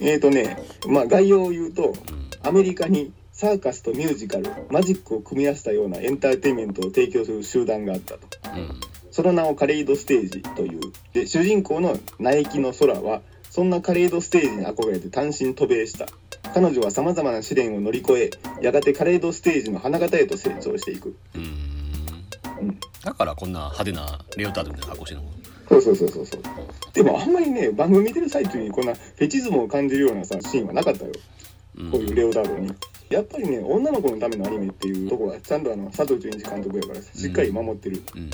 [0.00, 1.94] えーとねまあ概要を言うとうん。
[2.42, 8.20] アメリカにサーカスとミュージカルマジックを組み合わせたようなエンターテインメントを提供する集団があったと。
[8.54, 8.78] うん。
[9.10, 10.80] その名をカレイドステージという。
[11.14, 13.22] で主人公の苗木の空は
[13.56, 16.04] そんなカレイドステージに憧れて単身渡米した。
[16.52, 18.30] 彼女はさまざまな試練を乗り越え
[18.60, 21.16] やがてカレイドステージの花形へと成長していく。
[21.34, 21.44] うーん。
[22.60, 22.78] うん。
[23.02, 25.30] だからこんな派手なレオタードみたいな格好してるの？
[25.70, 26.42] そうそうそうそうそう。
[26.92, 31.12] でもあんまりね番組見てる最中にこんなフェチズムを感じるようなさシーンはなかったよ。
[31.78, 31.90] うん。
[31.90, 32.74] こういうレオタードに。
[33.08, 38.20] やっぱりね女の子のためのアニメっていうとこはちゃんとあの佐藤純一監督やからしっかり守ってる、うん。
[38.20, 38.26] うん。
[38.26, 38.30] うん。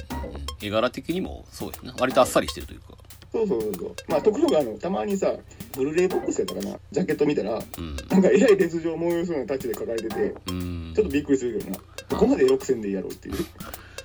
[0.60, 1.94] 絵柄的にもそうやな。
[2.00, 2.94] 割とあっさりしてるというか
[3.32, 3.94] そうそうそうそう。
[4.08, 4.78] まあところがあの。
[4.78, 5.32] たまにさ
[5.76, 6.78] ブルーレイボックスやったかな。
[6.90, 7.96] ジャケット見たらうん。
[8.10, 10.92] なんかえらい列状を催すようなタッチで書かれててうん。
[10.94, 11.76] ちょっとびっくりするけどな。
[12.10, 13.36] ここまでエロくせんでいいやろうっていう。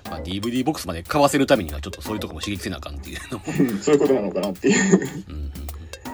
[0.10, 5.00] まあ、DVD ボックスまで買わせるためにはちょっとそういうとこも刺激せなあかんっていうのも、うんそういうことなのかなっていう。
[5.30, 5.52] うん。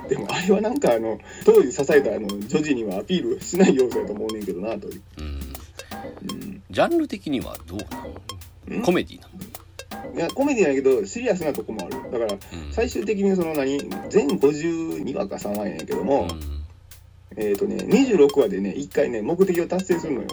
[0.10, 6.61] でもあれはなんかあの当時支えたあの女児にはアピールしない要素やと思うねんけどなという、うん。
[6.72, 8.80] ジャンル的にはどうなの？
[8.80, 8.81] ん？
[8.81, 9.34] コメディなの？
[10.15, 12.11] いやコメディやけどシリアスなとこもある。
[12.11, 12.39] だからうん。
[12.71, 13.77] 最終的にその何？
[14.09, 16.27] 全52話か3話やけども、
[17.35, 20.27] えっ、とね26話でね1回ね目的を達成するのよ。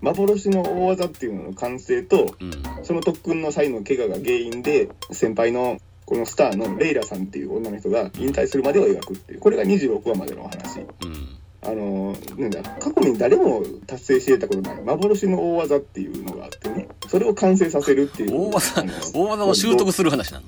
[0.00, 2.84] 幻の大技っていうのの完成とうん。
[2.84, 9.40] その特訓の際の怪我が原因で先輩のこのスターのレイラさんっていう女の人が引退するまでを描くっていう。
[9.40, 10.80] これが26話までのお話。
[10.80, 18.50] うんあのなんだ過去に誰も達成してたことない幻の大技っていうのがあってねそれを完成させるっていう。
[18.50, 20.44] 大技大技を習得する話なの？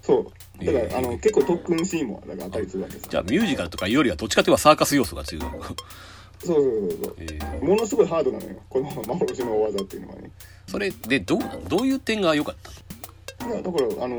[0.00, 0.18] そ
[0.60, 0.64] う。
[0.64, 5.50] だから、えーあの結構特訓シーンもだからあったりするわけですじゃあミュージカルとかよりはどっちかというとサーカス要素が強いの？
[5.50, 7.16] そうそうそうそう。
[7.18, 7.64] えー。
[7.64, 8.56] ものすごいハードなのよ。
[8.68, 10.30] この幻の大技っていうのはね。
[10.66, 12.56] それでどうどういう点が良かっ
[13.38, 13.54] たの？
[13.54, 14.16] いやだからあの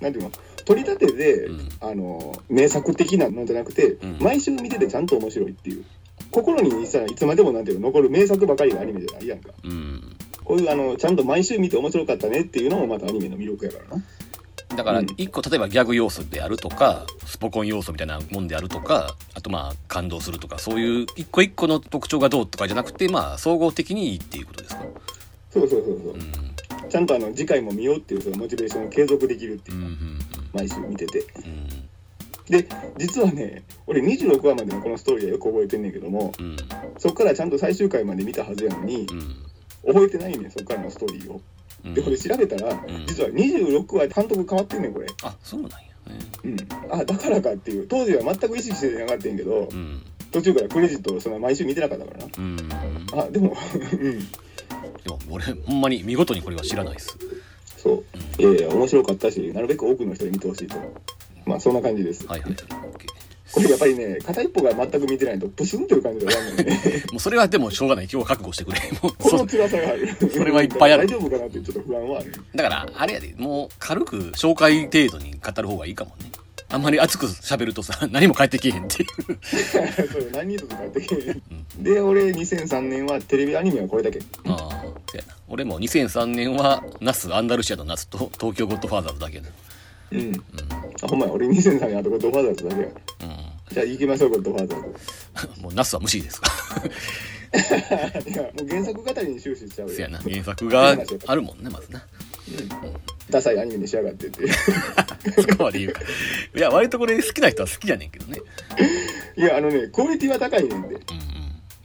[0.00, 0.32] なんていうの？
[0.64, 1.68] 取り立てで、うん。
[1.80, 4.16] あの名作的なのじゃなくて、うん。
[4.20, 5.84] 毎週見ててちゃんと面白いっていう。
[6.30, 9.50] 心にさいつまでもなんていうの残る名作ばかりがアニメじゃないやんか。
[9.62, 10.16] うん。
[10.44, 14.02] こういうあのちゃんと毎週見て面白かったねっていうのもまたアニメの魅力やからな。
[14.76, 15.06] だからうん。
[15.18, 24.82] 一個例えばギャグ要素であるとかスポコン要素みたいなもんであるとかあとまあ感動するとかそういう一個一個の特徴がどうとかじゃなくてまあ総合的にいいっていうことですか？
[25.50, 26.14] そうそうそうそう。
[26.14, 26.88] う、ん。
[26.88, 29.76] ちゃんとあの次回も見ようっていうそのモチベーションを継続できるっていう。
[29.76, 30.18] う、ん
[30.52, 31.20] 毎週見てて。
[31.20, 31.88] うん。
[32.48, 32.66] で
[32.98, 36.56] 実はね俺26話までのこのストーリーはよく覚えてんねんけどもうん。
[36.98, 39.36] そっからちゃんと最終回まで見たはずやのにうん。
[39.94, 41.40] 覚えてないねんそっからのストーリーを。
[41.84, 41.94] うん。
[41.94, 43.06] でこれ調べたら、ん。
[43.06, 45.06] 実は26話監督変わってんねんこれ。
[45.22, 45.76] あそうなんや。
[45.78, 45.84] ね
[46.44, 46.56] うん。
[46.92, 50.02] あだからかっていう当時は全く意識してなかったんやけどうん。
[50.32, 52.56] 途中からクレジットをその毎週見てなかったからうん。
[52.68, 52.76] な
[53.22, 53.56] あでも
[53.92, 54.18] うん
[55.04, 57.18] でも俺ほんまに見事にこれは知らないです
[57.82, 57.94] そ
[58.38, 58.42] う。
[58.42, 60.76] いやいや面白かったしなるべく多くの人に見てほしいと。
[61.44, 62.26] まあそんな感じです。
[62.26, 62.56] はいはい。
[63.52, 66.64] これやっぱりね片一方が全く見てないとプスンという感じで終わるので。
[66.64, 66.80] ね
[67.12, 68.04] もうそれはでもしょうがない。
[68.04, 68.80] 今日は覚悟してくれ。
[69.02, 70.08] もうこその辛さがある。
[70.30, 71.06] それはいっぱいある。
[71.06, 72.32] 大丈夫かなってちょっと不安はある。
[72.54, 76.30] だからあれやでもう軽く紹介程度に語る方がいいかもね
[76.72, 79.38] あんまり熱く喋るとさ 何も返ってけえへんっていう。
[79.42, 81.00] そう何人とかって
[81.78, 84.18] で俺2003年はテレビアニメはこれだけ。
[84.46, 85.36] ああそうやな。
[85.48, 89.48] 俺も2003年はナスアンダルシアの夏と東京ゴッドファーザーズだけやな
[90.12, 90.44] うん。
[91.02, 91.32] あほんまや。
[91.32, 92.88] 俺2003年あとゴッドファーザーズだけや。
[92.88, 92.92] う
[93.74, 95.60] じゃあ行きましょうゴッドファーザーズ。
[95.60, 96.40] ん もうナスは無視です。
[96.40, 96.50] か
[97.54, 99.94] いやもう原作語りに終始しちゃうよ。
[99.94, 100.18] せやな。
[100.18, 100.96] 原作が
[101.26, 102.02] あるもんねまずな
[103.30, 104.42] ダサいアニメに仕上がってって。
[104.42, 106.00] い うそこまで言うか。
[106.54, 108.38] いや割とこれ好きな人は好きやねんけどね。
[109.36, 110.94] いやあのねクオリティは高いねんで。
[110.94, 111.00] う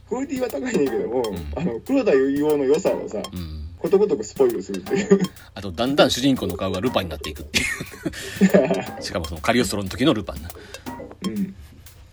[0.08, 1.24] クオリティは高いねんけども、ん。
[1.56, 3.64] あの黒田結魚の良さをさんうんうん。
[3.78, 5.20] ことごとくスポイルするっていう。
[5.54, 7.62] あとだんだん主人公の顔がルパンになっていくってい
[8.98, 9.02] う。
[9.02, 10.48] しかもそのカリオストロの時のルパンな。
[11.24, 11.54] うん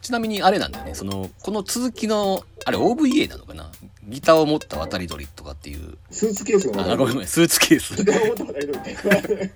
[0.05, 0.93] ちなみにあれなんだよね。
[0.93, 3.71] そのこの続きのあれ OVA なのかな？
[4.07, 5.97] ギターを持った渡り鳥とかっていう。
[6.11, 7.27] スーツケースのあごめんごめん。
[7.27, 7.95] スーツケース。
[7.95, 9.51] ギターを持ったことありとって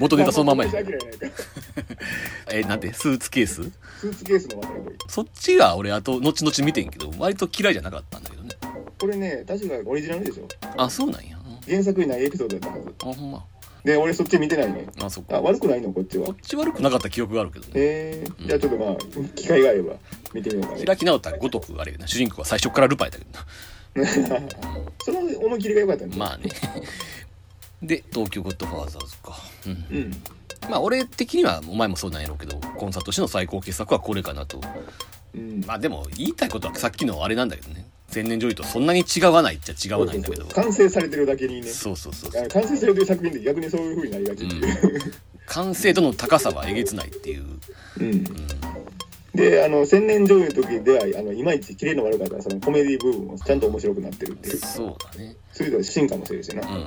[0.00, 0.82] 元ネタそのまんまや。
[2.50, 2.92] えなんて？
[2.92, 3.62] スーツケース？
[4.00, 4.96] スーツケースの渡り鳥。
[5.06, 8.50] そっちが俺あと後々見てんけど割と嫌いじゃなかったんだけどね。
[8.98, 10.48] これね確かオリジナルでしょ。
[10.76, 11.38] あそうなんや。
[11.68, 12.94] 原作にないエピソードだったはず。
[13.00, 13.44] あほんま
[13.84, 14.86] で俺そっち見てないね。
[15.02, 15.36] あそっか。
[15.36, 15.92] あ悪くないの？
[15.92, 16.28] こっちは。
[16.28, 17.72] こっち悪くなかった記憶があるけどね。
[17.74, 18.96] えー、じゃあちょっとまあ
[19.34, 19.94] 機会があれば
[20.32, 22.06] 見てみようかね開き直ったらごとくあれやな。
[22.06, 23.46] 主人公は最初からルパイだけどな。
[25.04, 26.16] その思い切りが良かったね。
[26.16, 26.48] まあね。
[27.82, 29.36] で東京ゴッドファーザーズか。
[29.66, 29.72] うん。
[29.72, 30.10] うん。
[30.70, 34.62] まあ俺的にはお前もそうなんやろうけどコンサートとしての最高傑作はこれかなと。
[35.34, 35.62] うん。
[35.66, 37.84] まあでも言いたいことはさっきのあれなんだけどね
[38.14, 40.46] 千年女優とそんなに違わないっちゃ違わないんだけど。
[40.46, 41.66] 完成されてるだけにね。
[41.66, 42.44] そうそうそうそう。
[42.44, 45.12] あ完成されてる作品で逆にそういう風になりがちっていう、
[45.46, 47.44] 完成度の高さはえげつないっていう、
[48.00, 48.24] うん。
[49.34, 54.58] であの千年女優の時ではあのいまいちキレの悪かったそのコメディ部分もちゃんと面白くなってるっていう。
[54.58, 55.34] そうだね。
[55.52, 56.84] そういうのは進化もしてるしな、うんうん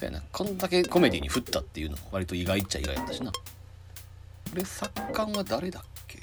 [0.00, 0.22] だよな。
[0.32, 3.30] こんだけコメディに振ったっていうのも割と意外っちゃ意外だったしな。
[3.32, 3.38] こ
[4.54, 6.18] れ作家は誰だっけ？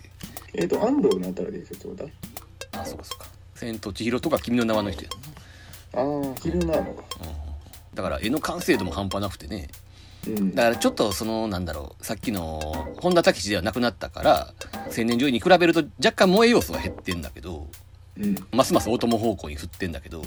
[0.56, 2.06] えっ、と安藤なんたらでしょちょうだ
[2.72, 5.10] あそうかそうか千と千尋とか君の名はの人や。
[5.94, 7.04] なああ昼なのか
[7.94, 8.04] だ。
[8.04, 9.70] から絵の完成度も半端なくてね。
[10.28, 10.54] うん。
[10.56, 14.54] だからちょっとそのなんだろうさっきの本田武史ではなくなったから
[14.90, 17.68] 千年女優に比べると若干萌え要素は減ってんだけど
[18.20, 18.36] うん。
[18.52, 20.22] ますます大友方向に振ってんだけど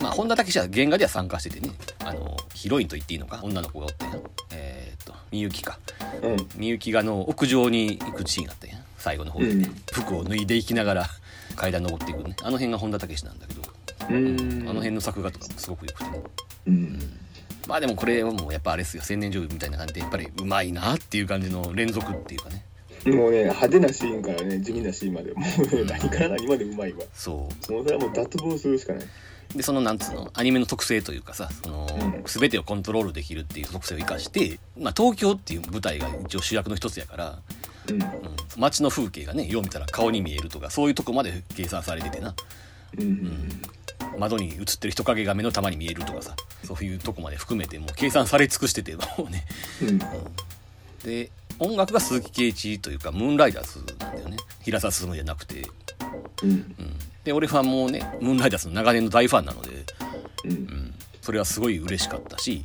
[0.00, 1.70] まあ本田武史は原画では参加しててね
[2.04, 4.22] あのヒロインと言っていいのか女の子がおったやん
[4.52, 5.78] えーっとみゆきか。
[6.22, 6.36] うん。
[6.56, 8.76] みゆきがあの屋上に行くシーンがあったや。
[8.76, 9.74] ん最後の方で、うん。
[9.92, 11.06] 服を脱いでいきながら
[11.56, 12.36] 階段登っていくね。
[12.42, 13.62] あの辺が本田武史なんだけど、
[14.10, 14.62] うん。
[14.62, 16.22] あの辺の作画とかもすごく良くてね。
[16.66, 16.98] うん。
[17.66, 19.02] まあでもこれはもうやっぱあれですよ。
[19.02, 22.64] 千年女優みたいな感じでやっぱりうまいなっていう感じの連続っていうかね。
[23.06, 27.00] もうね派手なシーンからね地味なシーンまでもうね何から何までうまいわ。
[27.14, 27.64] そもう。
[27.64, 29.04] それはもう脱帽するしかない。
[29.04, 32.22] うでそのなんつうのアニメの特性というかさその、うん。
[32.24, 37.38] 全てをコントロールできるっていう特性を生かして、まあ、東京っていう舞台が一応主役の一つやから、
[37.88, 38.08] うんうん、
[38.56, 42.34] 街の風景がねよう見たら顔に見えるとかそういうとこまで計算されててな。
[42.98, 43.04] うん。
[43.04, 43.62] うん。
[44.18, 46.34] 窓に映ってる人影が目の玉に見えるとかさ
[46.64, 49.44] そういうとこまで含めてもう計算され尽くしててもうね。
[49.82, 49.98] うん。
[51.04, 54.36] で音楽が鈴木圭一というかムーンライダーズなんだよね。
[54.62, 55.62] 平沢進じゃなくて、
[56.42, 56.50] うん。
[56.50, 56.74] うん、
[57.24, 59.70] で俺はもうねムーンライダーズの長年の大ファンなので、
[60.44, 60.50] うん。
[60.50, 62.64] うん、それはすごい嬉しかったし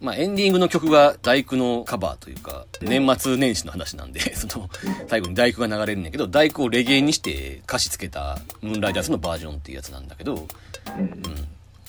[0.00, 4.70] まあ、エンディングの曲が大工のカバーというか、年末年始の話なんで、 その、
[5.08, 11.48] 最後に大工が流れるんだけど、大工をレゲエにして歌詞つけたムーンライダーズのバージョンっていうやつなんだけど、うん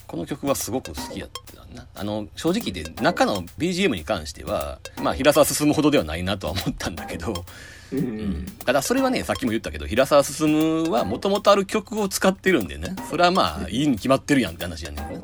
[0.10, 1.86] この曲はすごく好きやったな。
[1.94, 7.46] あの、正直で中の BGM に関しては、まあ、平沢進むほどではないなとは思ったんだけど、
[7.92, 8.46] うん。
[8.66, 15.22] ただそれはね、さっきも言ったけど、平沢進はもともとある曲を使ってるんでね、それはまあ、いいに決まってるやんって話やねんね。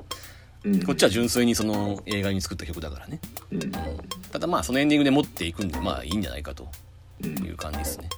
[0.65, 3.19] うんこっちは純粋にその映画に作った曲だからね。
[3.51, 3.71] うん
[4.31, 6.67] ただまあ、そのエンディングで持っていくんで、まあ、いいんじゃないかと
[7.23, 8.09] うんいう感じですね。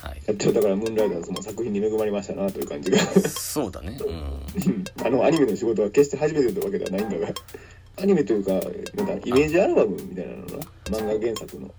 [0.00, 0.22] はい。
[0.26, 3.98] やっとだからムーンライダーズも作品に恵まれましたなという感じがそうだね。
[4.00, 4.14] うん。
[4.14, 4.16] う
[5.02, 7.34] んあのアニメの仕事は決して初めてというわけではないんだが
[8.00, 8.72] アニメというかなんだ
[9.24, 10.46] イメージアルバムみたいなのな
[10.90, 11.74] 漫画原作の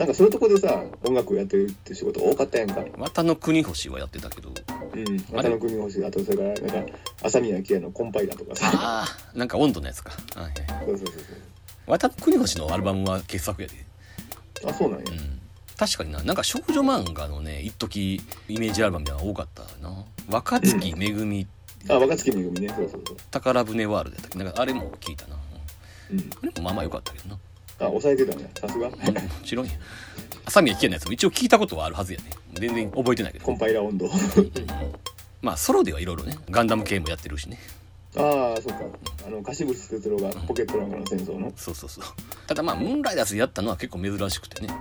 [0.00, 2.82] なんかそういうとこでさ音楽をやってるって仕事多かったやんか。
[2.96, 8.70] 綿の国星はやってたけど、うん「またの国星」あとそれからなんか朝宮明の「コンパイラ」とかさ。
[8.74, 10.10] ああ、なんか温度のやつか。
[10.34, 10.52] はいはい。
[10.52, 10.86] はい。
[10.86, 11.16] そうそうそう。
[11.86, 13.74] 綿の国星のアルバムは傑作やで。
[14.62, 15.04] そうあそうなんや。
[15.10, 15.40] うん。
[15.76, 20.04] 確かにな、なんか少女漫画のね、一時イメージアルバムが多かったな。
[20.30, 21.46] 若月めぐみ、
[21.90, 22.68] あ若月めぐみね。
[22.68, 23.16] そうそうそう。
[23.30, 24.38] 宝船ワールドやったっけ？
[24.38, 25.36] なんかあれも聞いたな。
[26.10, 26.18] うん。
[26.18, 26.30] うん。
[26.42, 27.38] あれもまあまあ良かったけどな。
[27.80, 28.96] あ抑えてたねさすがも
[29.44, 29.72] ちろんや。
[30.44, 32.24] 朝宮危険なやつも一応聞いたことはあるはずやね。
[32.54, 33.44] 全然覚えてないけど。
[33.44, 34.10] コンパイラ温度
[35.42, 37.58] まあソロではいろいろね、ガンダム系もやってるしね。
[38.16, 38.80] ああそうか
[39.24, 42.04] あの貸物哲郎がポケットランカーの戦争のそうそうそう。
[42.46, 44.74] ただまあ、ムーンライダーズやったのは結構珍しくてね。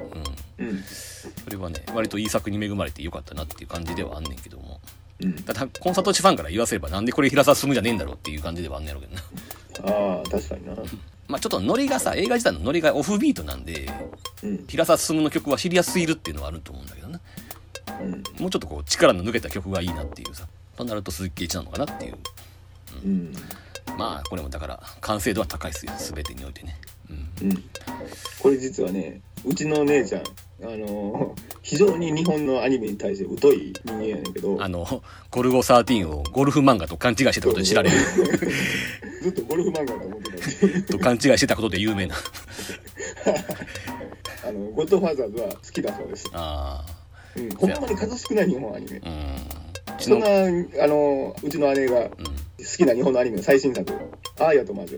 [0.58, 0.68] うん。
[0.68, 4.82] うんそれはね、割といい作に恵まれてよかったなっていう感じではあんねんけども。
[5.22, 9.16] うんただ、コンサート地ファンから言わせればなんでこれ平沢進むじゃねえんだろうっていう感じではあんねやろうけど
[9.86, 9.94] な。
[9.94, 10.74] ああ確かにな
[11.30, 13.88] まあちょっとノリがさ、映画自体のノリがオフビートなんで、
[14.44, 17.22] うん平沢進の曲は知りやすすぎるっていうのはあると思うんだけどな。
[18.02, 20.48] うんもうちょっとこう力の抜けた曲がいいなっていうさ。
[20.76, 22.18] となると鈴木圭一なのかなっていう。
[23.06, 23.34] うん
[23.98, 25.94] まあこれもだから完成度は高いですよ。
[25.98, 26.78] 全てにおいてね。
[27.10, 27.50] うん。
[27.50, 27.64] うん
[28.42, 37.98] これ実はねうちの姉ちゃんあのー非常に日本のアニメに対して疎い人間やねんけどあの、ゴルゴ13をゴルフ漫画と勘違いしてたことで知られる。
[39.22, 42.16] ずっとゴルフ漫画だと思ってたしと勘違いしてたことで有名な。
[44.48, 46.84] あのゴッドファーザーズは好きだそうです、あ
[47.36, 49.02] うん、ほんまに数少ない日本アニメ
[50.00, 50.28] そんの、な
[50.84, 52.10] あのうちの姉がうん。
[52.10, 53.94] 好きな日本のアニメの最新作
[54.40, 54.98] 「アーヤと魔女」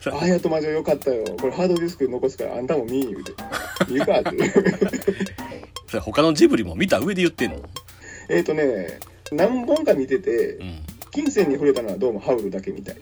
[0.00, 1.24] そアーヤと魔女よかったよ。
[1.38, 3.32] これハードディスク残すからあんたも見ん言うて
[3.88, 4.06] 言う。
[4.06, 4.30] かって
[5.88, 7.58] それ他のジブリも見た上で言ってんの？
[8.28, 8.98] えっとね
[9.32, 10.80] 何本か見ててうん。
[11.12, 12.96] 金銭に触れたのはどうもハウルだけみたい。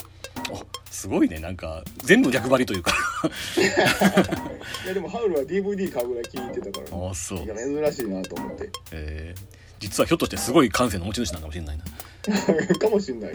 [0.50, 1.38] あ、すごいね。
[1.40, 2.92] なんか全部逆張りというか。
[4.84, 7.40] いやでもハウルは DVD 買うぐらい聞いてたからねああそう。
[7.44, 8.70] いや珍しいなと思って。
[8.92, 11.84] えー実はひょっとしてすごい感性の持ち主なのかもしれないな
[12.78, 13.32] かもしんない。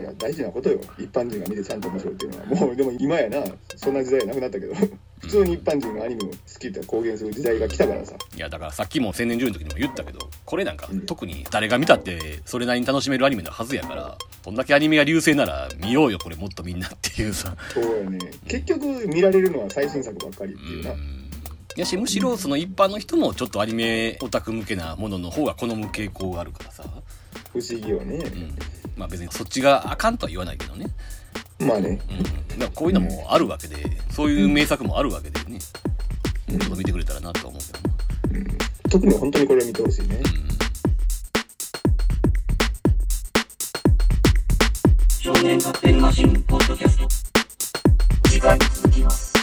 [0.00, 0.80] いや大事なことよ。
[0.98, 2.46] 一般人が見てちゃんと面白いっていうのは。
[2.46, 3.44] もうでも今やな
[3.76, 4.74] そんな時代はなくなったけど
[5.20, 8.16] 普通に一般人がアニメを好きって公言する時代が来たからさ。
[8.34, 11.00] いやだからさっきも青年10の時にも言ったけどこれなんかうん。
[11.02, 17.56] 特に誰が見たってそれなりに楽しめるアニメのはずやからこんだけアニメが流星なら見ようよこれもっとみんなっていうさ。
[17.72, 18.18] そうやね。
[18.48, 21.30] 結局見られるのは最新作ばっかりっていうな、うん。
[21.76, 26.84] やしむしろその一般の人もちょっとアニメオタク向けなものの方が好む傾向があるからさ、
[27.54, 28.54] 不思議よね、うん、
[28.96, 30.86] まあ別にそっちがあかんとは言わないけどね、
[31.60, 32.00] まあね。
[32.10, 33.76] うん、だからこういうのもあるわけで
[34.10, 35.60] そういう名作もあるわけでね、
[36.48, 38.58] もっと見てくれたらなとは思うけどな。
[38.90, 40.20] 特に本当にこれを見てほしいね、
[45.20, 47.08] 少年カプセルマシンポッドキャスト。
[48.28, 49.33] 次回も続きます